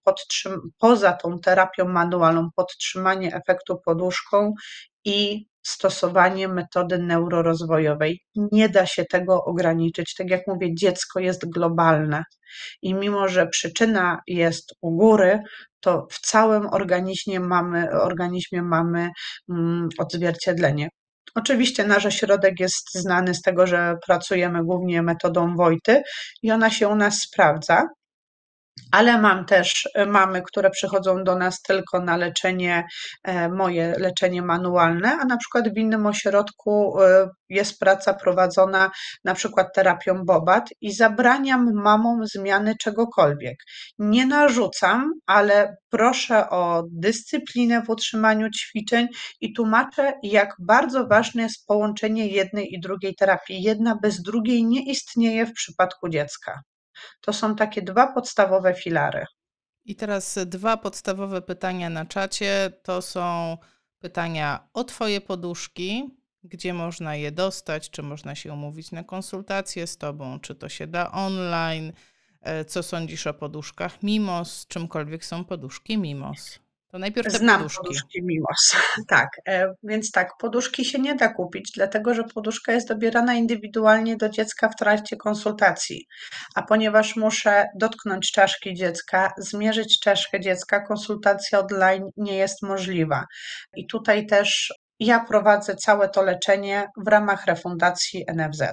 poza 0.79 1.13
tą 1.13 1.39
terapią 1.39 1.87
manualną 1.87 2.49
podtrzymanie 2.55 3.35
efektu 3.35 3.58
efektu 3.59 3.81
poduszką 3.85 4.53
i 5.05 5.45
stosowanie 5.63 6.47
metody 6.47 6.97
neurorozwojowej. 6.97 8.19
Nie 8.35 8.69
da 8.69 8.85
się 8.85 9.05
tego 9.05 9.43
ograniczyć. 9.43 10.15
Tak 10.17 10.29
jak 10.29 10.41
mówię, 10.47 10.75
dziecko 10.75 11.19
jest 11.19 11.49
globalne 11.49 12.23
i 12.81 12.93
mimo, 12.93 13.27
że 13.27 13.47
przyczyna 13.47 14.19
jest 14.27 14.73
u 14.81 14.91
góry, 14.91 15.39
to 15.79 16.07
w 16.11 16.19
całym 16.19 16.67
organizmie 16.71 17.39
mamy, 17.39 17.91
organizmie 17.91 18.61
mamy 18.61 19.09
mm, 19.49 19.89
odzwierciedlenie. 19.99 20.89
Oczywiście 21.35 21.83
nasz 21.83 22.05
ośrodek 22.05 22.59
jest 22.59 22.93
znany 22.93 23.33
z 23.35 23.41
tego, 23.41 23.67
że 23.67 23.95
pracujemy 24.05 24.63
głównie 24.63 25.01
metodą 25.01 25.55
Wojty 25.55 26.01
i 26.43 26.51
ona 26.51 26.69
się 26.69 26.87
u 26.87 26.95
nas 26.95 27.19
sprawdza 27.19 27.87
ale 28.91 29.21
mam 29.21 29.45
też 29.45 29.89
e, 29.95 30.05
mamy, 30.05 30.41
które 30.41 30.69
przychodzą 30.69 31.23
do 31.23 31.35
nas 31.35 31.61
tylko 31.61 31.99
na 31.99 32.17
leczenie, 32.17 32.83
e, 33.23 33.49
moje 33.49 33.95
leczenie 33.97 34.41
manualne, 34.41 35.17
a 35.21 35.25
na 35.25 35.37
przykład 35.37 35.73
w 35.73 35.77
innym 35.77 36.05
ośrodku 36.05 37.01
e, 37.01 37.29
jest 37.49 37.79
praca 37.79 38.13
prowadzona 38.13 38.91
na 39.23 39.33
przykład 39.33 39.67
terapią 39.75 40.25
Bobat 40.25 40.69
i 40.81 40.93
zabraniam 40.93 41.73
mamom 41.73 42.27
zmiany 42.27 42.75
czegokolwiek. 42.75 43.55
Nie 43.99 44.25
narzucam, 44.25 45.13
ale 45.25 45.75
proszę 45.89 46.49
o 46.49 46.83
dyscyplinę 46.91 47.81
w 47.81 47.89
utrzymaniu 47.89 48.49
ćwiczeń 48.49 49.07
i 49.41 49.53
tłumaczę, 49.53 50.13
jak 50.23 50.55
bardzo 50.59 51.07
ważne 51.07 51.43
jest 51.43 51.65
połączenie 51.67 52.27
jednej 52.27 52.73
i 52.73 52.79
drugiej 52.79 53.15
terapii. 53.15 53.61
Jedna 53.61 53.95
bez 54.01 54.21
drugiej 54.21 54.65
nie 54.65 54.91
istnieje 54.91 55.45
w 55.45 55.53
przypadku 55.53 56.09
dziecka. 56.09 56.61
To 57.21 57.33
są 57.33 57.55
takie 57.55 57.81
dwa 57.81 58.13
podstawowe 58.13 58.73
filary. 58.73 59.25
I 59.85 59.95
teraz 59.95 60.39
dwa 60.45 60.77
podstawowe 60.77 61.41
pytania 61.41 61.89
na 61.89 62.05
czacie. 62.05 62.71
To 62.83 63.01
są 63.01 63.57
pytania 63.99 64.69
o 64.73 64.83
Twoje 64.83 65.21
poduszki, 65.21 66.19
gdzie 66.43 66.73
można 66.73 67.15
je 67.15 67.31
dostać, 67.31 67.89
czy 67.89 68.03
można 68.03 68.35
się 68.35 68.53
umówić 68.53 68.91
na 68.91 69.03
konsultację 69.03 69.87
z 69.87 69.97
Tobą, 69.97 70.39
czy 70.39 70.55
to 70.55 70.69
się 70.69 70.87
da 70.87 71.11
online. 71.11 71.93
E, 72.41 72.65
co 72.65 72.83
sądzisz 72.83 73.27
o 73.27 73.33
poduszkach 73.33 74.03
Mimos? 74.03 74.67
Czymkolwiek 74.67 75.25
są 75.25 75.45
poduszki 75.45 75.97
Mimos? 75.97 76.59
To 76.91 76.99
najpierw 76.99 77.31
te 77.31 77.37
Znam 77.37 77.57
poduszki. 77.57 77.77
poduszki 77.83 78.23
Mimos. 78.23 78.75
Tak, 79.07 79.29
e, 79.47 79.73
więc 79.83 80.11
tak, 80.11 80.29
poduszki 80.39 80.85
się 80.85 80.99
nie 80.99 81.15
da 81.15 81.33
kupić, 81.33 81.71
dlatego 81.75 82.13
że 82.13 82.23
poduszka 82.23 82.71
jest 82.71 82.87
dobierana 82.87 83.33
indywidualnie 83.33 84.17
do 84.17 84.29
dziecka 84.29 84.69
w 84.69 84.75
trakcie 84.75 85.17
konsultacji. 85.17 86.05
A 86.55 86.61
ponieważ 86.63 87.15
muszę 87.15 87.65
dotknąć 87.75 88.31
czaszki 88.31 88.73
dziecka, 88.73 89.31
zmierzyć 89.37 89.99
czaszkę 89.99 90.39
dziecka, 90.39 90.81
konsultacja 90.81 91.59
online 91.59 92.09
nie 92.17 92.37
jest 92.37 92.61
możliwa. 92.61 93.23
I 93.75 93.87
tutaj 93.87 94.27
też 94.27 94.73
ja 94.99 95.19
prowadzę 95.19 95.75
całe 95.75 96.09
to 96.09 96.23
leczenie 96.23 96.87
w 96.97 97.07
ramach 97.07 97.45
refundacji 97.45 98.25
NFZ. 98.35 98.63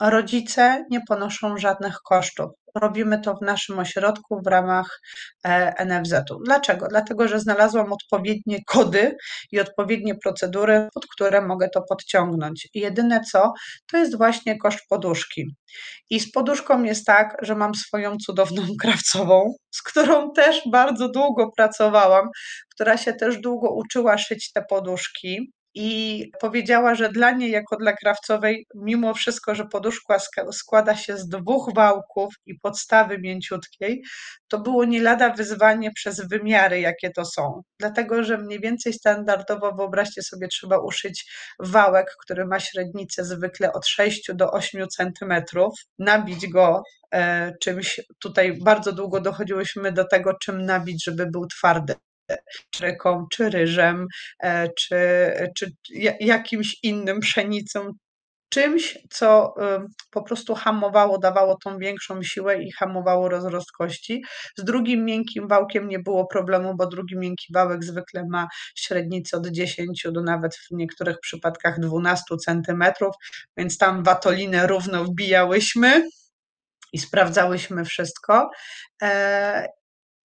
Rodzice 0.00 0.84
nie 0.90 1.00
ponoszą 1.08 1.56
żadnych 1.58 1.96
kosztów. 2.04 2.50
Robimy 2.74 3.20
to 3.20 3.34
w 3.34 3.42
naszym 3.42 3.78
ośrodku 3.78 4.40
w 4.44 4.46
ramach 4.46 5.00
e, 5.44 5.84
NFZ-u. 5.84 6.38
Dlaczego? 6.44 6.88
Dlatego, 6.88 7.28
że 7.28 7.40
znalazłam 7.40 7.92
odpowiednie 7.92 8.58
kody 8.66 9.16
i 9.52 9.60
odpowiednie 9.60 10.14
procedury, 10.14 10.88
pod 10.94 11.06
które 11.06 11.42
mogę 11.42 11.68
to 11.68 11.82
podciągnąć. 11.88 12.68
Jedyne 12.74 13.20
co, 13.20 13.52
to 13.90 13.96
jest 13.96 14.18
właśnie 14.18 14.58
koszt 14.58 14.80
poduszki. 14.88 15.56
I 16.10 16.20
z 16.20 16.32
poduszką 16.32 16.82
jest 16.82 17.06
tak, 17.06 17.36
że 17.42 17.54
mam 17.54 17.74
swoją 17.74 18.16
cudowną 18.16 18.62
krawcową, 18.82 19.54
z 19.70 19.82
którą 19.82 20.32
też 20.32 20.62
bardzo 20.70 21.08
długo 21.08 21.50
pracowałam, 21.56 22.28
która 22.74 22.96
się 22.96 23.12
też 23.12 23.38
długo 23.38 23.74
uczyła 23.74 24.18
szyć 24.18 24.52
te 24.52 24.64
poduszki 24.68 25.52
i 25.74 26.26
powiedziała, 26.40 26.94
że 26.94 27.08
dla 27.08 27.30
niej, 27.30 27.50
jako 27.50 27.76
dla 27.76 27.92
krawcowej, 27.92 28.66
mimo 28.74 29.14
wszystko, 29.14 29.54
że 29.54 29.64
poduszka 29.64 30.18
składa 30.52 30.96
się 30.96 31.16
z 31.16 31.28
dwóch 31.28 31.74
wałków 31.74 32.34
i 32.46 32.54
podstawy 32.58 33.18
mięciutkiej, 33.18 34.02
to 34.48 34.58
było 34.58 34.84
nie 34.84 35.02
lada 35.02 35.30
wyzwanie 35.30 35.90
przez 35.92 36.28
wymiary, 36.28 36.80
jakie 36.80 37.10
to 37.10 37.24
są. 37.24 37.62
Dlatego, 37.78 38.24
że 38.24 38.38
mniej 38.38 38.60
więcej 38.60 38.92
standardowo, 38.92 39.72
wyobraźcie 39.72 40.22
sobie, 40.22 40.48
trzeba 40.48 40.78
uszyć 40.78 41.32
wałek, 41.60 42.14
który 42.22 42.46
ma 42.46 42.60
średnicę 42.60 43.24
zwykle 43.24 43.72
od 43.72 43.86
6 43.86 44.30
do 44.34 44.50
8 44.50 44.88
centymetrów, 44.88 45.74
nabić 45.98 46.46
go 46.48 46.82
e, 47.14 47.52
czymś, 47.62 48.00
tutaj 48.22 48.58
bardzo 48.64 48.92
długo 48.92 49.20
dochodziłyśmy 49.20 49.92
do 49.92 50.04
tego, 50.04 50.34
czym 50.42 50.64
nabić, 50.64 51.04
żeby 51.04 51.26
był 51.26 51.46
twardy 51.46 51.94
czreką, 52.70 53.26
czy 53.32 53.50
ryżem, 53.50 54.06
e, 54.42 54.68
czy, 54.78 55.32
czy 55.56 55.72
jakimś 56.20 56.76
innym 56.82 57.20
pszenicą, 57.20 57.92
czymś, 58.50 58.98
co 59.10 59.54
po 60.10 60.22
prostu 60.22 60.54
hamowało, 60.54 61.18
dawało 61.18 61.56
tą 61.64 61.78
większą 61.78 62.22
siłę 62.22 62.62
i 62.62 62.72
hamowało 62.72 63.28
rozrost 63.28 63.72
kości. 63.72 64.24
Z 64.56 64.64
drugim 64.64 65.04
miękkim 65.04 65.48
wałkiem 65.48 65.88
nie 65.88 65.98
było 65.98 66.26
problemu, 66.26 66.76
bo 66.76 66.86
drugi 66.86 67.16
miękki 67.16 67.52
wałek 67.52 67.84
zwykle 67.84 68.24
ma 68.30 68.48
średnicę 68.74 69.36
od 69.36 69.46
10 69.46 70.06
do 70.12 70.22
nawet 70.22 70.56
w 70.56 70.70
niektórych 70.70 71.20
przypadkach 71.20 71.80
12 71.80 72.36
centymetrów, 72.36 73.14
więc 73.56 73.78
tam 73.78 74.02
watolinę 74.02 74.66
równo 74.66 75.04
wbijałyśmy 75.04 76.08
i 76.92 76.98
sprawdzałyśmy 76.98 77.84
wszystko. 77.84 78.50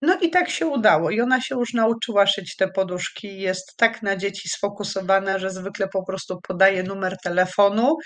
E, 0.06 0.08
no 0.08 0.18
i 0.22 0.30
tak 0.30 0.50
się 0.50 0.68
udało. 0.68 1.10
I 1.10 1.22
ona 1.22 1.42
się 1.42 1.56
już 1.56 1.74
nauczyła 1.74 2.28
szyć 2.28 2.56
te 2.56 2.68
poduszki. 2.68 3.40
Jest 3.40 3.78
tak 3.78 4.02
na 4.02 4.16
dzieci 4.16 4.50
sfokusowana, 4.50 5.40
że 5.40 5.50
zwykle 5.50 5.88
po 5.88 6.06
prostu 6.06 6.40
podaje 6.48 6.84
numer 6.84 7.18
telefonu, 7.24 7.98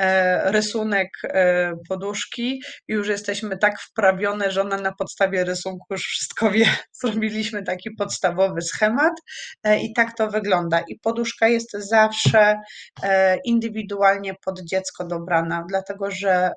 e, 0.00 0.52
rysunek 0.52 1.08
e, 1.24 1.72
poduszki 1.88 2.62
i 2.88 2.92
już 2.92 3.08
jesteśmy 3.08 3.58
tak 3.58 3.80
wprawione, 3.80 4.50
że 4.50 4.60
ona 4.60 4.76
na 4.76 4.92
podstawie 4.92 5.44
rysunku 5.44 5.86
już 5.90 6.02
wszystko 6.02 6.50
wie. 6.50 6.66
Zrobiliśmy 7.02 7.62
taki 7.62 7.90
podstawowy 7.90 8.62
schemat 8.62 9.12
e, 9.62 9.80
i 9.80 9.92
tak 9.92 10.16
to 10.16 10.30
wygląda. 10.30 10.80
I 10.88 10.98
poduszka 11.02 11.48
jest 11.48 11.72
zawsze 11.72 12.60
e, 13.02 13.36
indywidualnie 13.44 14.34
pod 14.44 14.60
dziecko 14.60 15.04
dobrana, 15.04 15.64
dlatego 15.68 16.10
że 16.10 16.52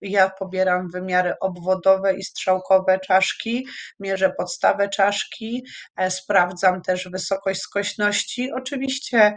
ja 0.00 0.30
pobieram 0.30 0.88
wymiary 0.90 1.34
obwodowe 1.40 2.14
i 2.14 2.22
strzałkowe 2.22 2.98
czaszki, 2.98 3.66
mierzę 4.14 4.30
podstawę 4.38 4.88
czaszki, 4.88 5.64
e, 5.96 6.10
sprawdzam 6.10 6.82
też 6.82 7.08
wysokość 7.08 7.60
skośności. 7.60 8.52
Oczywiście 8.52 9.36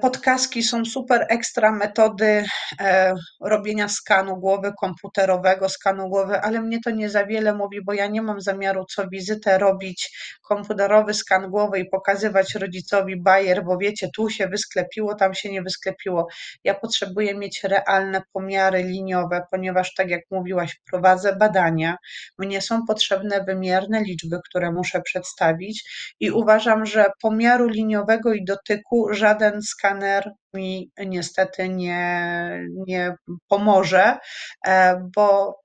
podkaski 0.00 0.62
są 0.62 0.84
super 0.84 1.26
ekstra 1.28 1.72
metody 1.72 2.44
e, 2.80 3.14
robienia 3.40 3.88
skanu 3.88 4.36
głowy 4.36 4.72
komputerowego, 4.80 5.68
skanu 5.68 6.08
głowy, 6.08 6.40
ale 6.40 6.60
mnie 6.60 6.78
to 6.84 6.90
nie 6.90 7.10
za 7.10 7.26
wiele 7.26 7.54
mówi, 7.54 7.84
bo 7.84 7.92
ja 7.92 8.06
nie 8.06 8.22
mam 8.22 8.40
zamiaru 8.40 8.84
co 8.84 9.08
wizytę 9.08 9.58
robić 9.58 10.10
komputerowy 10.42 11.14
skan 11.14 11.50
głowy 11.50 11.78
i 11.78 11.88
pokazywać 11.88 12.54
rodzicowi 12.54 13.22
bajer, 13.22 13.64
bo 13.64 13.78
wiecie, 13.78 14.08
tu 14.16 14.30
się 14.30 14.48
wysklepiło, 14.48 15.14
tam 15.14 15.34
się 15.34 15.52
nie 15.52 15.62
wysklepiło. 15.62 16.26
Ja 16.64 16.74
potrzebuję 16.74 17.34
mieć 17.34 17.64
realne 17.64 18.22
pomiary 18.32 18.82
liniowe, 18.82 19.42
ponieważ 19.50 19.94
tak 19.94 20.10
jak 20.10 20.20
mówiłaś, 20.30 20.80
prowadzę 20.90 21.36
badania, 21.36 21.96
mnie 22.38 22.60
są 22.60 22.86
potrzebne 22.86 23.44
wymierne 23.44 24.02
liczby, 24.02 24.38
które 24.48 24.72
muszę 24.72 25.02
przedstawić 25.02 25.84
i 26.20 26.30
uważam, 26.30 26.86
że 26.86 27.06
pomiaru 27.22 27.68
liniowego 27.68 28.32
i 28.32 28.44
dotyku 28.44 29.06
żaden 29.12 29.62
skaner 29.70 30.32
mi 30.54 30.90
niestety 31.06 31.68
nie, 31.68 32.60
nie 32.86 33.14
pomoże, 33.48 34.18
e, 34.66 35.00
bo 35.16 35.60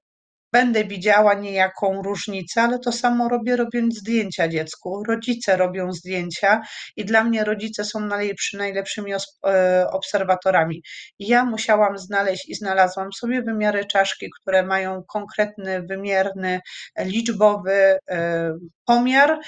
będę 0.56 0.86
widziała 0.86 1.34
niejaką 1.34 2.02
różnicę, 2.02 2.62
ale 2.62 2.80
to 2.80 2.92
samo 2.92 3.30
robię 3.30 3.56
robiąc 3.56 4.00
zdjęcia 4.00 4.48
dziecku. 4.48 5.04
Rodzice 5.08 5.58
robią 5.58 5.92
zdjęcia 5.92 6.62
i 6.96 7.06
dla 7.06 7.24
mnie 7.24 7.44
rodzice 7.44 7.86
są 7.86 8.00
najlepszy, 8.00 8.58
najlepszymi 8.58 9.12
e, 9.14 9.88
obserwatorami. 9.92 10.84
Ja 11.20 11.46
musiałam 11.46 11.98
znaleźć 11.98 12.50
i 12.50 12.56
znalazłam 12.56 13.14
sobie 13.14 13.42
wymiary 13.42 13.86
czaszki, 13.86 14.30
które 14.42 14.64
mają 14.64 15.04
konkretny, 15.14 15.82
wymierny, 15.82 16.60
liczbowy 17.00 17.98
e, 18.10 18.52
pomiar 18.86 19.40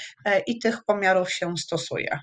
i 0.48 0.60
tych 0.60 0.84
pomiarów 0.86 1.34
się 1.34 1.58
stosuje. 1.58 2.20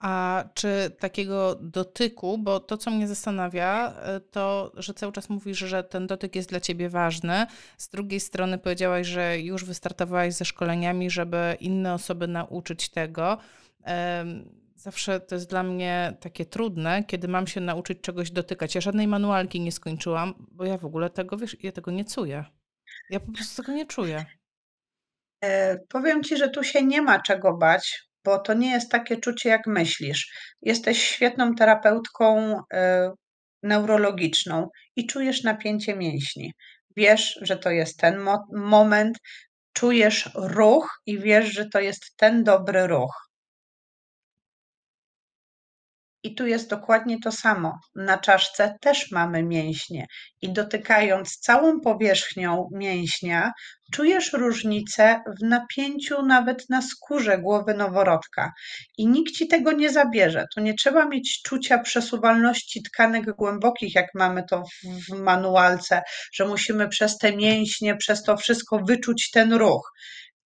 A 0.00 0.44
czy 0.54 0.90
takiego 0.98 1.54
dotyku, 1.54 2.38
bo 2.38 2.60
to, 2.60 2.76
co 2.76 2.90
mnie 2.90 3.08
zastanawia, 3.08 3.94
e, 4.02 4.20
to, 4.20 4.72
że 4.76 4.94
cały 4.94 5.12
czas 5.12 5.28
mówisz, 5.28 5.58
że 5.58 5.84
ten 5.84 6.06
dotyk 6.06 6.36
jest 6.36 6.48
dla 6.48 6.60
ciebie 6.60 6.88
ważny. 6.88 7.46
Z 7.78 7.88
drugiej 7.88 8.20
strony 8.20 8.58
powiedziałaś, 8.58 9.06
że 9.06 9.40
już 9.40 9.64
wystartowałaś 9.64 10.34
ze 10.34 10.44
szkoleniami, 10.44 11.10
żeby 11.10 11.56
inne 11.60 11.94
osoby 11.94 12.28
nauczyć 12.28 12.88
tego. 12.88 13.38
Zawsze 14.74 15.20
to 15.20 15.34
jest 15.34 15.50
dla 15.50 15.62
mnie 15.62 16.16
takie 16.20 16.46
trudne, 16.46 17.04
kiedy 17.04 17.28
mam 17.28 17.46
się 17.46 17.60
nauczyć 17.60 18.00
czegoś 18.00 18.30
dotykać. 18.30 18.74
Ja 18.74 18.80
żadnej 18.80 19.08
manualki 19.08 19.60
nie 19.60 19.72
skończyłam, 19.72 20.34
bo 20.38 20.64
ja 20.64 20.78
w 20.78 20.84
ogóle 20.84 21.10
tego, 21.10 21.36
wiesz, 21.36 21.56
ja 21.62 21.72
tego 21.72 21.90
nie 21.90 22.04
czuję. 22.04 22.44
Ja 23.10 23.20
po 23.20 23.32
prostu 23.32 23.62
tego 23.62 23.76
nie 23.76 23.86
czuję. 23.86 24.24
E, 25.40 25.78
powiem 25.78 26.22
ci, 26.22 26.36
że 26.36 26.48
tu 26.48 26.64
się 26.64 26.82
nie 26.82 27.02
ma 27.02 27.22
czego 27.22 27.56
bać, 27.56 28.09
bo 28.24 28.38
to 28.38 28.54
nie 28.54 28.70
jest 28.70 28.90
takie 28.90 29.16
czucie, 29.16 29.48
jak 29.48 29.66
myślisz. 29.66 30.32
Jesteś 30.62 31.02
świetną 31.04 31.54
terapeutką 31.54 32.56
y, 32.58 32.76
neurologiczną 33.62 34.68
i 34.96 35.06
czujesz 35.06 35.42
napięcie 35.42 35.96
mięśni. 35.96 36.52
Wiesz, 36.96 37.38
że 37.42 37.56
to 37.56 37.70
jest 37.70 37.98
ten 37.98 38.18
mo 38.18 38.38
moment, 38.52 39.18
czujesz 39.72 40.30
ruch 40.34 41.00
i 41.06 41.18
wiesz, 41.18 41.52
że 41.52 41.66
to 41.68 41.80
jest 41.80 42.16
ten 42.16 42.44
dobry 42.44 42.86
ruch. 42.86 43.29
I 46.22 46.34
tu 46.34 46.46
jest 46.46 46.70
dokładnie 46.70 47.18
to 47.24 47.32
samo. 47.32 47.78
Na 47.94 48.18
czaszce 48.18 48.76
też 48.80 49.10
mamy 49.10 49.42
mięśnie 49.42 50.06
i 50.42 50.52
dotykając 50.52 51.38
całą 51.38 51.80
powierzchnią 51.80 52.68
mięśnia, 52.72 53.52
czujesz 53.92 54.32
różnicę 54.32 55.20
w 55.40 55.44
napięciu 55.44 56.22
nawet 56.22 56.70
na 56.70 56.82
skórze 56.82 57.38
głowy 57.38 57.74
noworodka. 57.74 58.52
I 58.98 59.06
nikt 59.06 59.32
ci 59.32 59.48
tego 59.48 59.72
nie 59.72 59.90
zabierze. 59.90 60.44
Tu 60.54 60.60
nie 60.60 60.74
trzeba 60.74 61.06
mieć 61.06 61.42
czucia 61.42 61.78
przesuwalności 61.78 62.82
tkanek 62.82 63.36
głębokich, 63.36 63.94
jak 63.94 64.06
mamy 64.14 64.44
to 64.50 64.62
w 65.08 65.18
manualce, 65.18 66.02
że 66.32 66.46
musimy 66.46 66.88
przez 66.88 67.18
te 67.18 67.36
mięśnie, 67.36 67.96
przez 67.96 68.22
to 68.22 68.36
wszystko 68.36 68.78
wyczuć 68.78 69.30
ten 69.30 69.52
ruch. 69.52 69.92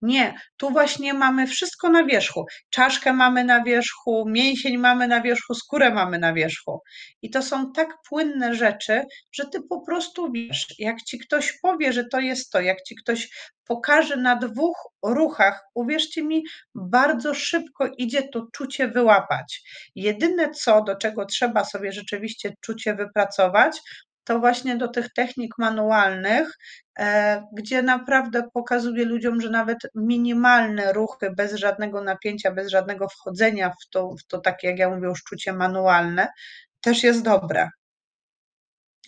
Nie, 0.05 0.33
tu 0.57 0.69
właśnie 0.69 1.13
mamy 1.13 1.47
wszystko 1.47 1.89
na 1.89 2.03
wierzchu. 2.03 2.45
Czaszkę 2.69 3.13
mamy 3.13 3.43
na 3.43 3.63
wierzchu, 3.63 4.23
mięsień 4.27 4.77
mamy 4.77 5.07
na 5.07 5.21
wierzchu, 5.21 5.53
skórę 5.53 5.93
mamy 5.93 6.19
na 6.19 6.33
wierzchu. 6.33 6.79
I 7.21 7.29
to 7.29 7.41
są 7.41 7.71
tak 7.71 7.87
płynne 8.09 8.55
rzeczy, 8.55 9.03
że 9.31 9.45
ty 9.45 9.59
po 9.69 9.81
prostu 9.81 10.31
wiesz, 10.31 10.67
jak 10.79 11.01
ci 11.01 11.19
ktoś 11.19 11.53
powie, 11.61 11.93
że 11.93 12.03
to 12.11 12.19
jest 12.19 12.51
to, 12.51 12.61
jak 12.61 12.81
ci 12.81 12.95
ktoś 12.95 13.29
pokaże 13.65 14.17
na 14.17 14.35
dwóch 14.35 14.77
ruchach, 15.03 15.63
uwierzcie 15.73 16.23
mi, 16.23 16.43
bardzo 16.75 17.33
szybko 17.33 17.87
idzie 17.97 18.27
to 18.27 18.47
czucie 18.53 18.87
wyłapać. 18.87 19.61
Jedyne 19.95 20.51
co, 20.51 20.83
do 20.83 20.95
czego 20.95 21.25
trzeba 21.25 21.65
sobie 21.65 21.91
rzeczywiście 21.91 22.53
czucie 22.61 22.95
wypracować, 22.95 23.81
to 24.25 24.39
właśnie 24.39 24.75
do 24.75 24.87
tych 24.87 25.13
technik 25.13 25.57
manualnych, 25.57 26.57
e, 26.99 27.43
gdzie 27.53 27.81
naprawdę 27.81 28.43
pokazuje 28.53 29.05
ludziom, 29.05 29.41
że 29.41 29.49
nawet 29.49 29.77
minimalne 29.95 30.93
ruchy, 30.93 31.31
bez 31.31 31.55
żadnego 31.55 32.01
napięcia, 32.01 32.51
bez 32.51 32.69
żadnego 32.69 33.09
wchodzenia 33.09 33.69
w 33.69 33.89
to, 33.89 34.09
w 34.19 34.27
to 34.27 34.39
takie, 34.39 34.67
jak 34.67 34.79
ja 34.79 34.89
mówię, 34.89 35.09
uczucie 35.09 35.53
manualne, 35.53 36.27
też 36.81 37.03
jest 37.03 37.21
dobre. 37.21 37.69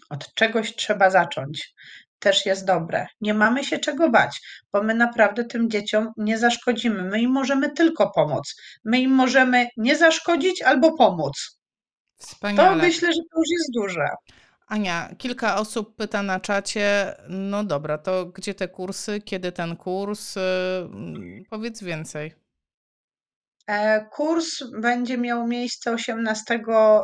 Od 0.09 0.33
czegoś 0.33 0.75
trzeba 0.75 1.09
zacząć. 1.09 1.73
Też 2.19 2.45
jest 2.45 2.65
dobre. 2.65 3.07
Nie 3.21 3.33
mamy 3.33 3.63
się 3.63 3.79
czego 3.79 4.09
bać, 4.09 4.39
bo 4.73 4.83
my 4.83 4.93
naprawdę 4.93 5.45
tym 5.45 5.69
dzieciom 5.69 6.11
nie 6.17 6.37
zaszkodzimy. 6.37 7.03
My 7.03 7.21
im 7.21 7.31
możemy 7.31 7.71
tylko 7.71 8.11
pomóc. 8.11 8.55
My 8.83 8.99
im 8.99 9.11
możemy 9.11 9.67
nie 9.77 9.95
zaszkodzić 9.95 10.61
albo 10.61 10.97
pomóc. 10.97 11.59
To 12.17 12.27
Wspaniale. 12.27 12.75
myślę, 12.75 13.07
że 13.07 13.21
to 13.31 13.39
już 13.39 13.49
jest 13.49 13.71
duże. 13.73 14.09
Ania, 14.67 15.15
kilka 15.17 15.57
osób 15.57 15.95
pyta 15.95 16.23
na 16.23 16.39
czacie, 16.39 17.15
no 17.29 17.63
dobra, 17.63 17.97
to 17.97 18.25
gdzie 18.25 18.53
te 18.53 18.67
kursy, 18.67 19.21
kiedy 19.21 19.51
ten 19.51 19.75
kurs? 19.75 20.37
Y, 20.37 20.39
mm, 20.39 21.45
Powiedz 21.49 21.83
więcej. 21.83 22.46
E, 23.69 24.05
Kurs 24.11 24.63
będzie 24.81 25.17
miał 25.17 25.47
miejsce 25.47 25.91
18, 25.91 26.59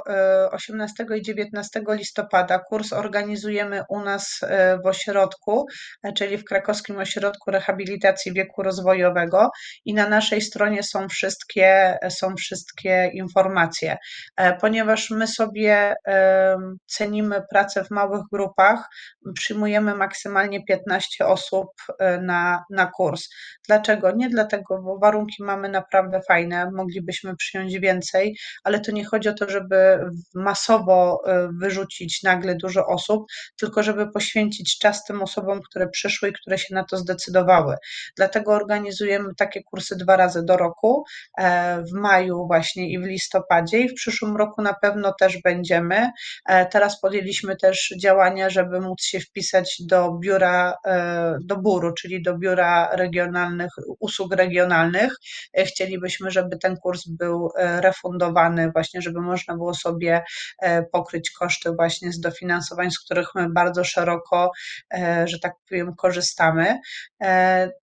e, 0.10 0.50
18 0.52 1.06
i 1.16 1.22
19 1.22 1.82
listopada. 1.90 2.60
Kurs 2.60 2.94
organizujemy 2.94 3.84
u 3.90 4.00
nas 4.00 4.40
e, 4.44 4.78
w 4.84 4.86
ośrodku, 4.86 5.66
e, 6.04 6.14
czyli 6.14 6.38
w 6.38 6.46
Krakowskim 6.46 6.98
Ośrodku 6.98 7.52
Rehabilitacji 7.52 8.34
Wieku 8.34 8.64
Rozwojowego 8.64 9.50
i 9.86 9.94
na 9.94 10.10
naszej 10.10 10.42
stronie 10.42 10.84
są 10.84 11.10
wszystkie, 11.10 11.98
są 12.10 12.36
wszystkie 12.36 13.12
informacje. 13.14 13.98
E, 14.38 14.58
Ponieważ 14.58 15.10
my 15.10 15.28
sobie 15.28 15.96
e, 16.08 16.58
cenimy 16.86 17.42
pracę 17.50 17.84
w 17.84 17.92
małych 17.92 18.22
grupach, 18.32 18.90
przyjmujemy 19.36 19.96
maksymalnie 19.96 20.66
15 20.66 21.26
osób 21.26 21.68
e, 22.00 22.18
na, 22.18 22.64
na 22.70 22.86
kurs. 22.86 23.30
Dlaczego? 23.68 24.12
Nie 24.12 24.30
dlatego, 24.30 24.82
bo 24.82 24.98
warunki 25.00 25.44
mamy 25.44 25.70
naprawdę 25.70 26.20
fajne, 26.28 26.53
moglibyśmy 26.72 27.36
przyjąć 27.36 27.80
więcej, 27.80 28.38
ale 28.64 28.80
to 28.80 28.92
nie 28.92 29.06
chodzi 29.06 29.30
o 29.30 29.34
to, 29.34 29.50
żeby 29.50 30.00
masowo 30.36 31.22
y, 31.28 31.50
wyrzucić 31.60 32.24
nagle 32.24 32.56
dużo 32.56 32.86
osób, 32.88 33.26
tylko 33.60 33.84
żeby 33.84 34.12
poświęcić 34.12 34.78
czas 34.78 35.06
tym 35.06 35.22
osobom, 35.22 35.62
które 35.62 35.90
przyszły 35.90 36.30
i 36.30 36.34
które 36.34 36.58
się 36.58 36.76
na 36.76 36.84
to 36.84 36.98
zdecydowały. 36.98 37.76
Dlatego 38.18 38.52
organizujemy 38.52 39.36
takie 39.38 39.64
kursy 39.64 39.96
dwa 39.96 40.18
razy 40.18 40.46
do 40.46 40.58
roku, 40.58 41.04
e, 41.38 41.84
w 41.84 41.92
maju 41.94 42.48
właśnie 42.48 42.90
i 42.92 43.00
w 43.00 43.04
listopadzie 43.04 43.80
i 43.80 43.90
w 43.90 43.94
przyszłym 43.94 44.38
roku 44.38 44.62
na 44.62 44.74
pewno 44.74 45.14
też 45.20 45.42
będziemy. 45.44 46.10
E, 46.46 46.66
Teraz 46.66 47.02
podjęliśmy 47.02 47.56
też 47.56 47.94
działania, 48.02 48.50
żeby 48.50 48.82
móc 48.82 49.04
się 49.04 49.20
wpisać 49.20 49.76
do 49.80 50.12
biura, 50.12 50.74
e, 50.86 51.38
do 51.42 51.58
BUR-u, 51.58 51.94
czyli 51.94 52.22
do 52.22 52.38
Biura 52.38 52.90
Regionalnych, 52.96 53.72
Usług 54.00 54.36
Regionalnych. 54.36 55.16
Chcielibyśmy, 55.58 56.32
żeby 56.32 56.43
ten 56.62 56.78
kurs 56.78 57.08
był 57.08 57.50
e, 57.58 57.82
refundowany, 57.82 58.72
właśnie, 58.72 59.02
żeby 59.02 59.22
można 59.22 59.56
było 59.56 59.74
sobie 59.74 60.24
e, 60.62 60.84
pokryć 60.84 61.32
koszty 61.32 61.72
właśnie 61.72 62.12
z 62.12 62.20
dofinansowań, 62.20 62.92
z 62.92 63.00
których 63.00 63.28
my 63.36 63.50
bardzo 63.50 63.84
szeroko, 63.84 64.52
e, 64.94 65.28
że 65.28 65.40
tak 65.40 65.54
powiem, 65.70 65.96
korzystamy. 65.96 66.80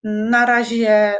Na 0.03 0.45
razie 0.45 1.15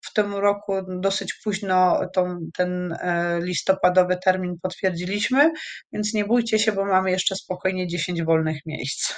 w 0.00 0.12
tym 0.12 0.34
roku 0.34 0.72
dosyć 0.88 1.34
późno 1.44 2.00
tą, 2.14 2.38
ten 2.56 2.98
listopadowy 3.40 4.18
termin 4.24 4.54
potwierdziliśmy, 4.62 5.52
więc 5.92 6.14
nie 6.14 6.24
bójcie 6.24 6.58
się, 6.58 6.72
bo 6.72 6.84
mamy 6.84 7.10
jeszcze 7.10 7.36
spokojnie 7.36 7.86
10 7.86 8.22
wolnych 8.22 8.66
miejsc. 8.66 9.14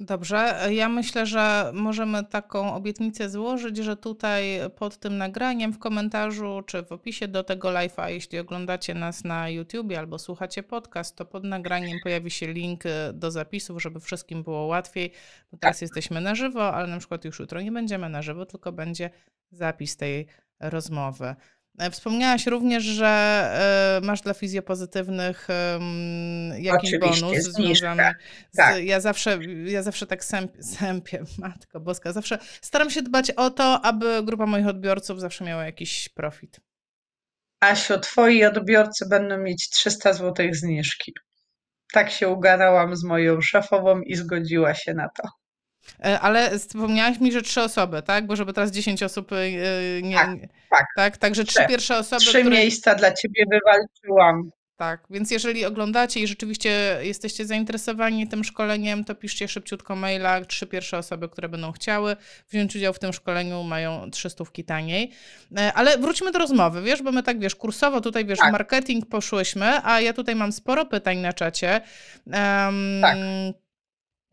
Dobrze, 0.00 0.68
ja 0.70 0.88
myślę, 0.88 1.26
że 1.26 1.70
możemy 1.74 2.24
taką 2.24 2.74
obietnicę 2.74 3.30
złożyć, 3.30 3.76
że 3.76 3.96
tutaj 3.96 4.44
pod 4.76 4.98
tym 4.98 5.18
nagraniem 5.18 5.72
w 5.72 5.78
komentarzu 5.78 6.62
czy 6.66 6.82
w 6.82 6.92
opisie 6.92 7.28
do 7.28 7.44
tego 7.44 7.68
live'a, 7.68 8.08
jeśli 8.08 8.38
oglądacie 8.38 8.94
nas 8.94 9.24
na 9.24 9.48
YouTubie 9.48 9.98
albo 9.98 10.18
słuchacie 10.18 10.62
podcast, 10.62 11.16
to 11.16 11.24
pod 11.24 11.44
nagraniem 11.44 11.98
pojawi 12.02 12.30
się 12.30 12.52
link 12.52 12.86
y, 12.86 12.90
do 13.12 13.30
zapisów, 13.30 13.82
żeby 13.82 14.00
wszystkim 14.00 14.42
było 14.42 14.66
łatwiej. 14.66 15.12
Bo 15.52 15.58
teraz 15.58 15.80
jesteśmy 15.80 16.20
na 16.20 16.34
żywo, 16.34 16.74
ale 16.74 16.86
na 16.88 16.98
przykład 16.98 17.24
już 17.24 17.38
jutro 17.38 17.60
nie 17.60 17.72
będziemy 17.72 18.08
na 18.08 18.22
żywo, 18.22 18.46
tylko 18.46 18.72
będzie 18.72 19.10
zapis 19.50 19.96
tej 19.96 20.26
rozmowy. 20.60 21.34
E, 21.78 21.90
Wspomniałaś 21.90 22.46
również, 22.46 22.84
że 22.84 23.06
e, 24.02 24.06
masz 24.06 24.20
dla 24.20 24.34
fizjopozytywnych 24.34 25.48
jakiś 26.58 26.94
Oczywiście, 26.94 27.20
bonus 27.22 27.38
związany 27.38 28.14
z, 28.52 28.56
tak. 28.56 28.84
ja 28.84 29.00
zawsze, 29.00 29.38
ja 29.64 29.82
zawsze 29.82 30.06
tak 30.06 30.24
sęp, 30.24 30.52
sępię, 30.60 31.24
matko 31.38 31.80
boska, 31.80 32.12
zawsze 32.12 32.38
staram 32.62 32.90
się 32.90 33.02
dbać 33.02 33.30
o 33.30 33.50
to, 33.50 33.84
aby 33.84 34.22
grupa 34.22 34.46
moich 34.46 34.66
odbiorców 34.66 35.20
zawsze 35.20 35.44
miała 35.44 35.64
jakiś 35.64 36.08
profit. 36.08 36.60
Asiu, 37.60 37.98
twoi 37.98 38.44
odbiorcy 38.44 39.08
będą 39.08 39.38
mieć 39.38 39.70
300 39.70 40.12
zł 40.12 40.46
zniżki. 40.52 41.12
Tak 41.92 42.10
się 42.10 42.28
ugadałam 42.28 42.96
z 42.96 43.04
moją 43.04 43.40
szefową 43.40 44.00
i 44.00 44.16
zgodziła 44.16 44.74
się 44.74 44.94
na 44.94 45.08
to. 45.08 45.28
E, 46.04 46.20
Ale 46.20 46.58
wspomniałaś 46.58 47.20
mi, 47.20 47.32
że 47.32 47.42
trzy 47.42 47.62
osoby, 47.62 48.02
tak? 48.02 48.26
Bo 48.26 48.36
żeby 48.36 48.52
teraz 48.52 48.70
10 48.70 49.02
osób 49.02 49.32
e, 49.32 49.50
nie... 50.02 50.16
Tak, 50.16 50.38
tak. 50.70 50.86
tak? 50.96 51.16
Także 51.16 51.44
trzy 51.44 51.58
Trzy. 51.58 51.68
pierwsze 51.68 51.98
osoby, 51.98 52.20
Trzy 52.20 52.40
które... 52.40 52.56
miejsca 52.56 52.94
dla 52.94 53.12
ciebie 53.12 53.44
wywalczyłam. 53.50 54.50
Tak, 54.76 55.00
więc 55.10 55.30
jeżeli 55.30 55.64
oglądacie 55.64 56.20
i 56.20 56.26
rzeczywiście 56.26 56.98
jesteście 57.02 57.46
zainteresowani 57.46 58.28
tym 58.28 58.44
szkoleniem, 58.44 59.04
to 59.04 59.14
piszcie 59.14 59.48
szybciutko 59.48 59.96
maila. 59.96 60.44
Trzy 60.44 60.66
pierwsze 60.66 60.98
osoby, 60.98 61.28
które 61.28 61.48
będą 61.48 61.72
chciały 61.72 62.16
wziąć 62.50 62.76
udział 62.76 62.92
w 62.92 62.98
tym 62.98 63.12
szkoleniu, 63.12 63.62
mają 63.62 64.10
300 64.10 64.44
taniej. 64.66 65.10
E, 65.56 65.72
Ale 65.72 65.98
wróćmy 65.98 66.32
do 66.32 66.38
rozmowy, 66.38 66.82
wiesz, 66.82 67.02
bo 67.02 67.12
my 67.12 67.22
tak, 67.22 67.38
wiesz, 67.38 67.54
kursowo 67.54 68.00
tutaj, 68.00 68.24
wiesz, 68.24 68.38
Tak. 68.38 68.52
marketing 68.52 69.06
poszłyśmy, 69.06 69.80
a 69.84 70.00
ja 70.00 70.12
tutaj 70.12 70.34
mam 70.34 70.52
sporo 70.52 70.86
pytań 70.86 71.18
na 71.18 71.32
czacie. 71.32 71.80
Em, 72.26 73.00
Tak. 73.02 73.16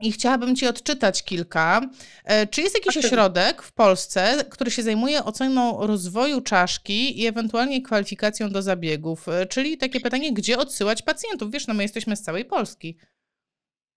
I 0.02 0.12
chciałabym 0.12 0.56
Ci 0.56 0.68
odczytać 0.68 1.24
kilka. 1.24 1.82
E, 2.26 2.48
Czy 2.48 2.62
jest 2.62 2.76
jakiś 2.76 3.06
ośrodek 3.06 3.62
w 3.62 3.72
Polsce, 3.74 4.46
który 4.50 4.72
się 4.72 4.84
zajmuje 4.84 5.24
oceną 5.24 5.88
rozwoju 5.88 6.42
czaszki 6.42 7.22
i 7.22 7.28
ewentualnie 7.28 7.82
kwalifikacją 7.82 8.50
do 8.50 8.62
zabiegów? 8.62 9.28
E, 9.28 9.46
Czyli 9.46 9.78
takie 9.78 10.00
pytanie, 10.00 10.34
gdzie 10.34 10.58
odsyłać 10.58 11.02
pacjentów? 11.02 11.52
Wiesz, 11.52 11.68
no 11.68 11.74
my 11.74 11.84
jesteśmy 11.84 12.16
z 12.16 12.22
całej 12.22 12.46
Polski. 12.46 12.98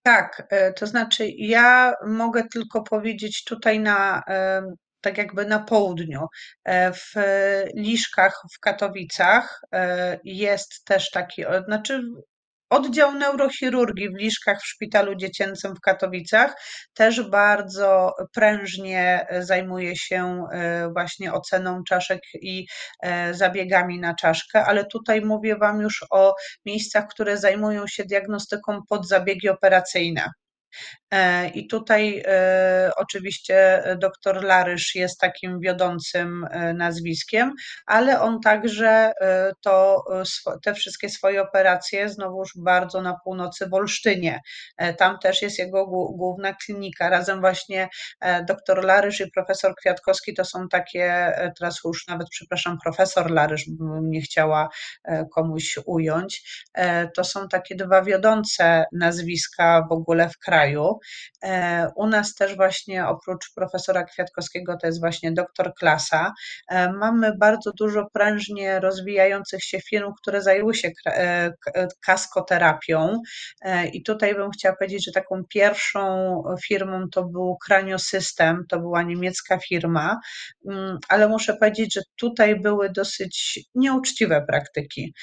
Tak, 0.02 0.46
e, 0.50 0.72
to 0.72 0.86
znaczy 0.86 1.28
ja 1.38 1.94
mogę 2.06 2.44
tylko 2.52 2.82
powiedzieć 2.82 3.44
tutaj 3.44 3.80
na, 3.80 4.22
tak 5.00 5.18
jakby 5.18 5.46
na 5.46 5.58
południu. 5.58 6.26
W 6.92 7.14
Liszkach 7.76 8.42
w 8.56 8.60
Katowicach 8.60 9.60
jest 10.24 10.84
też 10.84 11.10
taki, 11.10 11.44
znaczy 11.66 12.02
oddział 12.74 13.14
neurochirurgii 13.14 14.10
w 14.10 14.18
Liszkach 14.18 14.62
w 14.62 14.66
Szpitalu 14.66 15.14
Dziecięcym 15.14 15.74
w 15.76 15.80
Katowicach 15.80 16.54
też 16.94 17.22
bardzo 17.30 18.14
prężnie 18.34 19.26
e, 19.28 19.42
zajmuje 19.42 19.96
się 19.96 20.44
e, 20.52 20.88
właśnie 20.92 21.32
oceną 21.32 21.82
czaszek 21.88 22.20
i 22.34 22.66
e, 23.02 23.34
zabiegami 23.34 24.00
na 24.00 24.14
czaszkę, 24.14 24.64
ale 24.64 24.84
tutaj 24.84 25.20
mówię 25.20 25.56
Wam 25.56 25.80
już 25.80 26.04
o 26.10 26.34
miejscach, 26.66 27.04
które 27.08 27.38
zajmują 27.38 27.86
się 27.86 28.04
diagnostyką 28.04 28.80
pod 28.88 29.08
zabiegi 29.08 29.48
operacyjne. 29.48 30.28
E, 31.14 31.48
I 31.48 31.66
tutaj 31.66 32.22
e, 32.26 32.90
oczywiście 32.96 33.82
dr 33.98 34.44
Larysz 34.44 34.94
jest 34.94 35.20
takim 35.20 35.60
wiodącym 35.60 36.46
e, 36.50 36.74
nazwiskiem, 36.74 37.52
ale 37.86 38.20
on 38.20 38.40
także 38.40 39.12
to, 39.60 40.04
te 40.62 40.74
wszystkie 40.74 41.08
swoje 41.08 41.42
operacje 41.42 42.08
znowuż 42.08 42.52
bardzo 42.56 43.02
na 43.02 43.18
północy 43.24 43.68
w 43.68 43.74
Olsztynie. 43.74 44.40
Tam 44.98 45.18
też 45.18 45.42
jest 45.42 45.58
jego 45.58 45.86
głó- 45.86 46.16
główna 46.16 46.54
klinika. 46.54 47.08
Razem 47.08 47.40
właśnie 47.40 47.88
dr 48.48 48.84
Larysz 48.84 49.20
i 49.20 49.30
profesor 49.30 49.74
Kwiatkowski 49.74 50.34
to 50.34 50.44
są 50.44 50.68
takie, 50.68 51.32
teraz 51.58 51.80
już 51.84 52.06
nawet 52.08 52.28
przepraszam, 52.30 52.78
profesor 52.84 53.30
Larysz, 53.30 53.64
bym 53.68 54.10
nie 54.10 54.20
chciała 54.20 54.68
komuś 55.34 55.78
ująć. 55.86 56.64
To 57.16 57.24
są 57.24 57.48
takie 57.48 57.74
dwa 57.74 58.02
wiodące 58.02 58.84
nazwiska 58.92 59.86
w 59.90 59.92
ogóle 59.92 60.28
w 60.28 60.38
kraju. 60.38 60.98
E, 61.42 61.88
u 61.96 62.06
nas 62.06 62.34
też 62.34 62.56
właśnie 62.56 63.06
oprócz 63.06 63.54
profesora 63.54 64.04
Kwiatkowskiego 64.04 64.76
to 64.80 64.86
jest 64.86 65.00
właśnie 65.00 65.32
doktor 65.32 65.74
Klasa. 65.74 66.32
E, 66.70 66.92
mamy 66.92 67.32
bardzo 67.38 67.70
dużo 67.78 68.06
prężnie 68.12 68.80
rozwijających 68.80 69.64
się 69.64 69.80
firm, 69.80 70.12
które 70.22 70.42
zajęły 70.42 70.74
się 70.74 70.90
kaskoterapią 72.06 73.20
i 73.92 74.02
tutaj 74.02 74.34
bym 74.34 74.50
chciała 74.50 74.76
powiedzieć, 74.76 75.04
że 75.04 75.12
taką 75.12 75.42
pierwszą 75.48 76.42
firmą 76.66 77.08
to 77.12 77.24
był 77.24 77.56
Craniosystem, 77.66 78.64
to 78.68 78.80
była 78.80 79.02
niemiecka 79.02 79.58
firma, 79.58 80.20
mm, 80.70 80.98
ale 81.08 81.28
muszę 81.28 81.56
powiedzieć, 81.56 81.94
że 81.94 82.00
tutaj 82.16 82.60
były 82.60 82.90
dosyć 82.90 83.60
nieuczciwe 83.74 84.44
praktyki, 84.48 85.14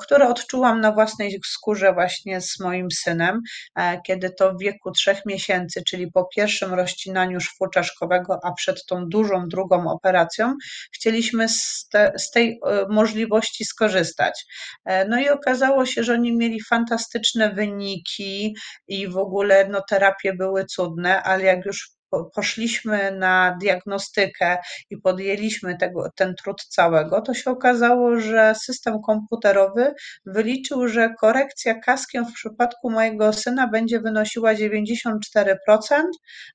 które 0.00 0.28
odczułam 0.28 0.80
na 0.80 0.92
własnej 0.92 1.40
skórze 1.46 1.92
właśnie 1.92 2.40
z 2.40 2.60
moim 2.60 2.90
synem, 2.90 3.40
e, 3.76 4.00
kiedy 4.06 4.30
to 4.30 4.52
w 4.54 4.58
wieku 4.60 4.90
trzech 4.90 5.19
miesięcy, 5.26 5.82
czyli 5.88 6.12
po 6.12 6.24
pierwszym 6.36 6.74
rozcinaniu 6.74 7.40
szwu 7.40 7.66
czaszkowego, 7.68 8.38
a 8.44 8.52
przed 8.52 8.86
tą 8.86 9.06
dużą 9.08 9.48
drugą 9.48 9.90
operacją, 9.90 10.54
chcieliśmy 10.92 11.48
z, 11.48 11.88
te, 11.92 12.12
z 12.18 12.30
tej 12.30 12.60
e, 12.66 12.86
możliwości 12.88 13.64
skorzystać. 13.64 14.44
E, 14.84 15.08
no 15.08 15.20
i 15.20 15.28
okazało 15.28 15.86
się, 15.86 16.04
że 16.04 16.12
oni 16.12 16.36
mieli 16.36 16.62
fantastyczne 16.62 17.54
wyniki 17.54 18.56
i 18.88 19.08
w 19.08 19.16
ogóle 19.16 19.68
no, 19.68 19.82
terapie 19.88 20.32
były 20.32 20.64
cudne, 20.64 21.22
ale 21.22 21.44
jak 21.44 21.66
już 21.66 21.99
poszliśmy 22.34 23.12
na 23.12 23.56
diagnostykę 23.60 24.58
i 24.90 24.96
podjęliśmy 24.96 25.78
tego, 25.78 26.10
ten 26.16 26.34
trud 26.34 26.62
całego, 26.62 27.20
to 27.20 27.34
się 27.34 27.50
okazało, 27.50 28.20
że 28.20 28.54
system 28.54 29.02
komputerowy 29.02 29.94
wyliczył, 30.26 30.88
że 30.88 31.14
korekcja 31.20 31.74
kaskiem 31.74 32.26
w 32.26 32.32
przypadku 32.32 32.90
mojego 32.90 33.32
syna 33.32 33.68
będzie 33.68 34.00
wynosiła 34.00 34.54
94%, 34.54 35.54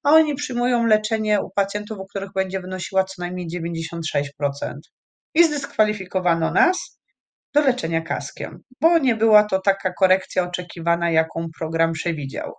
a 0.03 0.11
oni 0.11 0.35
przyjmują 0.35 0.85
leczenie 0.85 1.41
u 1.41 1.49
pacjentów, 1.49 1.99
u 1.99 2.05
których 2.05 2.33
będzie 2.35 2.59
wynosiła 2.59 3.03
co 3.03 3.13
najmniej 3.21 3.47
96%. 3.47 4.29
I 5.33 5.43
zdyskwalifikowano 5.43 6.51
nas 6.51 6.99
do 7.55 7.61
leczenia 7.61 8.01
kaskiem, 8.01 8.63
bo 8.81 8.97
nie 8.97 9.15
była 9.15 9.43
to 9.43 9.59
taka 9.59 9.93
korekcja 9.93 10.43
oczekiwana, 10.43 11.11
jaką 11.11 11.47
program 11.59 11.91
przewidział. 11.91 12.53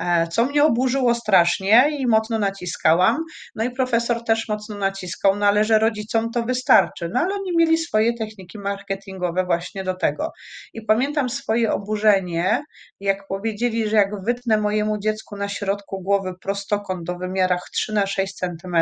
E, 0.00 0.28
co 0.28 0.44
mnie 0.44 0.64
oburzyło 0.64 1.14
strasznie 1.14 1.90
i 1.98 2.06
mocno 2.06 2.38
naciskałam. 2.38 3.18
No 3.54 3.64
i 3.64 3.70
profesor 3.70 4.24
też 4.24 4.48
mocno 4.48 4.76
naciskał, 4.78 5.36
no 5.36 5.46
ale 5.46 5.64
że 5.64 5.78
rodzicom 5.78 6.30
to 6.30 6.42
wystarczy. 6.42 7.10
No 7.14 7.20
ale 7.20 7.34
oni 7.34 7.56
mieli 7.56 7.78
swoje 7.78 8.14
techniki 8.14 8.58
marketingowe 8.58 9.44
właśnie 9.44 9.84
do 9.84 9.94
tego. 9.94 10.32
I 10.72 10.82
pamiętam 10.82 11.28
swoje 11.28 11.72
oburzenie, 11.72 12.62
jak 13.00 13.26
powiedzieli, 13.28 13.88
że 13.88 13.96
jak 13.96 14.24
wytnę 14.24 14.58
mojemu 14.58 14.98
dziecku 14.98 15.36
na 15.36 15.48
środku 15.48 16.02
głowy 16.02 16.34
prostokąt 16.40 17.04
do 17.04 17.18
wymiarach 17.18 17.62
3 17.72 17.92
na 17.92 18.06
6 18.06 18.34
cm, 18.34 18.76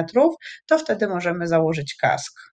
to 0.67 0.79
wtedy 0.79 1.09
możemy 1.09 1.47
założyć 1.47 1.95
kask. 1.95 2.52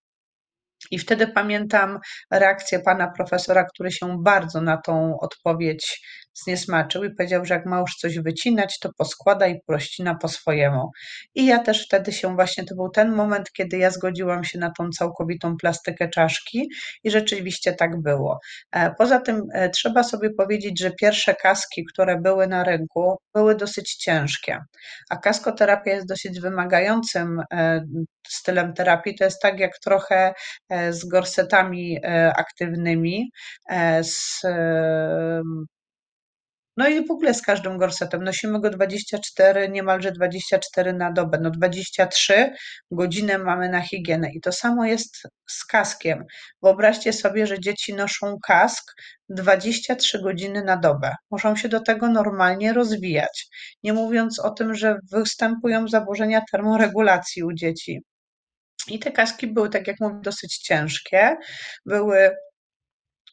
I 0.92 1.00
wtedy 1.00 1.28
pamiętam 1.28 2.00
reakcję 2.32 2.80
pana 2.80 3.12
profesora, 3.18 3.64
który 3.64 3.92
się 3.92 4.24
bardzo 4.24 4.62
na 4.62 4.78
tą 4.78 5.18
odpowiedź 5.20 6.02
zniesmaczył 6.44 7.04
i 7.04 7.16
powiedział, 7.16 7.46
że 7.46 7.54
jak 7.54 7.66
ma 7.66 7.80
już 7.80 7.96
coś 7.96 8.20
wycinać, 8.20 8.80
to 8.80 8.90
poskłada 8.98 9.48
i 9.48 9.60
prościna 9.68 10.16
po 10.16 10.28
swojemu. 10.28 10.90
I 11.36 11.46
ja 11.46 11.60
też 11.60 11.86
wtedy 11.86 12.12
się 12.12 12.36
właśnie, 12.36 12.66
to 12.66 12.76
był 12.76 12.90
ten 12.90 13.12
moment, 13.12 13.52
kiedy 13.52 13.78
ja 13.78 13.92
zgodziłam 13.92 14.44
się 14.44 14.60
na 14.60 14.72
tą 14.78 14.90
całkowitą 14.90 15.58
plastykę 15.58 16.10
czaszki 16.10 16.70
i 17.04 17.12
rzeczywiście 17.12 17.74
tak 17.74 18.02
było. 18.02 18.40
E, 18.72 18.96
poza 18.98 19.20
tym 19.20 19.44
e, 19.54 19.70
trzeba 19.70 20.04
sobie 20.04 20.30
powiedzieć, 20.38 20.80
że 20.80 20.92
pierwsze 20.92 21.36
kaski, 21.36 21.86
które 21.94 22.22
były 22.22 22.48
na 22.48 22.64
rynku, 22.64 23.18
były 23.36 23.56
dosyć 23.56 23.96
ciężkie, 23.96 24.60
a 25.10 25.18
kaskoterapia 25.18 25.92
jest 25.92 26.08
dosyć 26.08 26.40
wymagającym 26.40 27.42
e, 27.54 27.82
stylem 28.30 28.74
terapii. 28.74 29.16
To 29.16 29.24
jest 29.24 29.42
tak 29.42 29.60
jak 29.60 29.80
trochę 29.80 30.34
z 30.90 31.06
gorsetami 31.06 32.00
aktywnymi, 32.38 33.32
z 34.02 34.42
no 36.78 36.88
i 36.88 37.08
w 37.08 37.12
ogóle 37.12 37.34
z 37.34 37.42
każdym 37.42 37.78
gorsetem 37.78 38.24
nosimy 38.24 38.62
go 38.62 38.70
24, 38.70 39.70
niemalże 39.70 40.12
24 40.12 40.94
na 40.94 41.12
dobę. 41.12 41.38
No 41.42 41.50
23 41.50 42.54
godziny 42.92 43.38
mamy 43.38 43.70
na 43.70 43.82
higienę 43.82 44.30
i 44.34 44.42
to 44.42 44.52
samo 44.52 44.86
jest 44.86 45.16
z 45.50 45.66
kaskiem. 45.66 46.24
Wyobraźcie 46.64 47.14
sobie, 47.14 47.48
że 47.48 47.60
dzieci 47.60 47.94
noszą 47.94 48.38
kask 48.48 48.92
23 49.30 50.22
godziny 50.22 50.64
na 50.64 50.78
dobę. 50.78 51.16
Muszą 51.32 51.56
się 51.56 51.70
do 51.70 51.80
tego 51.80 52.10
normalnie 52.10 52.74
rozwijać. 52.74 53.48
Nie 53.84 53.94
mówiąc 53.94 54.40
o 54.40 54.50
tym, 54.50 54.76
że 54.76 55.00
występują 55.12 55.88
zaburzenia 55.88 56.42
termoregulacji 56.52 57.44
u 57.44 57.54
dzieci. 57.54 58.00
I 58.88 59.00
te 59.00 59.12
kaski 59.12 59.48
były, 59.48 59.70
tak 59.70 59.88
jak 59.88 60.00
mówię, 60.00 60.20
dosyć 60.22 60.58
ciężkie. 60.58 61.38
Były 61.86 62.32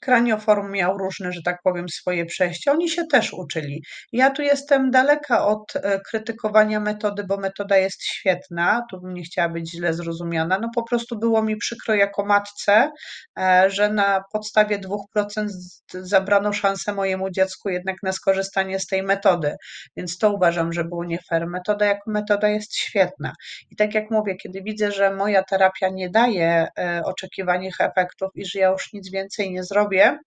Kranioform 0.01 0.73
miał 0.73 0.99
różne, 0.99 1.33
że 1.33 1.41
tak 1.45 1.59
powiem, 1.65 1.89
swoje 1.89 2.27
przejścia. 2.27 2.73
Oni 2.73 2.91
się 2.91 3.07
też 3.07 3.33
uczyli. 3.33 3.83
Ja 4.13 4.31
tu 4.31 4.43
jestem 4.43 4.91
daleka 4.91 5.47
od 5.47 5.77
e, 5.77 6.01
krytykowania 6.01 6.81
metody, 6.81 7.25
bo 7.25 7.37
metoda 7.37 7.77
jest 7.77 8.05
świetna. 8.05 8.83
Tu 8.91 9.01
bym 9.01 9.15
nie 9.15 9.23
chciała 9.23 9.49
być 9.49 9.71
źle 9.71 9.95
zrozumiana. 9.95 10.59
No 10.59 10.69
po 10.75 10.83
prostu 10.83 11.19
było 11.19 11.43
mi 11.43 11.57
przykro 11.57 11.95
jako 11.95 12.25
matce, 12.25 12.91
e, 13.39 13.71
że 13.71 13.91
na 13.91 14.23
podstawie 14.33 14.79
2% 14.79 15.47
zabrano 15.93 16.53
szansę 16.53 16.93
mojemu 16.93 17.31
dziecku 17.31 17.69
jednak 17.69 17.97
na 18.03 18.13
skorzystanie 18.13 18.79
z 18.79 18.87
tej 18.87 19.03
metody. 19.03 19.57
Więc 19.97 20.19
to 20.19 20.33
uważam, 20.33 20.73
że 20.73 20.85
było 20.85 21.05
nie 21.05 21.19
fair. 21.31 21.47
Metoda 21.47 21.87
jako 21.87 22.11
metoda 22.11 22.49
jest 22.49 22.77
świetna. 22.77 23.33
I 23.71 23.77
tak 23.77 23.95
jak 23.95 24.11
mówię, 24.11 24.37
kiedy 24.37 24.63
widzę, 24.63 24.93
że 24.93 25.15
moja 25.15 25.43
terapia 25.43 25.89
nie 25.89 26.11
daje 26.11 26.69
e, 26.79 27.03
oczekiwanych 27.05 27.81
efektów 27.81 28.31
i 28.35 28.45
że 28.45 28.59
ja 28.59 28.69
już 28.69 28.93
nic 28.93 29.11
więcej 29.11 29.53
nie 29.53 29.65
zrobię, 29.65 29.86
zrobię, 29.87 30.19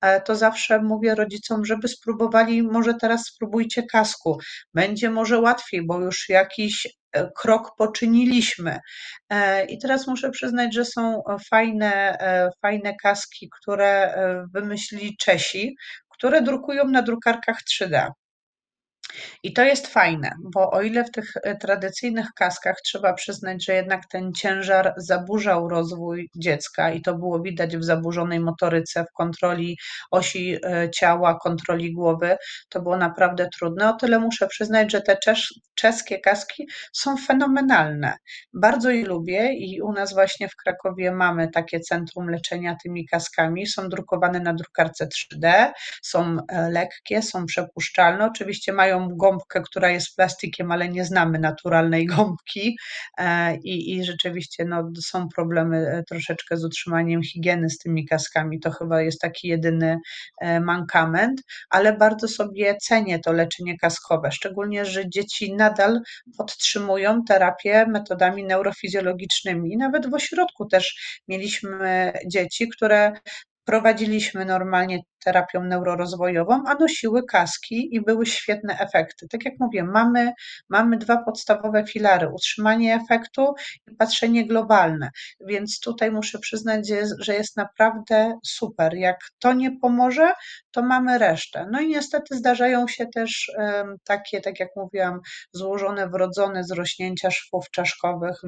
e, 0.00 0.20
to 0.20 0.36
zawsze 0.36 0.82
mówię 0.82 1.14
rodzicom, 1.14 1.64
żeby 1.64 1.88
spróbowali, 1.88 2.62
może 2.62 2.94
teraz 2.94 3.26
spróbujcie 3.26 3.82
kasku. 3.82 4.38
Będzie 4.74 5.10
może 5.10 5.40
łatwiej, 5.40 5.86
bo 5.86 6.00
już 6.00 6.28
jakiś 6.28 6.86
e, 7.12 7.30
krok 7.36 7.76
poczyniliśmy. 7.78 8.78
E, 9.30 9.64
I 9.64 9.78
teraz 9.78 10.06
muszę 10.06 10.30
przyznać, 10.30 10.74
że 10.74 10.84
są 10.84 11.22
fajne, 11.50 12.18
fajne 12.62 12.94
kaski, 13.02 13.50
które 13.60 14.14
wymyślili 14.54 15.16
Czesi, 15.16 15.76
które 16.08 16.42
drukują 16.42 16.84
na 16.84 17.02
drukarkach 17.02 17.58
3D. 17.62 18.08
I 19.42 19.52
to 19.52 19.64
jest 19.64 19.86
fajne, 19.86 20.30
bo 20.40 20.70
o 20.70 20.82
ile 20.82 21.04
w 21.04 21.10
tych 21.10 21.32
e, 21.42 21.56
tradycyjnych 21.56 22.26
kaskach 22.36 22.76
trzeba 22.84 23.12
przyznać, 23.12 23.64
że 23.64 23.74
jednak 23.74 24.06
ten 24.08 24.32
ciężar 24.32 24.94
zaburzał 24.96 25.68
rozwój 25.68 26.30
dziecka 26.36 26.90
i 26.90 27.02
to 27.02 27.14
było 27.14 27.40
widać 27.40 27.76
w 27.76 27.84
zaburzonej 27.84 28.40
motoryce, 28.40 29.04
w 29.04 29.12
kontroli 29.12 29.78
osi 30.10 30.56
e, 30.64 30.90
ciała, 30.90 31.38
kontroli 31.38 31.92
głowy, 31.92 32.36
to 32.68 32.82
było 32.82 32.96
naprawdę 32.96 33.48
trudne. 33.58 33.88
O 33.88 33.92
tyle 33.92 34.18
muszę 34.18 34.46
przyznać, 34.46 34.92
że 34.92 35.00
te 35.00 35.16
czes 35.16 35.48
czeskie 35.74 36.18
kaski 36.18 36.68
są 36.92 37.16
fenomenalne. 37.16 38.16
Bardzo 38.54 38.90
je 38.90 39.04
lubię 39.04 39.52
i 39.52 39.82
u 39.82 39.92
nas 39.92 40.14
właśnie 40.14 40.48
w 40.48 40.56
Krakowie 40.56 41.12
mamy 41.12 41.48
takie 41.50 41.80
centrum 41.80 42.30
leczenia 42.30 42.76
tymi 42.82 43.06
kaskami. 43.06 43.66
Są 43.66 43.88
drukowane 43.88 44.40
na 44.40 44.54
drukarce 44.54 45.06
3D, 45.06 45.70
są 46.02 46.36
e, 46.48 46.70
lekkie, 46.70 47.22
są 47.22 47.46
przepuszczalne. 47.46 48.26
Oczywiście 48.26 48.72
mają 48.72 49.01
gąbkę, 49.08 49.62
która 49.62 49.90
jest 49.90 50.16
plastikiem, 50.16 50.72
ale 50.72 50.88
nie 50.88 51.04
znamy 51.04 51.38
naturalnej 51.38 52.06
gąbki 52.06 52.76
e, 53.18 53.56
i, 53.56 53.94
i 53.94 54.04
rzeczywiście 54.04 54.64
no, 54.64 54.90
są 55.02 55.28
problemy 55.28 55.76
e, 55.76 56.02
troszeczkę 56.02 56.56
z 56.56 56.64
utrzymaniem 56.64 57.22
higieny 57.22 57.70
z 57.70 57.78
tymi 57.78 58.06
kaskami. 58.06 58.60
To 58.60 58.70
chyba 58.70 59.02
jest 59.02 59.20
taki 59.20 59.48
jedyny 59.48 59.98
e, 60.40 60.60
mankament, 60.60 61.42
ale 61.70 61.96
bardzo 61.96 62.28
sobie 62.28 62.76
cenię 62.82 63.18
to 63.18 63.32
leczenie 63.32 63.78
kaskowe, 63.78 64.32
szczególnie, 64.32 64.84
że 64.84 65.10
dzieci 65.10 65.54
nadal 65.54 66.00
podtrzymują 66.38 67.24
terapię 67.24 67.86
metodami 67.86 68.44
neurofizjologicznymi. 68.44 69.76
Nawet 69.76 70.10
w 70.10 70.14
ośrodku 70.14 70.66
też 70.66 71.20
mieliśmy 71.28 72.12
dzieci, 72.26 72.68
które 72.68 73.12
Prowadziliśmy 73.64 74.44
normalnie 74.44 74.98
terapią 75.24 75.64
neurorozwojową, 75.64 76.62
a 76.66 76.74
nosiły 76.74 77.22
kaski 77.26 77.94
i 77.94 78.00
były 78.00 78.26
świetne 78.26 78.78
efekty. 78.78 79.26
Tak 79.28 79.44
jak 79.44 79.54
mówię, 79.60 79.84
mamy, 79.84 80.32
mamy 80.68 80.98
dwa 80.98 81.22
podstawowe 81.24 81.86
filary: 81.86 82.28
utrzymanie 82.28 82.94
efektu 82.94 83.54
i 83.86 83.96
patrzenie 83.96 84.46
globalne. 84.46 85.10
Więc 85.46 85.80
tutaj 85.80 86.10
muszę 86.10 86.38
przyznać, 86.38 86.88
że 87.18 87.34
jest 87.34 87.56
naprawdę 87.56 88.38
super. 88.46 88.94
Jak 88.94 89.18
to 89.38 89.52
nie 89.52 89.78
pomoże, 89.80 90.32
to 90.70 90.82
mamy 90.82 91.18
resztę. 91.18 91.66
No 91.70 91.80
i 91.80 91.88
niestety 91.88 92.36
zdarzają 92.36 92.88
się 92.88 93.06
też 93.06 93.52
takie, 94.04 94.40
tak 94.40 94.60
jak 94.60 94.68
mówiłam, 94.76 95.20
złożone 95.52 96.08
wrodzone 96.08 96.64
zrośnięcia 96.64 97.30
szwów 97.30 97.70
czaszkowych, 97.70 98.40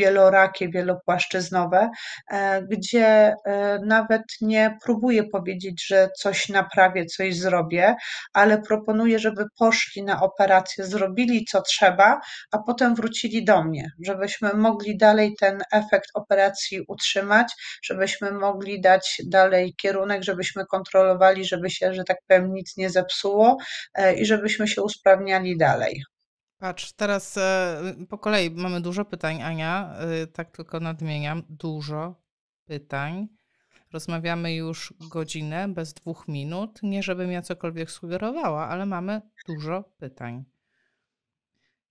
wielorakie, 0.00 0.68
wielopłaszczyznowe, 0.68 1.90
e, 2.30 2.62
gdzie 2.62 3.34
e, 3.44 3.78
nawet 3.86 4.22
nie 4.40 4.78
próbuję 4.84 5.24
powiedzieć, 5.24 5.86
że 5.86 6.08
coś 6.18 6.48
naprawię, 6.48 7.06
coś 7.06 7.36
zrobię, 7.36 7.94
ale 8.32 8.62
proponuję, 8.62 9.18
żeby 9.18 9.44
poszli 9.58 10.02
na 10.02 10.22
operację, 10.22 10.84
zrobili 10.84 11.44
co 11.44 11.62
trzeba, 11.62 12.20
a 12.52 12.58
potem 12.58 12.94
wrócili 12.94 13.44
do 13.44 13.64
mnie, 13.64 13.90
żebyśmy 14.06 14.54
mogli 14.54 14.96
dalej 14.96 15.34
ten 15.40 15.62
efekt 15.72 16.08
operacji 16.14 16.80
utrzymać, 16.88 17.52
żebyśmy 17.82 18.32
mogli 18.32 18.80
dać 18.80 19.22
dalej 19.26 19.74
kierunek, 19.76 20.22
żebyśmy 20.24 20.66
kontrolowali, 20.66 21.44
żeby 21.44 21.70
się, 21.70 21.94
że 21.94 22.04
tak 22.04 22.16
powiem, 22.28 22.52
nic 22.52 22.76
nie 22.76 22.90
zepsuło 22.90 23.56
e, 23.94 24.14
i 24.14 24.26
żebyśmy 24.26 24.68
się 24.68 24.82
usprawniali 24.82 25.58
dalej. 25.58 26.02
Patrz, 26.60 26.92
teraz 26.92 27.36
e, 27.36 27.94
po 28.08 28.18
kolei 28.18 28.50
mamy 28.50 28.80
dużo 28.80 29.04
pytań, 29.04 29.42
Ania. 29.42 29.94
E, 29.98 30.26
tak 30.26 30.50
tylko 30.56 30.80
nadmieniam. 30.80 31.42
Dużo 31.48 32.14
pytań. 32.64 33.28
Rozmawiamy 33.92 34.54
już 34.54 34.94
godzinę, 35.00 35.68
bez 35.68 35.94
dwóch 35.94 36.28
minut. 36.28 36.82
Nie, 36.82 37.02
żebym 37.02 37.32
ja 37.32 37.42
cokolwiek 37.42 37.90
sugerowała, 37.90 38.68
ale 38.68 38.86
mamy 38.86 39.22
dużo 39.46 39.84
pytań. 39.98 40.44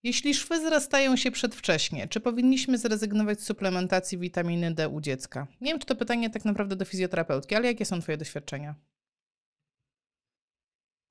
Jeśli 0.04 0.34
szwy 0.34 0.60
zrastają 0.60 1.16
się 1.16 1.32
przedwcześnie, 1.32 2.08
czy 2.08 2.20
powinniśmy 2.20 2.78
zrezygnować 2.78 3.42
z 3.42 3.46
suplementacji 3.46 4.18
witaminy 4.18 4.74
D 4.74 4.90
u 4.90 5.02
dziecka? 5.02 5.48
Nie 5.62 5.72
wiem, 5.72 5.80
czy 5.80 5.86
to 5.86 5.96
pytanie 5.96 6.30
tak 6.30 6.46
naprawdę 6.46 6.76
do 6.76 6.86
fizjoterapeutki, 6.86 7.56
ale 7.56 7.68
jakie 7.68 7.86
są 7.86 8.02
Twoje 8.02 8.18
doświadczenia? 8.18 8.76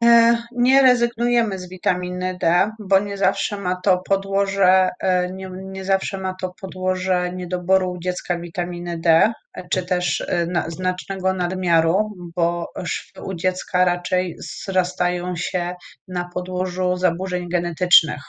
E, 0.05 0.37
nie 0.53 0.83
rezygnujemy 0.83 1.59
z 1.59 1.69
witaminy 1.69 2.39
D, 2.41 2.71
bo 2.79 2.99
nie 2.99 3.17
zawsze 3.17 3.61
ma 3.61 3.81
to 3.85 3.99
podłoże, 3.99 4.91
e, 5.01 5.33
nie, 5.33 5.51
nie 5.53 5.85
zawsze 5.85 6.19
ma 6.19 6.35
to 6.41 6.55
podłoże 6.61 7.33
niedoboru 7.33 7.91
u 7.91 7.99
dziecka 7.99 8.39
witaminy 8.39 8.99
D, 8.99 9.33
e, 9.55 9.69
czy 9.69 9.83
też 9.83 10.27
na, 10.49 10.71
znacznego 10.71 11.33
nadmiaru, 11.33 12.11
bo 12.37 12.73
szwy 12.85 13.23
u 13.23 13.35
dziecka 13.35 13.85
raczej 13.85 14.37
zrastają 14.65 15.37
się 15.37 15.75
na 16.09 16.31
podłożu 16.35 16.97
zaburzeń 16.97 17.49
genetycznych. 17.49 18.23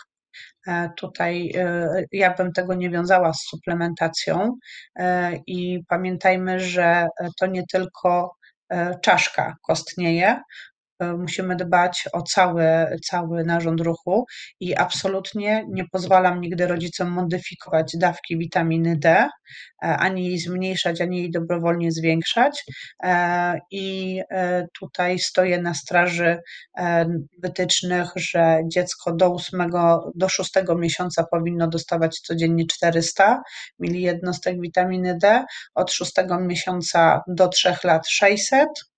Tutaj 0.98 1.52
ja 2.12 2.34
bym 2.34 2.52
tego 2.52 2.74
nie 2.74 2.90
wiązała 2.90 3.34
z 3.34 3.42
suplementacją 3.42 4.52
i 5.48 5.80
pamiętajmy, 5.88 6.60
że 6.60 7.08
to 7.40 7.48
nie 7.48 7.64
tylko 7.72 8.36
czaszka 9.02 9.56
kostnieje, 9.68 10.36
E, 10.36 10.79
musimy 11.18 11.56
dbać 11.56 12.10
o 12.14 12.22
cały, 12.22 12.66
cały 13.06 13.44
narząd 13.44 13.82
ruchu 13.82 14.26
i 14.60 14.76
absolutnie 14.76 15.66
nie 15.70 15.86
pozwalam 15.92 16.42
nigdy 16.42 16.68
rodzicom 16.68 17.10
modyfikować 17.10 17.98
dawki 17.98 18.38
witaminy 18.38 18.98
D, 18.98 19.10
e, 19.10 19.30
ani 19.82 20.26
jej 20.26 20.40
zmniejszać, 20.40 21.02
ani 21.02 21.18
jej 21.18 21.32
dobrowolnie 21.32 21.92
zwiększać. 21.92 22.64
E, 23.04 23.60
I 23.72 24.22
tutaj 24.80 25.20
stoję 25.20 25.62
na 25.62 25.74
straży 25.74 26.38
wytycznych, 27.44 28.12
że 28.16 28.58
dziecko 28.68 29.16
do 29.16 29.34
8, 29.34 29.70
do 30.16 30.30
6 30.30 30.52
miesiąca 30.78 31.24
powinno 31.32 31.68
dostawać 31.68 32.20
codziennie 32.20 32.66
400 32.66 33.42
ml 33.80 34.00
jednostek 34.00 34.62
witaminy 34.62 35.18
D, 35.22 35.46
od 35.76 35.92
6 35.92 36.12
miesiąca 36.40 37.22
do 37.28 37.48
3 37.48 37.76
lat 37.84 38.08
600 38.08 38.70
E, 38.70 38.89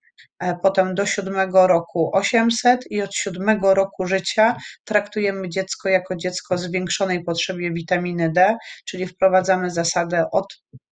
potem 0.63 0.95
do 0.95 1.05
siódmego 1.05 1.67
roku 1.67 2.11
800 2.13 2.91
i 2.91 3.01
od 3.01 3.15
siódmego 3.15 3.74
roku 3.74 4.07
życia 4.07 4.57
traktujemy 4.84 5.49
dziecko 5.49 5.89
jako 5.89 6.15
dziecko 6.15 6.57
zwiększonej 6.57 7.24
potrzebie 7.24 7.72
witaminy 7.72 8.32
D, 8.32 8.57
czyli 8.86 9.07
wprowadzamy 9.07 9.69
zasadę 9.69 10.26
od 10.32 10.45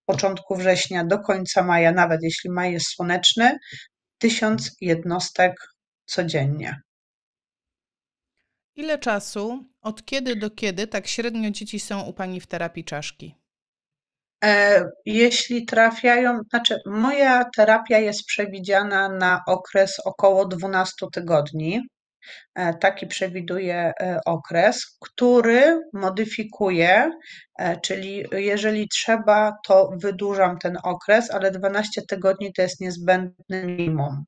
początku 0.04 0.56
września 0.56 1.04
do 1.04 1.18
końca 1.18 1.62
maja, 1.62 1.92
nawet 1.92 2.22
jeśli 2.22 2.50
maj 2.50 2.72
jest 2.72 2.86
słoneczny, 2.86 3.58
1000 4.18 4.70
jednostek 4.80 5.52
codziennie. 6.04 6.80
Ile 8.76 8.98
czasu, 8.98 9.64
od 9.80 10.04
kiedy 10.04 10.36
do 10.36 10.50
kiedy 10.50 10.86
tak 10.86 11.06
średnio 11.06 11.50
dzieci 11.50 11.80
są 11.80 12.02
u 12.02 12.12
Pani 12.12 12.40
w 12.40 12.46
terapii 12.46 12.84
czaszki? 12.84 13.39
E, 14.44 14.84
jeśli 15.06 15.66
trafiają, 15.66 16.40
znaczy 16.50 16.78
moja 16.86 17.44
terapia 17.56 17.98
jest 17.98 18.26
przewidziana 18.26 19.08
na 19.08 19.40
okres 19.46 20.00
około 20.04 20.46
12 20.46 21.06
tygodni. 21.12 21.80
E, 22.54 22.74
taki 22.74 23.06
przewiduje 23.06 23.92
e, 24.00 24.20
okres, 24.26 24.98
który 25.00 25.80
modyfikuję, 25.92 27.10
czyli 27.82 28.24
jeżeli 28.32 28.88
trzeba, 28.88 29.52
to 29.66 29.90
wydłużam 30.02 30.58
ten 30.58 30.78
okres, 30.82 31.30
ale 31.30 31.50
12 31.50 32.02
tygodni 32.08 32.52
to 32.52 32.62
jest 32.62 32.80
niezbędny 32.80 33.66
minimum. 33.66 34.24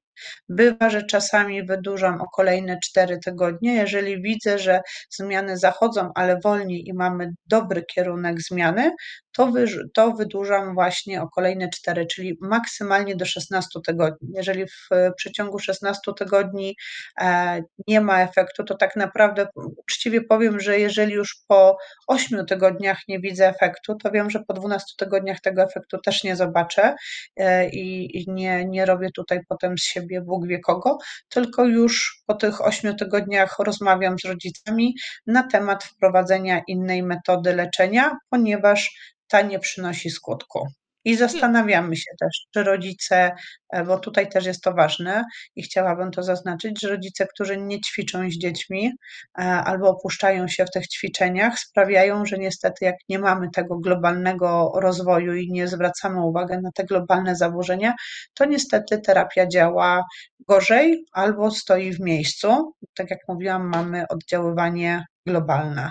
Bywa, 0.48 0.90
że 0.90 1.02
czasami 1.02 1.66
wydłużam 1.66 2.20
o 2.20 2.26
kolejne 2.34 2.78
4 2.84 3.18
tygodnie. 3.18 3.74
Jeżeli 3.74 4.22
widzę, 4.22 4.58
że 4.58 4.80
zmiany 5.10 5.58
zachodzą, 5.58 6.10
ale 6.14 6.40
wolniej 6.44 6.88
i 6.88 6.94
mamy 6.94 7.30
dobry 7.46 7.84
kierunek 7.94 8.40
zmiany, 8.40 8.90
to, 9.32 9.46
wy, 9.46 9.66
to 9.94 10.12
wydłużam 10.12 10.74
właśnie 10.74 11.22
o 11.22 11.28
kolejne 11.28 11.68
4, 11.68 12.06
czyli 12.06 12.38
maksymalnie 12.40 13.16
do 13.16 13.24
16 13.24 13.80
tygodni. 13.86 14.28
Jeżeli 14.34 14.66
w 14.66 14.88
przeciągu 15.16 15.58
16 15.58 16.00
tygodni 16.18 16.76
e, 17.20 17.62
nie 17.88 18.00
ma 18.00 18.22
efektu, 18.22 18.64
to 18.64 18.76
tak 18.76 18.96
naprawdę 18.96 19.46
uczciwie 19.76 20.20
powiem, 20.20 20.60
że 20.60 20.78
jeżeli 20.78 21.12
już 21.12 21.36
po 21.48 21.76
8 22.06 22.46
tygodniach 22.46 22.98
nie 23.08 23.20
widzę 23.20 23.48
efektu, 23.48 23.94
to 23.94 24.10
wiem, 24.10 24.30
że 24.30 24.40
po 24.48 24.54
12 24.54 24.86
tygodniach 24.98 25.40
tego 25.40 25.62
efektu 25.62 25.98
też 25.98 26.24
nie 26.24 26.36
zobaczę 26.36 26.94
e, 27.36 27.68
i, 27.68 28.18
i 28.18 28.24
nie, 28.30 28.64
nie 28.64 28.86
robię 28.86 29.10
tutaj 29.14 29.40
potem 29.48 29.78
z 29.78 29.84
siebie 29.84 30.20
Bóg 30.20 30.46
wie 30.46 30.60
kogo, 30.60 30.98
tylko 31.28 31.64
już 31.64 32.22
po 32.26 32.34
tych 32.34 32.66
8 32.66 32.96
tygodniach 32.96 33.56
rozmawiam 33.58 34.18
z 34.18 34.24
rodzicami 34.24 34.94
na 35.26 35.42
temat 35.42 35.84
wprowadzenia 35.84 36.62
innej 36.66 37.02
metody 37.02 37.54
leczenia, 37.54 38.16
ponieważ 38.30 39.12
ta 39.32 39.42
nie 39.42 39.58
przynosi 39.58 40.10
skutku. 40.10 40.68
I 41.04 41.16
zastanawiamy 41.16 41.96
się 41.96 42.10
też, 42.20 42.46
czy 42.54 42.62
rodzice, 42.62 43.32
e, 43.72 43.84
bo 43.84 43.98
tutaj 43.98 44.28
też 44.28 44.46
jest 44.46 44.62
to 44.62 44.72
ważne 44.72 45.24
i 45.56 45.62
chciałabym 45.62 46.10
to 46.10 46.22
zaznaczyć, 46.22 46.80
że 46.80 46.88
rodzice, 46.88 47.26
którzy 47.26 47.56
nie 47.56 47.80
ćwiczą 47.80 48.30
z 48.30 48.38
dziećmi 48.38 48.90
e, 49.38 49.42
albo 49.42 49.88
opuszczają 49.88 50.48
się 50.48 50.64
w 50.64 50.70
tych 50.70 50.88
ćwiczeniach, 50.88 51.58
sprawiają, 51.58 52.26
że 52.26 52.38
niestety, 52.38 52.84
jak 52.84 52.94
nie 53.08 53.18
mamy 53.18 53.50
tego 53.50 53.78
globalnego 53.78 54.72
rozwoju 54.74 55.34
i 55.34 55.52
nie 55.52 55.68
zwracamy 55.68 56.26
uwagi 56.26 56.54
na 56.62 56.70
te 56.74 56.84
globalne 56.84 57.36
zaburzenia, 57.36 57.94
to 58.34 58.44
niestety 58.44 59.00
terapia 59.00 59.46
działa 59.46 60.04
gorzej 60.48 61.04
albo 61.12 61.50
stoi 61.50 61.92
w 61.92 62.00
miejscu. 62.00 62.72
Tak 62.94 63.10
jak 63.10 63.20
mówiłam, 63.28 63.68
mamy 63.68 64.04
oddziaływanie 64.08 65.04
globalne. 65.26 65.90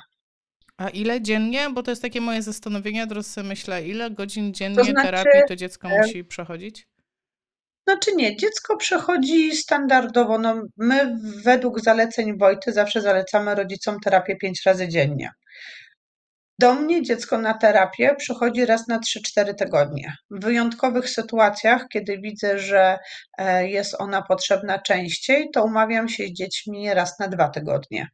A 0.82 0.90
ile 0.90 1.22
dziennie? 1.22 1.70
Bo 1.70 1.84
to 1.84 1.92
jest 1.92 2.02
takie 2.02 2.22
moje 2.22 2.42
zastanowienie, 2.42 3.08
sobie 3.22 3.48
myślę, 3.48 3.88
ile 3.88 4.12
godzin 4.12 4.54
dziennie 4.54 4.78
to 4.78 4.84
znaczy, 4.84 5.02
terapii 5.04 5.42
to 5.48 5.56
dziecko 5.56 5.88
e, 5.88 5.98
musi 5.98 6.24
przechodzić? 6.24 6.88
Znaczy 7.88 8.12
nie, 8.16 8.36
dziecko 8.36 8.78
przechodzi 8.78 9.56
standardowo. 9.56 10.38
No, 10.38 10.62
my 10.78 11.18
według 11.44 11.80
zaleceń 11.80 12.38
Wojty 12.38 12.74
zawsze 12.74 13.02
zalecamy 13.02 13.56
rodzicom 13.56 14.00
terapię 14.00 14.36
pięć 14.36 14.62
razy 14.66 14.88
dziennie. 14.88 15.30
Do 16.60 16.74
mnie 16.74 17.02
dziecko 17.02 17.38
na 17.38 17.54
terapię 17.54 18.16
przychodzi 18.16 18.66
raz 18.66 18.88
na 18.88 19.00
3-4 19.00 19.56
tygodnie. 19.56 20.14
W 20.32 20.44
wyjątkowych 20.44 21.10
sytuacjach, 21.10 21.86
kiedy 21.94 22.18
widzę, 22.18 22.60
że 22.60 23.00
e, 23.38 23.68
jest 23.70 23.96
ona 24.00 24.22
potrzebna 24.22 24.80
częściej, 24.80 25.50
to 25.54 25.64
umawiam 25.64 26.10
się 26.10 26.28
z 26.28 26.34
dziećmi 26.34 26.94
raz 26.94 27.20
na 27.20 27.28
dwa 27.28 27.50
tygodnie. 27.50 28.08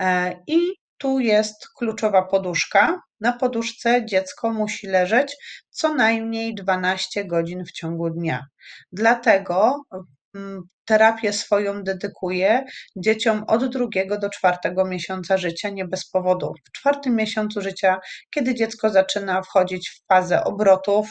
E, 0.00 0.32
I 0.46 0.58
tu 0.98 1.20
jest 1.20 1.68
kluczowa 1.68 2.22
poduszka. 2.22 3.02
Na 3.20 3.32
poduszce 3.32 4.06
dziecko 4.06 4.52
musi 4.52 4.86
leżeć 4.86 5.36
co 5.70 5.94
najmniej 5.94 6.54
12 6.54 7.24
godzin 7.24 7.64
w 7.64 7.72
ciągu 7.72 8.10
dnia. 8.10 8.46
Dlatego 8.92 9.82
mm, 10.34 10.62
terapię 10.84 11.32
swoją 11.32 11.82
dedykuję 11.82 12.64
dzieciom 12.96 13.44
od 13.46 13.66
drugiego 13.66 14.18
do 14.18 14.30
czwartego 14.30 14.84
miesiąca 14.84 15.36
życia, 15.36 15.70
nie 15.70 15.84
bez 15.84 16.10
powodu. 16.10 16.54
W 16.68 16.72
czwartym 16.72 17.16
miesiącu 17.16 17.60
życia, 17.60 17.98
kiedy 18.30 18.54
dziecko 18.54 18.90
zaczyna 18.90 19.42
wchodzić 19.42 19.90
w 19.90 20.06
fazę 20.06 20.44
obrotów 20.44 21.10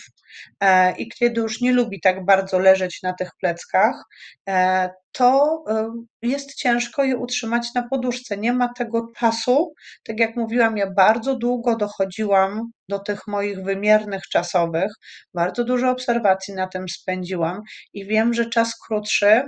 i 0.97 1.09
kiedy 1.09 1.41
już 1.41 1.61
nie 1.61 1.73
lubi 1.73 2.01
tak 2.01 2.25
bardzo 2.25 2.59
leżeć 2.59 3.03
na 3.03 3.13
tych 3.13 3.29
pleckach, 3.39 4.03
e, 4.49 4.89
to 5.11 5.63
e, 5.69 5.91
jest 6.21 6.55
ciężko 6.55 7.03
je 7.03 7.17
utrzymać 7.17 7.73
na 7.75 7.87
poduszce. 7.89 8.37
Nie 8.37 8.53
ma 8.53 8.73
tego 8.73 9.07
czasu. 9.17 9.73
Tak 10.03 10.19
jak 10.19 10.35
mówiłam, 10.35 10.77
ja 10.77 10.91
bardzo 10.91 11.35
długo 11.35 11.75
dochodziłam 11.75 12.71
do 12.89 12.99
tych 12.99 13.27
moich 13.27 13.63
wymiernych 13.63 14.23
czasowych, 14.23 14.91
bardzo 15.33 15.63
dużo 15.63 15.89
obserwacji 15.89 16.53
na 16.53 16.67
tym 16.67 16.89
spędziłam 16.89 17.61
i 17.93 18.05
wiem, 18.05 18.33
że 18.33 18.49
czas 18.49 18.79
krótszy 18.87 19.43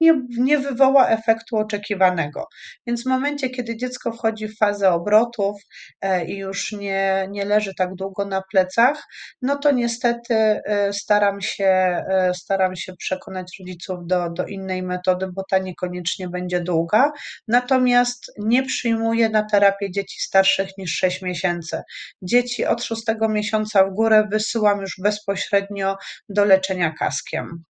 nie, 0.00 0.22
nie 0.38 0.58
wywoła 0.58 1.08
efektu 1.08 1.56
oczekiwanego. 1.56 2.46
Więc 2.86 3.02
w 3.02 3.06
momencie, 3.06 3.50
kiedy 3.50 3.76
dziecko 3.76 4.12
wchodzi 4.12 4.48
w 4.48 4.58
fazę 4.58 4.90
obrotów 4.90 5.62
e, 6.00 6.24
i 6.24 6.36
już 6.36 6.72
nie, 6.72 7.28
nie 7.30 7.44
leży 7.44 7.74
tak 7.74 7.94
długo 7.94 8.24
na 8.24 8.42
plecach, 8.50 9.06
no 9.42 9.56
to 9.56 9.70
niestety 9.70 10.34
e, 10.34 10.92
staram 10.92 11.40
się, 11.40 11.64
e, 11.64 12.32
staram 12.34 12.76
się 12.76 12.96
przekonać 12.96 13.56
rodziców 13.60 13.98
do, 14.06 14.30
do 14.30 14.46
innej 14.46 14.82
metody, 14.82 15.26
bo 15.32 15.42
ta 15.50 15.58
niekoniecznie 15.58 16.28
będzie 16.28 16.60
długa. 16.60 17.12
Natomiast 17.48 18.32
nie 18.38 18.62
przyjmuję 18.62 19.28
na 19.28 19.44
terapię 19.44 19.90
dzieci 19.90 20.20
starszych 20.20 20.68
niż 20.78 20.96
6 20.96 21.22
miesięcy. 21.22 21.82
Dzieci 22.22 22.66
od 22.66 22.84
6 22.84 23.02
miesiąca 23.28 23.84
w 23.84 23.94
górę 23.94 24.28
wysyłam 24.30 24.80
już 24.80 24.94
bezpośrednio 25.02 25.96
do 26.28 26.44
leczenia 26.44 26.90
kaskiem. 26.90 27.69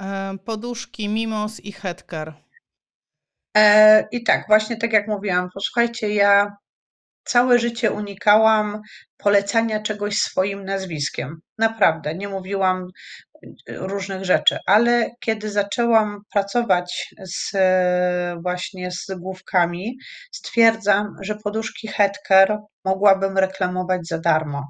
E, 0.00 0.38
Poduszki 0.44 1.08
Mimos 1.08 1.60
i 1.60 1.72
Headcare. 1.72 2.32
E, 3.56 4.08
I 4.12 4.24
tak, 4.24 4.44
właśnie 4.48 4.76
tak 4.76 4.92
jak 4.92 5.08
mówiłam, 5.08 5.48
posłuchajcie, 5.54 6.14
ja 6.14 6.56
całe 7.24 7.58
życie 7.58 7.92
unikałam 7.92 8.80
polecania 9.16 9.82
czegoś 9.82 10.14
swoim 10.14 10.64
nazwiskiem. 10.64 11.40
Naprawdę, 11.58 12.14
nie 12.14 12.28
mówiłam 12.28 12.86
różnych 13.68 14.24
rzeczy, 14.24 14.58
ale 14.66 15.10
kiedy 15.20 15.50
zaczęłam 15.50 16.20
pracować 16.32 17.14
z, 17.24 17.52
właśnie 18.42 18.90
z 18.90 19.06
główkami, 19.18 19.98
stwierdzam, 20.32 21.14
że 21.22 21.34
poduszki 21.44 21.88
Headcare 21.88 22.58
mogłabym 22.84 23.38
reklamować 23.38 24.06
za 24.06 24.18
darmo 24.18 24.68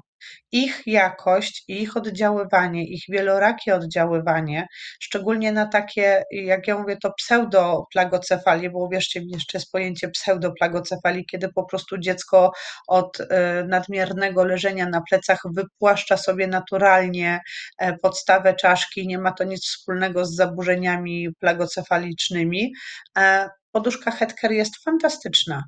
ich 0.51 0.83
jakość 0.85 1.63
i 1.67 1.81
ich 1.81 1.97
oddziaływanie, 1.97 2.83
ich 2.83 3.03
wielorakie 3.09 3.75
oddziaływanie, 3.75 4.67
szczególnie 4.99 5.51
na 5.51 5.67
takie, 5.67 6.23
jak 6.31 6.67
ja 6.67 6.77
mówię, 6.77 6.97
to 6.97 7.13
pseudoplagocefalie, 7.13 8.69
bo 8.69 8.79
uwierzcie 8.79 9.21
mi, 9.21 9.31
jeszcze 9.31 9.57
jest 9.57 9.71
pojęcie 9.71 10.09
pseudoplagocefalii, 10.09 11.25
kiedy 11.25 11.49
po 11.55 11.65
prostu 11.65 11.97
dziecko 11.97 12.51
od 12.87 13.19
y, 13.19 13.25
nadmiernego 13.67 14.43
leżenia 14.43 14.89
na 14.89 15.01
plecach 15.09 15.41
wypłaszcza 15.53 16.17
sobie 16.17 16.47
naturalnie 16.47 17.39
e, 17.77 17.97
podstawę 17.97 18.53
czaszki, 18.53 19.07
nie 19.07 19.17
ma 19.17 19.31
to 19.31 19.43
nic 19.43 19.65
wspólnego 19.65 20.25
z 20.25 20.35
zaburzeniami 20.35 21.29
plagocefalicznymi. 21.39 22.73
E, 23.17 23.49
poduszka 23.71 24.11
Headcare 24.11 24.51
jest 24.51 24.83
fantastyczna. 24.83 25.63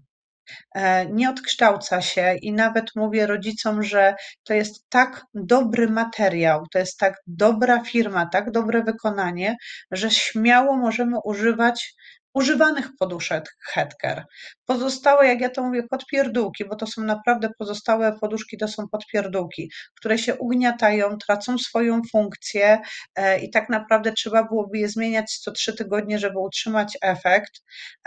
E, 0.75 1.05
nie 1.05 1.29
odkształca 1.29 2.01
się 2.01 2.35
i 2.41 2.53
nawet 2.53 2.85
mówię 2.95 3.27
rodzicom, 3.27 3.83
że 3.83 4.15
to 4.43 4.53
jest 4.53 4.89
tak 4.89 5.25
dobry 5.33 5.89
materiał, 5.89 6.63
to 6.71 6.79
jest 6.79 6.97
tak 6.97 7.13
dobra 7.27 7.83
firma, 7.83 8.25
tak 8.25 8.51
dobre 8.51 8.83
wykonanie, 8.83 9.55
że 9.91 10.11
śmiało 10.11 10.77
możemy 10.77 11.17
używać 11.23 11.93
używanych 12.33 12.89
poduszek 12.99 13.57
Headcare. 13.73 14.25
Pozostałe, 14.65 15.27
jak 15.27 15.41
ja 15.41 15.49
to 15.49 15.63
mówię, 15.63 15.83
podpierdółki, 15.89 16.65
bo 16.65 16.75
to 16.75 16.87
są 16.87 17.03
naprawdę 17.03 17.49
pozostałe 17.57 18.19
poduszki, 18.21 18.57
to 18.57 18.67
są 18.67 18.87
podpierdółki, 18.91 19.71
które 19.95 20.17
się 20.17 20.35
ugniatają, 20.35 21.17
tracą 21.17 21.57
swoją 21.57 22.01
funkcję 22.11 22.79
e, 23.15 23.39
i 23.39 23.49
tak 23.49 23.69
naprawdę 23.69 24.11
trzeba 24.11 24.43
byłoby 24.43 24.77
je 24.77 24.89
zmieniać 24.89 25.37
co 25.37 25.51
trzy 25.51 25.75
tygodnie, 25.75 26.19
żeby 26.19 26.39
utrzymać 26.39 26.97
efekt. 27.01 27.51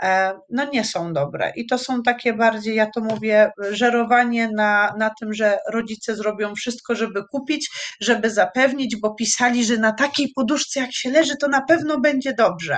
E, 0.01 0.33
no 0.49 0.65
nie 0.73 0.83
są 0.83 1.13
dobre. 1.13 1.51
I 1.55 1.65
to 1.65 1.77
są 1.77 2.03
takie 2.03 2.33
bardziej, 2.33 2.75
ja 2.75 2.87
to 2.95 3.01
mówię, 3.01 3.51
żerowanie 3.71 4.49
na, 4.55 4.93
na 4.97 5.11
tym, 5.19 5.33
że 5.33 5.57
rodzice 5.71 6.15
zrobią 6.15 6.55
wszystko, 6.55 6.95
żeby 6.95 7.23
kupić, 7.31 7.69
żeby 8.01 8.29
zapewnić, 8.29 8.95
bo 8.95 9.15
pisali, 9.15 9.65
że 9.65 9.77
na 9.77 9.93
takiej 9.93 10.31
poduszce 10.35 10.79
jak 10.79 10.93
się 10.93 11.09
leży, 11.09 11.33
to 11.41 11.47
na 11.47 11.61
pewno 11.61 11.99
będzie 11.99 12.33
dobrze. 12.33 12.77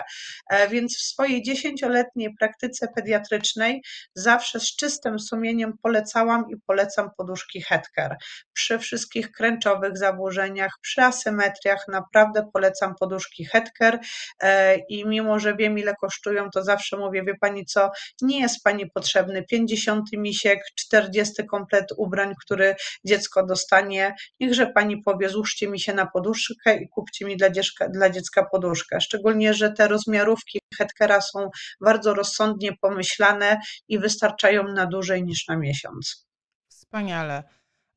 E, 0.50 0.68
więc 0.68 0.98
w 0.98 1.02
swojej 1.02 1.37
swojej 1.38 1.44
dziesięcioletniej 1.44 2.34
praktyce 2.40 2.88
pediatrycznej 2.96 3.82
zawsze 4.16 4.60
z 4.60 4.76
czystym 4.76 5.20
sumieniem 5.20 5.74
polecałam 5.84 6.46
i 6.50 6.56
polecam 6.68 7.10
poduszki 7.18 7.62
Headcare. 7.62 8.16
Przy 8.54 8.80
wszystkich 8.80 9.32
kręczowych 9.32 9.98
zaburzeniach, 9.98 10.72
przy 10.82 11.02
asymetriach 11.02 11.86
naprawdę 11.88 12.50
polecam 12.54 12.96
poduszki 13.00 13.46
Headcare 13.46 14.00
e, 14.42 14.78
i 14.90 15.06
mimo, 15.06 15.40
że 15.40 15.56
wiem 15.56 15.80
ile 15.80 15.94
kosztują, 16.02 16.50
to 16.50 16.64
zawsze 16.64 16.98
mówię, 16.98 17.24
wie 17.24 17.36
Pani 17.42 17.66
co, 17.66 17.92
nie 18.22 18.40
jest 18.40 18.64
Pani 18.64 18.92
potrzebny 18.92 19.44
50 19.44 20.06
misiek, 20.14 20.60
40 20.76 21.46
komplet 21.46 21.86
ubrań, 21.98 22.34
który 22.46 22.76
dziecko 23.06 23.46
dostanie, 23.46 24.16
niechże 24.40 24.68
Pani 24.68 25.02
powie, 25.02 25.30
złóżcie 25.30 25.68
mi 25.68 25.80
się 25.80 25.94
na 25.94 26.06
poduszkę 26.06 26.78
i 26.78 26.90
kupcie 26.90 27.26
mi 27.26 27.38
dla 27.38 27.50
dziecka, 27.50 27.90
dla 27.90 28.10
dziecka 28.10 28.46
poduszkę. 28.52 29.02
Szczególnie, 29.02 29.54
że 29.54 29.72
te 29.72 29.88
rozmiarówki 29.88 30.60
Headcare'a 30.80 31.22
są 31.34 31.50
bardzo 31.82 32.14
rozsądnie 32.14 32.72
pomyślane 32.82 33.60
i 33.88 34.00
wystarczają 34.00 34.64
na 34.64 34.86
dłużej 34.86 35.24
niż 35.24 35.48
na 35.48 35.58
miesiąc. 35.58 36.28
Wspaniale. 36.68 37.44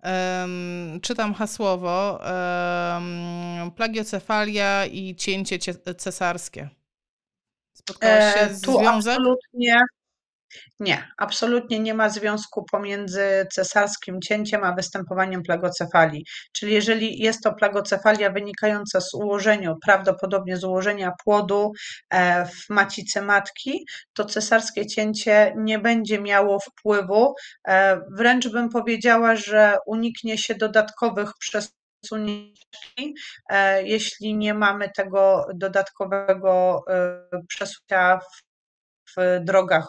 Um, 0.02 1.00
czytam 1.02 1.34
hasłowo 1.34 2.20
um, 2.22 3.70
plagiocefalia 3.70 4.86
i 4.86 5.16
cięcie 5.16 5.58
cesarskie. 5.98 6.68
Spotkałaś 7.72 8.34
się 8.34 8.54
z 8.54 8.62
e, 8.62 8.66
tu 8.66 8.72
związek? 8.78 9.16
Absolutnie, 9.16 9.80
nie, 10.80 11.08
absolutnie 11.18 11.80
nie 11.80 11.94
ma 11.94 12.08
związku 12.08 12.64
pomiędzy 12.72 13.46
cesarskim 13.52 14.20
cięciem 14.20 14.64
a 14.64 14.74
występowaniem 14.74 15.42
plagocefalii. 15.42 16.24
Czyli 16.52 16.72
jeżeli 16.74 17.18
jest 17.18 17.42
to 17.42 17.52
plagocefalia 17.52 18.30
wynikająca 18.30 19.00
z 19.00 19.14
ułożenia, 19.14 19.74
prawdopodobnie 19.84 20.56
z 20.56 20.64
ułożenia 20.64 21.12
płodu 21.24 21.72
e, 22.10 22.46
w 22.46 22.70
macicy 22.70 23.22
matki, 23.22 23.86
to 24.12 24.24
cesarskie 24.24 24.86
cięcie 24.86 25.54
nie 25.56 25.78
będzie 25.78 26.20
miało 26.20 26.58
wpływu. 26.60 27.34
E, 27.68 28.00
wręcz 28.10 28.48
bym 28.48 28.68
powiedziała, 28.68 29.36
że 29.36 29.76
uniknie 29.86 30.38
się 30.38 30.54
dodatkowych 30.54 31.30
przesunięć, 31.38 32.60
e, 33.50 33.82
jeśli 33.82 34.36
nie 34.36 34.54
mamy 34.54 34.90
tego 34.96 35.46
dodatkowego 35.54 36.84
przesucia 37.48 38.20
w 39.16 39.44
drogach, 39.44 39.88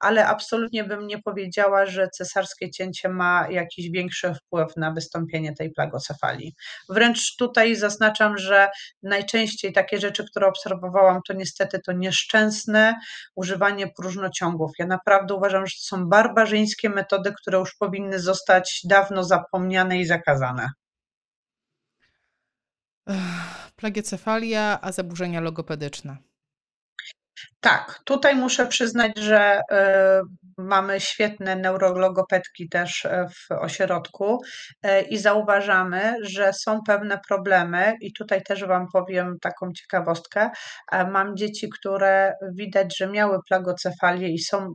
ale 0.00 0.26
absolutnie 0.26 0.84
bym 0.84 1.06
nie 1.06 1.22
powiedziała, 1.22 1.86
że 1.86 2.08
cesarskie 2.08 2.70
cięcie 2.70 3.08
ma 3.08 3.46
jakiś 3.50 3.90
większy 3.90 4.34
wpływ 4.34 4.76
na 4.76 4.92
wystąpienie 4.92 5.54
tej 5.54 5.70
plagocefalii. 5.70 6.54
Wręcz 6.88 7.36
tutaj 7.36 7.76
zaznaczam, 7.76 8.38
że 8.38 8.68
najczęściej 9.02 9.72
takie 9.72 10.00
rzeczy, 10.00 10.24
które 10.24 10.46
obserwowałam, 10.46 11.20
to 11.28 11.32
niestety 11.32 11.80
to 11.86 11.92
nieszczęsne 11.92 12.94
używanie 13.36 13.88
próżnociągów. 13.96 14.70
Ja 14.78 14.86
naprawdę 14.86 15.34
uważam, 15.34 15.66
że 15.66 15.72
to 15.72 15.96
są 15.96 16.08
barbarzyńskie 16.08 16.90
metody, 16.90 17.32
które 17.40 17.58
już 17.58 17.74
powinny 17.74 18.20
zostać 18.20 18.80
dawno 18.84 19.24
zapomniane 19.24 19.98
i 19.98 20.04
zakazane. 20.04 20.70
Plagiocefalia, 23.76 24.78
a 24.82 24.92
zaburzenia 24.92 25.40
logopedyczne. 25.40 26.29
Tak, 27.60 28.00
tutaj 28.04 28.36
muszę 28.36 28.66
przyznać, 28.66 29.18
że 29.18 29.60
e, 29.72 30.20
mamy 30.58 31.00
świetne 31.00 31.56
neurologopedki 31.56 32.68
też 32.68 33.04
e, 33.04 33.26
w 33.28 33.52
ośrodku 33.52 34.38
e, 34.82 35.02
i 35.02 35.18
zauważamy, 35.18 36.14
że 36.22 36.52
są 36.52 36.80
pewne 36.86 37.20
problemy 37.28 37.94
i 38.00 38.12
tutaj 38.12 38.42
też 38.42 38.64
Wam 38.64 38.86
powiem 38.92 39.36
taką 39.42 39.72
ciekawostkę. 39.72 40.50
Mam 40.92 41.36
dzieci, 41.36 41.68
które 41.68 42.34
widać, 42.54 42.98
że 42.98 43.08
miały 43.08 43.38
plagocefalię 43.48 44.28
i 44.28 44.38
są 44.38 44.72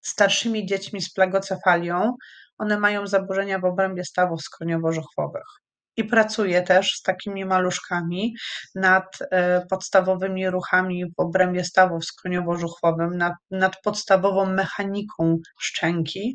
starszymi 0.00 0.66
dziećmi 0.66 1.02
z 1.02 1.12
plagocefalią. 1.12 2.12
One 2.58 2.78
mają 2.78 3.06
zaburzenia 3.06 3.58
w 3.58 3.64
obrębie 3.64 4.04
stawów 4.04 4.40
skroniowo-żuchwowych 4.40 5.63
i 5.96 6.04
pracuję 6.04 6.62
też 6.62 6.90
z 6.90 7.02
takimi 7.02 7.44
maluszkami 7.44 8.34
nad 8.74 9.18
e, 9.20 9.66
podstawowymi 9.66 10.50
ruchami 10.50 11.04
w 11.06 11.12
obrębie 11.16 11.64
stawów 11.64 12.04
skroniowo-żuchwowym, 12.04 13.16
nad, 13.16 13.32
nad 13.50 13.80
podstawową 13.82 14.46
mechaniką 14.46 15.38
szczęki. 15.60 16.34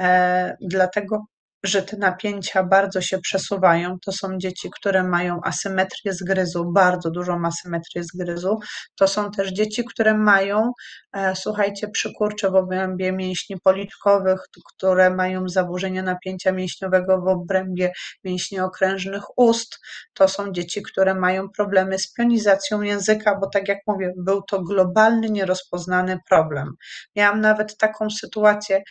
E, 0.00 0.56
dlatego 0.60 1.24
że 1.62 1.82
te 1.82 1.96
napięcia 1.96 2.64
bardzo 2.64 3.00
się 3.00 3.18
przesuwają. 3.18 3.96
To 4.04 4.12
są 4.12 4.38
dzieci, 4.38 4.70
które 4.80 5.02
mają 5.02 5.40
asymetrię 5.44 6.12
zgryzu, 6.12 6.72
bardzo 6.72 7.10
dużą 7.10 7.46
asymetrię 7.46 8.04
zgryzu. 8.04 8.58
To 8.96 9.08
są 9.08 9.30
też 9.30 9.52
dzieci, 9.52 9.84
które 9.84 10.14
mają, 10.14 10.72
e, 11.12 11.36
słuchajcie, 11.36 11.88
przykurcze 11.88 12.50
w 12.50 12.54
obrębie 12.54 13.12
mięśni 13.12 13.56
policzkowych, 13.64 14.40
które 14.74 15.10
mają 15.10 15.48
zaburzenia 15.48 16.02
napięcia 16.02 16.52
mięśniowego 16.52 17.20
w 17.20 17.28
obrębie 17.28 17.92
mięśni 18.24 18.60
okrężnych 18.60 19.22
ust. 19.36 19.78
To 20.14 20.28
są 20.28 20.52
dzieci, 20.52 20.82
które 20.82 21.14
mają 21.14 21.48
problemy 21.48 21.98
z 21.98 22.12
pionizacją 22.12 22.82
języka, 22.82 23.38
bo 23.40 23.48
tak 23.48 23.68
jak 23.68 23.78
mówię, 23.86 24.12
był 24.16 24.42
to 24.42 24.62
globalny, 24.62 25.30
nierozpoznany 25.30 26.18
problem. 26.28 26.68
Miałam 27.16 27.40
nawet 27.40 27.76
taką 27.76 28.10
sytuację, 28.10 28.82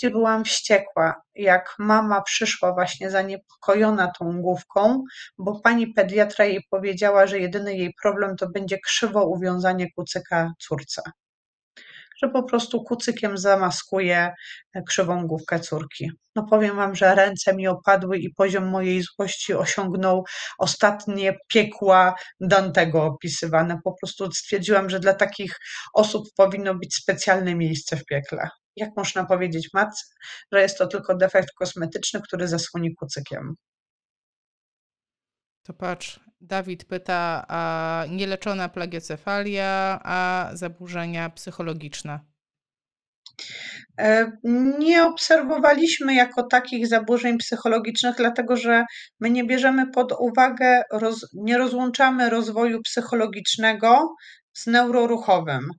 gdzie 0.00 0.10
byłam 0.10 0.44
wściekła, 0.44 1.22
jak 1.34 1.74
mama 1.78 2.22
przyszła 2.22 2.72
właśnie 2.72 3.10
zaniepokojona 3.10 4.12
tą 4.18 4.42
główką, 4.42 5.04
bo 5.38 5.60
pani 5.60 5.86
pediatra 5.86 6.44
jej 6.44 6.66
powiedziała, 6.70 7.26
że 7.26 7.38
jedyny 7.38 7.76
jej 7.76 7.94
problem 8.02 8.36
to 8.36 8.48
będzie 8.48 8.78
krzywo 8.78 9.26
uwiązanie 9.26 9.92
kucyka 9.92 10.52
córce 10.58 11.02
że 12.22 12.28
po 12.28 12.42
prostu 12.42 12.84
kucykiem 12.84 13.38
zamaskuje 13.38 14.34
krzywą 14.86 15.26
główkę 15.26 15.60
córki. 15.60 16.10
No 16.36 16.46
powiem 16.50 16.76
wam, 16.76 16.94
że 16.94 17.14
ręce 17.14 17.54
mi 17.56 17.68
opadły 17.68 18.18
i 18.18 18.34
poziom 18.34 18.68
mojej 18.68 19.02
złości 19.02 19.54
osiągnął 19.54 20.24
ostatnie 20.58 21.38
piekła 21.48 22.14
Dantego 22.40 23.04
opisywane. 23.04 23.78
Po 23.84 23.94
prostu 24.00 24.32
stwierdziłam, 24.32 24.90
że 24.90 25.00
dla 25.00 25.14
takich 25.14 25.58
osób 25.94 26.28
powinno 26.36 26.74
być 26.74 26.94
specjalne 26.94 27.54
miejsce 27.54 27.96
w 27.96 28.04
piekle. 28.04 28.48
Jak 28.76 28.90
można 28.96 29.24
powiedzieć 29.24 29.68
matce, 29.74 30.04
że 30.52 30.62
jest 30.62 30.78
to 30.78 30.86
tylko 30.86 31.14
defekt 31.14 31.50
kosmetyczny, 31.54 32.20
który 32.22 32.48
zasłoni 32.48 32.94
kucykiem? 32.94 33.54
To 35.62 35.74
patrz, 35.74 36.20
Dawid 36.40 36.84
pyta, 36.84 37.44
a 37.48 38.04
nieleczona 38.08 38.68
plagiocefalia, 38.68 40.00
a 40.04 40.50
zaburzenia 40.52 41.30
psychologiczne? 41.30 42.20
E, 43.98 44.32
nie 44.78 45.04
obserwowaliśmy 45.04 46.14
jako 46.14 46.42
takich 46.42 46.86
zaburzeń 46.86 47.38
psychologicznych, 47.38 48.14
dlatego 48.16 48.56
że 48.56 48.84
my 49.20 49.30
nie 49.30 49.44
bierzemy 49.44 49.90
pod 49.90 50.12
uwagę, 50.12 50.82
roz, 50.92 51.26
nie 51.34 51.58
rozłączamy 51.58 52.30
rozwoju 52.30 52.82
psychologicznego 52.82 54.14
z 54.52 54.66
neuroruchowym. 54.66 55.70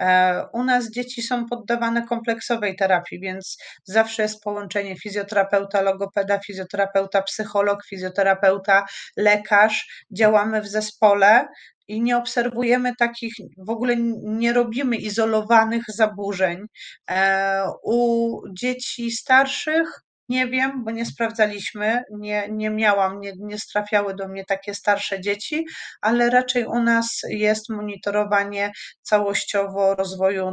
E, 0.00 0.44
u 0.52 0.64
nas 0.64 0.90
dzieci 0.90 1.22
są 1.22 1.46
poddawane 1.46 2.06
kompleksowej 2.06 2.76
terapii, 2.76 3.20
więc 3.20 3.58
zawsze 3.84 4.22
jest 4.22 4.42
połączenie 4.42 4.96
fizjoterapeuta, 4.96 5.80
logopeda, 5.80 6.38
fizjoterapeuta, 6.38 7.22
psycholog, 7.22 7.84
fizjoterapeuta, 7.86 8.84
lekarz. 9.16 10.06
Działamy 10.10 10.62
w 10.62 10.68
zespole 10.68 11.48
i 11.88 12.02
nie 12.02 12.16
obserwujemy 12.16 12.92
takich, 12.98 13.34
w 13.58 13.70
ogóle 13.70 13.96
nie 14.22 14.52
robimy 14.52 14.96
izolowanych 14.96 15.82
zaburzeń. 15.88 16.66
E, 17.10 17.64
u 17.84 18.30
dzieci 18.52 19.10
starszych 19.10 20.00
nie 20.30 20.46
wiem, 20.46 20.84
bo 20.84 20.90
nie 20.90 21.06
sprawdzaliśmy, 21.06 22.02
nie, 22.10 22.48
nie 22.50 22.70
miałam, 22.70 23.20
nie, 23.20 23.32
nie 23.38 23.56
trafiały 23.72 24.14
do 24.14 24.28
mnie 24.28 24.44
takie 24.44 24.74
starsze 24.74 25.20
dzieci, 25.20 25.64
ale 26.00 26.30
raczej 26.30 26.66
u 26.66 26.82
nas 26.82 27.20
jest 27.28 27.68
monitorowanie 27.68 28.72
całościowo 29.02 29.94
rozwoju 29.94 30.50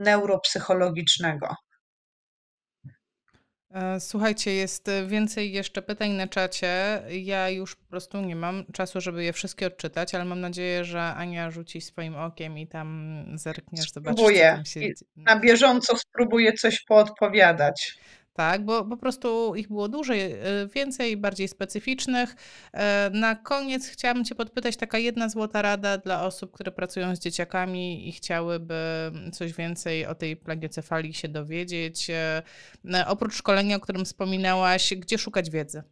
neuropsychologicznego. 0.00 1.54
E, 3.70 4.00
słuchajcie, 4.00 4.54
jest 4.54 4.90
więcej 5.06 5.52
jeszcze 5.52 5.82
pytań 5.82 6.10
na 6.10 6.26
czacie. 6.26 7.02
Ja 7.10 7.50
już 7.50 7.76
po 7.76 7.84
prostu 7.84 8.20
nie 8.20 8.36
mam 8.36 8.64
czasu, 8.72 9.00
żeby 9.00 9.24
je 9.24 9.32
wszystkie 9.32 9.66
odczytać, 9.66 10.14
ale 10.14 10.24
mam 10.24 10.40
nadzieję, 10.40 10.84
że 10.84 11.02
Ania 11.02 11.50
rzuci 11.50 11.80
swoim 11.80 12.16
okiem 12.16 12.58
i 12.58 12.66
tam 12.66 13.24
zerkniesz, 13.34 13.92
zobaczysz, 13.92 14.20
Spróbuję. 14.20 14.50
co 14.50 14.56
tam 14.56 14.64
się... 14.64 14.80
Na 15.16 15.40
bieżąco 15.40 15.96
spróbuję 15.96 16.52
coś 16.52 16.84
poodpowiadać 16.84 17.98
tak, 18.36 18.64
bo 18.64 18.84
po 18.84 18.96
prostu 18.96 19.54
ich 19.54 19.68
było 19.68 19.88
dużej, 19.88 20.32
y, 20.32 20.68
więcej, 20.74 21.16
bardziej 21.16 21.48
specyficznych. 21.48 22.36
E, 22.72 23.10
na 23.12 23.34
koniec 23.34 23.88
chciałabym 23.88 24.24
Cię 24.24 24.34
podpytać, 24.34 24.76
taka 24.76 24.98
jedna 24.98 25.28
złota 25.28 25.62
rada 25.62 25.98
dla 25.98 26.24
osób, 26.24 26.52
które 26.52 26.72
pracują 26.72 27.16
z 27.16 27.18
dzieciakami 27.18 28.08
i 28.08 28.12
chciałyby 28.12 28.74
coś 29.32 29.52
więcej 29.52 30.06
o 30.06 30.14
tej 30.14 30.36
plagiocefalii 30.36 31.14
się 31.14 31.28
dowiedzieć. 31.28 32.10
E, 32.10 32.42
oprócz 33.06 33.34
szkolenia, 33.34 33.76
o 33.76 33.80
którym 33.80 34.04
wspominałaś, 34.04 34.94
gdzie 34.94 35.18
szukać 35.18 35.50
wiedzy? 35.50 35.82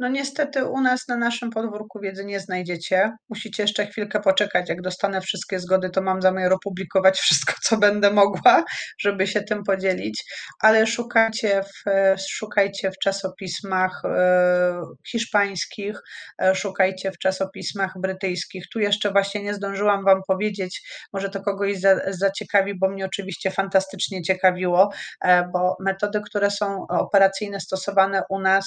No 0.00 0.08
niestety 0.08 0.64
u 0.64 0.80
nas 0.80 1.08
na 1.08 1.16
naszym 1.16 1.50
podwórku 1.50 2.00
wiedzy 2.00 2.24
nie 2.24 2.40
znajdziecie. 2.40 3.12
Musicie 3.28 3.62
jeszcze 3.62 3.86
chwilkę 3.86 4.20
poczekać. 4.20 4.68
Jak 4.68 4.82
dostanę 4.82 5.20
wszystkie 5.20 5.58
zgody, 5.58 5.90
to 5.90 6.02
mam 6.02 6.22
zamiar 6.22 6.52
opublikować 6.52 7.18
wszystko, 7.24 7.52
co 7.62 7.76
będę 7.76 8.10
mogła, 8.10 8.64
żeby 9.00 9.26
się 9.26 9.42
tym 9.42 9.64
podzielić. 9.64 10.24
Ale 10.60 10.86
szukajcie 10.86 11.62
w, 11.62 11.90
szukajcie 12.30 12.90
w 12.90 12.98
czasopismach 12.98 14.02
e, 14.04 14.80
hiszpańskich, 15.10 16.00
e, 16.42 16.54
szukajcie 16.54 17.12
w 17.12 17.18
czasopismach 17.18 17.92
brytyjskich. 18.02 18.64
Tu 18.72 18.78
jeszcze 18.78 19.10
właśnie 19.10 19.42
nie 19.42 19.54
zdążyłam 19.54 20.04
Wam 20.04 20.20
powiedzieć, 20.28 20.82
może 21.12 21.28
to 21.28 21.42
kogoś 21.42 21.80
za, 21.80 21.96
zaciekawi, 22.08 22.78
bo 22.78 22.88
mnie 22.88 23.04
oczywiście 23.04 23.50
fantastycznie 23.50 24.22
ciekawiło, 24.22 24.90
e, 25.24 25.48
bo 25.52 25.76
metody, 25.80 26.20
które 26.26 26.50
są 26.50 26.86
operacyjne 26.88 27.60
stosowane 27.60 28.22
u 28.30 28.40
nas 28.40 28.66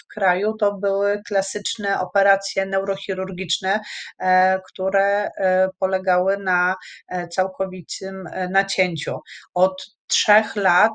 w 0.00 0.14
kraju, 0.14 0.54
to 0.60 0.72
były 0.72 1.22
klasyczne 1.26 2.00
operacje 2.00 2.66
neurochirurgiczne, 2.66 3.80
e, 4.18 4.60
które 4.66 5.30
e, 5.36 5.68
polegały 5.78 6.38
na 6.38 6.76
e, 7.08 7.28
całkowitym 7.28 8.24
nacięciu. 8.50 9.18
Od 9.54 9.86
trzech 10.06 10.56
lat 10.56 10.92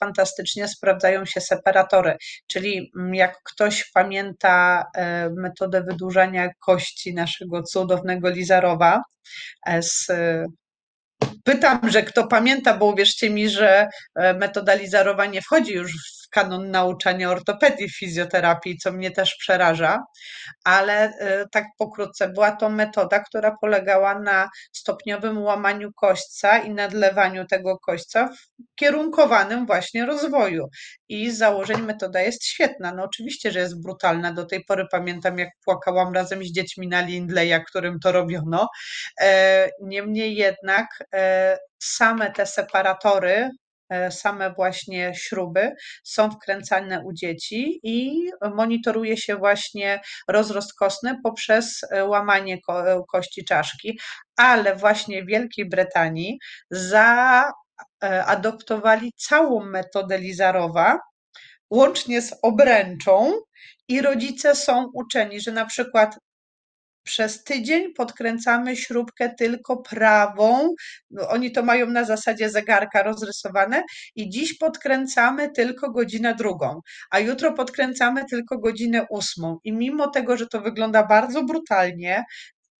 fantastycznie 0.00 0.68
sprawdzają 0.68 1.24
się 1.24 1.40
separatory, 1.40 2.16
czyli 2.46 2.92
jak 3.12 3.42
ktoś 3.42 3.90
pamięta 3.94 4.84
metodę 5.36 5.82
wydłużania 5.82 6.50
kości 6.60 7.14
naszego 7.14 7.62
cudownego 7.62 8.30
Lizarowa 8.30 9.02
z 9.80 10.06
Pytam, 11.44 11.90
że 11.90 12.02
kto 12.02 12.26
pamięta, 12.26 12.76
bo 12.76 12.86
uwierzcie 12.86 13.30
mi, 13.30 13.48
że 13.48 13.88
metoda 14.16 14.74
Lizarowa 14.74 15.26
nie 15.26 15.42
wchodzi 15.42 15.72
już 15.72 15.92
w 15.92 16.21
kanon 16.32 16.70
nauczania 16.70 17.30
ortopedii 17.30 17.90
fizjoterapii, 17.90 18.78
co 18.78 18.92
mnie 18.92 19.10
też 19.10 19.34
przeraża, 19.38 19.98
ale 20.64 21.08
y, 21.08 21.48
tak 21.52 21.64
pokrótce 21.78 22.28
była 22.28 22.52
to 22.52 22.70
metoda, 22.70 23.20
która 23.20 23.56
polegała 23.60 24.18
na 24.18 24.50
stopniowym 24.72 25.42
łamaniu 25.42 25.92
kośćca 25.92 26.58
i 26.58 26.70
nadlewaniu 26.70 27.46
tego 27.46 27.78
kośćca 27.78 28.28
w 28.28 28.62
kierunkowanym 28.74 29.66
właśnie 29.66 30.06
rozwoju. 30.06 30.68
I 31.08 31.30
z 31.30 31.38
założeń 31.38 31.82
metoda 31.82 32.20
jest 32.20 32.44
świetna. 32.44 32.94
No 32.94 33.04
oczywiście, 33.04 33.52
że 33.52 33.58
jest 33.58 33.82
brutalna. 33.82 34.32
Do 34.32 34.46
tej 34.46 34.64
pory 34.64 34.86
pamiętam, 34.90 35.38
jak 35.38 35.48
płakałam 35.64 36.14
razem 36.14 36.44
z 36.44 36.52
dziećmi 36.52 36.88
na 36.88 37.00
Lindleya, 37.00 37.64
którym 37.68 37.98
to 38.00 38.12
robiono. 38.12 38.68
E, 39.20 39.70
niemniej 39.82 40.36
jednak 40.36 40.86
e, 41.14 41.58
same 41.78 42.30
te 42.32 42.46
separatory 42.46 43.32
E, 43.42 43.61
same 44.10 44.52
właśnie 44.52 45.12
śruby 45.14 45.72
są 46.04 46.30
wkręcane 46.30 47.02
u 47.04 47.12
dzieci 47.12 47.80
i 47.82 48.26
monitoruje 48.54 49.16
się 49.16 49.36
właśnie 49.36 50.00
rozrost 50.28 50.74
kostny 50.74 51.16
poprzez 51.22 51.80
e, 51.90 52.04
łamanie 52.04 52.60
ko 52.60 52.92
e, 52.92 53.02
kości 53.12 53.44
czaszki, 53.44 53.98
ale 54.36 54.76
właśnie 54.76 55.22
w 55.22 55.26
Wielkiej 55.26 55.68
Brytanii 55.68 56.38
zaadoptowali 58.00 59.12
całą 59.16 59.64
metodę 59.64 60.18
Lizarowa, 60.18 60.98
łącznie 61.70 62.22
z 62.22 62.34
obręczą, 62.42 63.32
i 63.88 64.02
rodzice 64.02 64.54
są 64.54 64.90
uczeni, 64.94 65.40
że 65.40 65.52
na 65.52 65.66
przykład 65.66 66.18
przez 67.02 67.44
tydzień 67.44 67.94
podkręcamy 67.94 68.76
śrubkę 68.76 69.34
tylko 69.38 69.76
prawą. 69.76 70.74
No, 71.10 71.28
oni 71.28 71.52
to 71.52 71.62
mają 71.62 71.86
na 71.86 72.04
zasadzie 72.04 72.50
zegarka 72.50 73.02
rozrysowane 73.02 73.82
i 74.14 74.30
dziś 74.30 74.58
podkręcamy 74.58 75.50
tylko 75.50 75.90
godzinę 75.90 76.34
drugą, 76.34 76.80
a 77.10 77.18
jutro 77.18 77.52
podkręcamy 77.52 78.24
tylko 78.24 78.58
godzinę 78.58 79.06
ósmą. 79.10 79.58
I 79.64 79.72
mimo 79.72 80.08
tego, 80.08 80.36
że 80.36 80.46
to 80.46 80.60
wygląda 80.60 81.06
bardzo 81.06 81.44
brutalnie, 81.44 82.24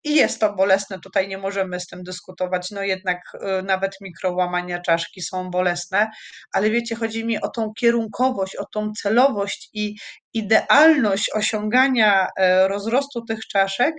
i 0.03 0.15
jest 0.15 0.39
to 0.39 0.53
bolesne, 0.53 0.99
tutaj 0.99 1.27
nie 1.27 1.37
możemy 1.37 1.79
z 1.79 1.87
tym 1.87 2.03
dyskutować, 2.03 2.71
no 2.71 2.83
jednak 2.83 3.19
y, 3.59 3.63
nawet 3.63 3.91
mikrołamania 4.01 4.81
czaszki 4.81 5.21
są 5.21 5.49
bolesne, 5.49 6.11
ale 6.53 6.69
wiecie, 6.69 6.95
chodzi 6.95 7.25
mi 7.25 7.41
o 7.41 7.49
tą 7.49 7.73
kierunkowość, 7.73 8.55
o 8.55 8.65
tą 8.65 8.91
celowość 8.91 9.69
i 9.73 9.95
idealność 10.33 11.29
osiągania 11.33 12.27
e, 12.37 12.67
rozrostu 12.67 13.25
tych 13.25 13.39
czaszek 13.47 13.93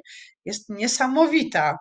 jest 0.44 0.68
niesamowita. 0.68 1.78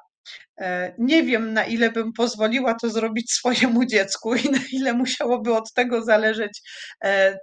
E, 0.61 0.93
nie 0.97 1.23
wiem, 1.23 1.53
na 1.53 1.65
ile 1.65 1.91
bym 1.91 2.13
pozwoliła 2.13 2.73
to 2.73 2.89
zrobić 2.89 3.31
swojemu 3.31 3.85
dziecku 3.85 4.35
i 4.35 4.49
na 4.49 4.59
ile 4.71 4.93
musiałoby 4.93 5.53
od 5.53 5.73
tego 5.73 6.01
zależeć 6.01 6.61
e, 7.03 7.37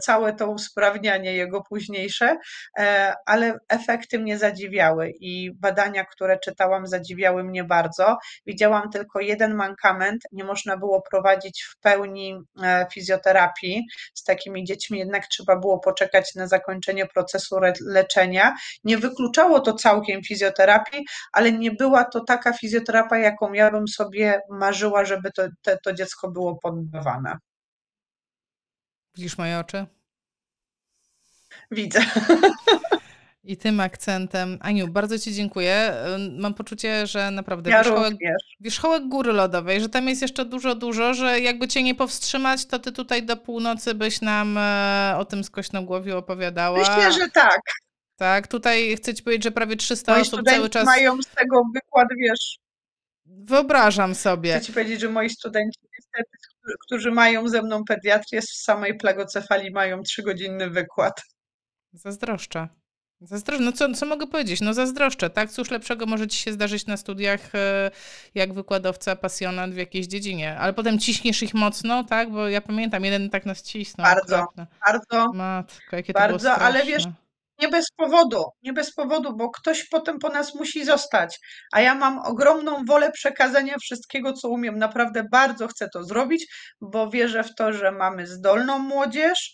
całe 0.00 0.32
to 0.32 0.50
usprawnianie 0.50 1.34
jego 1.34 1.62
późniejsze, 1.68 2.36
e, 2.78 3.14
ale 3.26 3.58
efekty 3.68 4.18
mnie 4.18 4.38
zadziwiały 4.38 5.12
i 5.20 5.50
badania, 5.54 6.04
które 6.04 6.38
czytałam, 6.38 6.86
zadziwiały 6.86 7.44
mnie 7.44 7.64
bardzo. 7.64 8.16
Widziałam 8.46 8.90
tylko 8.90 9.20
jeden 9.20 9.54
mankament, 9.54 10.22
nie 10.32 10.44
można 10.44 10.76
było 10.76 11.02
prowadzić 11.10 11.62
w 11.62 11.80
pełni 11.80 12.38
fizjoterapii 12.92 13.86
z 14.14 14.24
takimi 14.24 14.64
dziećmi, 14.64 14.98
jednak 14.98 15.26
trzeba 15.26 15.56
było 15.56 15.78
poczekać 15.78 16.34
na 16.34 16.46
zakończenie 16.46 17.06
procesu 17.06 17.56
leczenia. 17.86 18.54
Nie 18.84 18.98
wykluczało 18.98 19.60
to 19.60 19.72
całkiem 19.72 20.22
fizjoterapii, 20.22 21.04
ale 21.32 21.52
nie 21.52 21.70
była 21.70 22.04
to 22.04 22.20
taka 22.24 22.51
taka 22.52 22.58
fizjoterapia, 22.58 23.18
jaką 23.18 23.52
ja 23.52 23.70
bym 23.70 23.88
sobie 23.88 24.40
marzyła, 24.50 25.04
żeby 25.04 25.32
to, 25.32 25.42
te, 25.62 25.78
to 25.84 25.92
dziecko 25.92 26.30
było 26.30 26.56
poddawane. 26.56 27.38
Widzisz 29.14 29.38
moje 29.38 29.58
oczy? 29.58 29.86
Widzę. 31.70 32.00
I 33.44 33.56
tym 33.56 33.80
akcentem. 33.80 34.58
Aniu, 34.60 34.88
bardzo 34.88 35.18
Ci 35.18 35.34
dziękuję. 35.34 35.94
Mam 36.38 36.54
poczucie, 36.54 37.06
że 37.06 37.30
naprawdę 37.30 37.70
Ja 37.70 37.82
wierzchołek, 37.82 38.14
wierzchołek 38.60 39.08
góry 39.08 39.32
lodowej, 39.32 39.80
że 39.80 39.88
tam 39.88 40.08
jest 40.08 40.22
jeszcze 40.22 40.44
dużo, 40.44 40.74
dużo, 40.74 41.14
że 41.14 41.40
jakby 41.40 41.68
Cię 41.68 41.82
nie 41.82 41.94
powstrzymać, 41.94 42.66
to 42.66 42.78
Ty 42.78 42.92
tutaj 42.92 43.22
do 43.22 43.36
północy 43.36 43.94
byś 43.94 44.20
nam 44.20 44.58
e, 44.58 45.14
o 45.18 45.24
tym 45.24 45.44
skośnogłowiu 45.44 46.18
opowiadała. 46.18 46.78
Myślę, 46.78 47.12
że 47.12 47.30
tak. 47.30 47.60
Tak, 48.22 48.46
tutaj 48.48 48.96
chcę 48.96 49.14
Ci 49.14 49.22
powiedzieć, 49.22 49.44
że 49.44 49.50
prawie 49.50 49.76
300 49.76 50.12
Moi 50.12 50.22
osób 50.22 50.40
cały 50.46 50.68
czas... 50.70 50.84
mają 50.84 51.22
z 51.22 51.26
tego 51.26 51.62
wykład, 51.74 52.08
wiesz, 52.18 52.58
Wyobrażam 53.26 54.14
sobie. 54.14 54.56
chcę 54.56 54.66
ci 54.66 54.72
powiedzieć, 54.72 55.00
że 55.00 55.08
moi 55.08 55.30
studenci 55.30 55.78
niestety, 55.98 56.30
którzy- 56.86 57.10
mają 57.10 57.48
ze 57.48 57.62
mną 57.62 57.84
pediatrię 57.84 58.42
z 58.42 58.62
samej 58.62 58.96
plegocefalii 58.98 59.70
mają 59.72 60.02
trzygodzinny 60.02 60.70
wykład. 60.70 61.22
Zazdroszczę. 61.92 62.68
Zazdroszczę. 63.20 63.64
No 63.64 63.72
co, 63.72 63.94
co 63.94 64.06
mogę 64.06 64.26
powiedzieć? 64.26 64.60
No 64.60 64.74
zazdroszczę, 64.74 65.30
tak? 65.30 65.50
Cóż 65.50 65.70
lepszego 65.70 66.06
może 66.06 66.26
ci 66.28 66.38
się 66.38 66.52
zdarzyć 66.52 66.86
na 66.86 66.96
studiach 66.96 67.54
e, 67.54 67.90
jak 68.34 68.52
wykładowca, 68.52 69.16
pasjonat 69.16 69.70
w 69.70 69.76
jakiejś 69.76 70.06
dziedzinie. 70.06 70.58
Ale 70.58 70.72
potem 70.72 70.98
ciśniesz 70.98 71.42
ich 71.42 71.54
mocno, 71.54 72.04
tak? 72.04 72.30
Bo 72.30 72.48
ja 72.48 72.60
pamiętam, 72.60 73.04
jeden 73.04 73.30
tak 73.30 73.46
nas 73.46 73.62
cisnął. 73.62 74.04
Bardzo. 74.04 74.36
okropne. 74.36 74.66
Bardzo, 74.86 75.32
Matko, 75.32 75.96
jakie 75.96 76.12
to 76.12 76.18
było 76.18 76.30
bardzo, 76.30 76.52
ale 76.52 76.80
straszne. 76.80 76.92
wiesz, 76.92 77.04
nie 77.60 77.68
bez 77.68 77.86
powodu, 77.96 78.44
nie 78.62 78.72
bez 78.72 78.94
powodu, 78.94 79.36
bo 79.36 79.50
ktoś 79.50 79.88
potem 79.88 80.18
po 80.18 80.28
nas 80.28 80.54
musi 80.54 80.84
zostać. 80.84 81.38
A 81.72 81.80
ja 81.80 81.94
mam 81.94 82.18
ogromną 82.18 82.84
wolę 82.84 83.10
przekazania 83.12 83.76
wszystkiego, 83.82 84.32
co 84.32 84.48
umiem. 84.48 84.78
Naprawdę 84.78 85.24
bardzo 85.32 85.68
chcę 85.68 85.88
to 85.88 86.04
zrobić, 86.04 86.46
bo 86.80 87.10
wierzę 87.10 87.44
w 87.44 87.54
to, 87.54 87.72
że 87.72 87.92
mamy 87.92 88.26
zdolną 88.26 88.78
młodzież, 88.78 89.52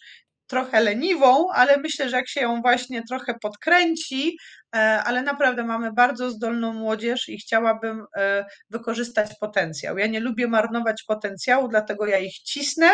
trochę 0.49 0.81
leniwą, 0.81 1.49
ale 1.53 1.77
myślę, 1.77 2.11
że 2.11 2.17
jak 2.17 2.29
się 2.29 2.41
ją 2.41 2.63
właśnie 2.63 3.03
trochę 3.03 3.35
podkręci, 3.43 4.39
e, 4.77 4.79
ale 4.79 5.23
naprawdę 5.23 5.65
mamy 5.65 5.93
bardzo 5.93 6.31
zdolną 6.31 6.73
młodzież 6.73 7.29
i 7.29 7.39
chciałabym 7.39 8.05
e, 8.17 8.47
wykorzystać 8.71 9.31
potencjał. 9.41 9.99
Ja 9.99 10.07
nie 10.07 10.21
lubię 10.21 10.47
marnować 10.49 11.03
potencjału, 11.03 11.69
dlatego 11.69 12.07
ja 12.07 12.19
ich 12.19 12.35
cisnę, 12.35 12.91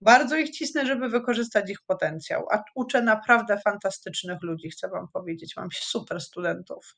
bardzo 0.00 0.36
ich 0.36 0.50
cisnę, 0.50 0.86
żeby 0.86 1.08
wykorzystać 1.08 1.70
ich 1.70 1.78
potencjał. 1.86 2.46
A 2.52 2.62
uczę 2.74 3.02
naprawdę 3.02 3.60
fantastycznych 3.64 4.42
ludzi, 4.42 4.70
chcę 4.70 4.88
Wam 4.88 5.08
powiedzieć. 5.12 5.56
Mam 5.56 5.68
super 5.72 6.20
studentów. 6.20 6.96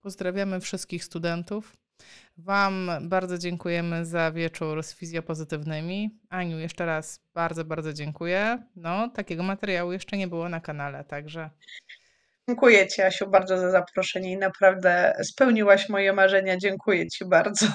Pozdrawiamy 0.00 0.60
wszystkich 0.60 1.04
studentów. 1.04 1.76
Wam 2.36 2.90
bardzo 3.02 3.38
dziękujemy 3.38 4.04
za 4.04 4.32
wieczór 4.32 4.82
z 4.82 4.94
fizjopozytywnymi. 4.94 6.20
Aniu, 6.30 6.58
jeszcze 6.58 6.86
raz 6.86 7.20
bardzo, 7.34 7.64
bardzo 7.64 7.92
dziękuję. 7.92 8.62
No, 8.76 9.08
takiego 9.08 9.42
materiału 9.42 9.92
jeszcze 9.92 10.16
nie 10.16 10.28
było 10.28 10.48
na 10.48 10.60
kanale, 10.60 11.04
także 11.04 11.50
Dziękuję 12.48 12.88
Ci, 12.88 13.02
Asiu, 13.02 13.30
bardzo 13.30 13.58
za 13.58 13.70
zaproszenie 13.70 14.32
i 14.32 14.36
naprawdę 14.36 15.14
spełniłaś 15.22 15.88
moje 15.88 16.12
marzenia. 16.12 16.56
Dziękuję 16.56 17.08
Ci 17.08 17.24
bardzo. 17.24 17.66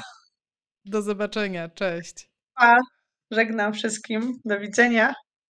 do 0.86 1.02
zobaczenia. 1.02 1.70
Cześć. 1.70 2.30
Pa, 2.56 2.78
żegnam 3.32 3.74
wszystkim. 3.74 4.40
Do 4.46 4.60
widzenia. 4.60 5.14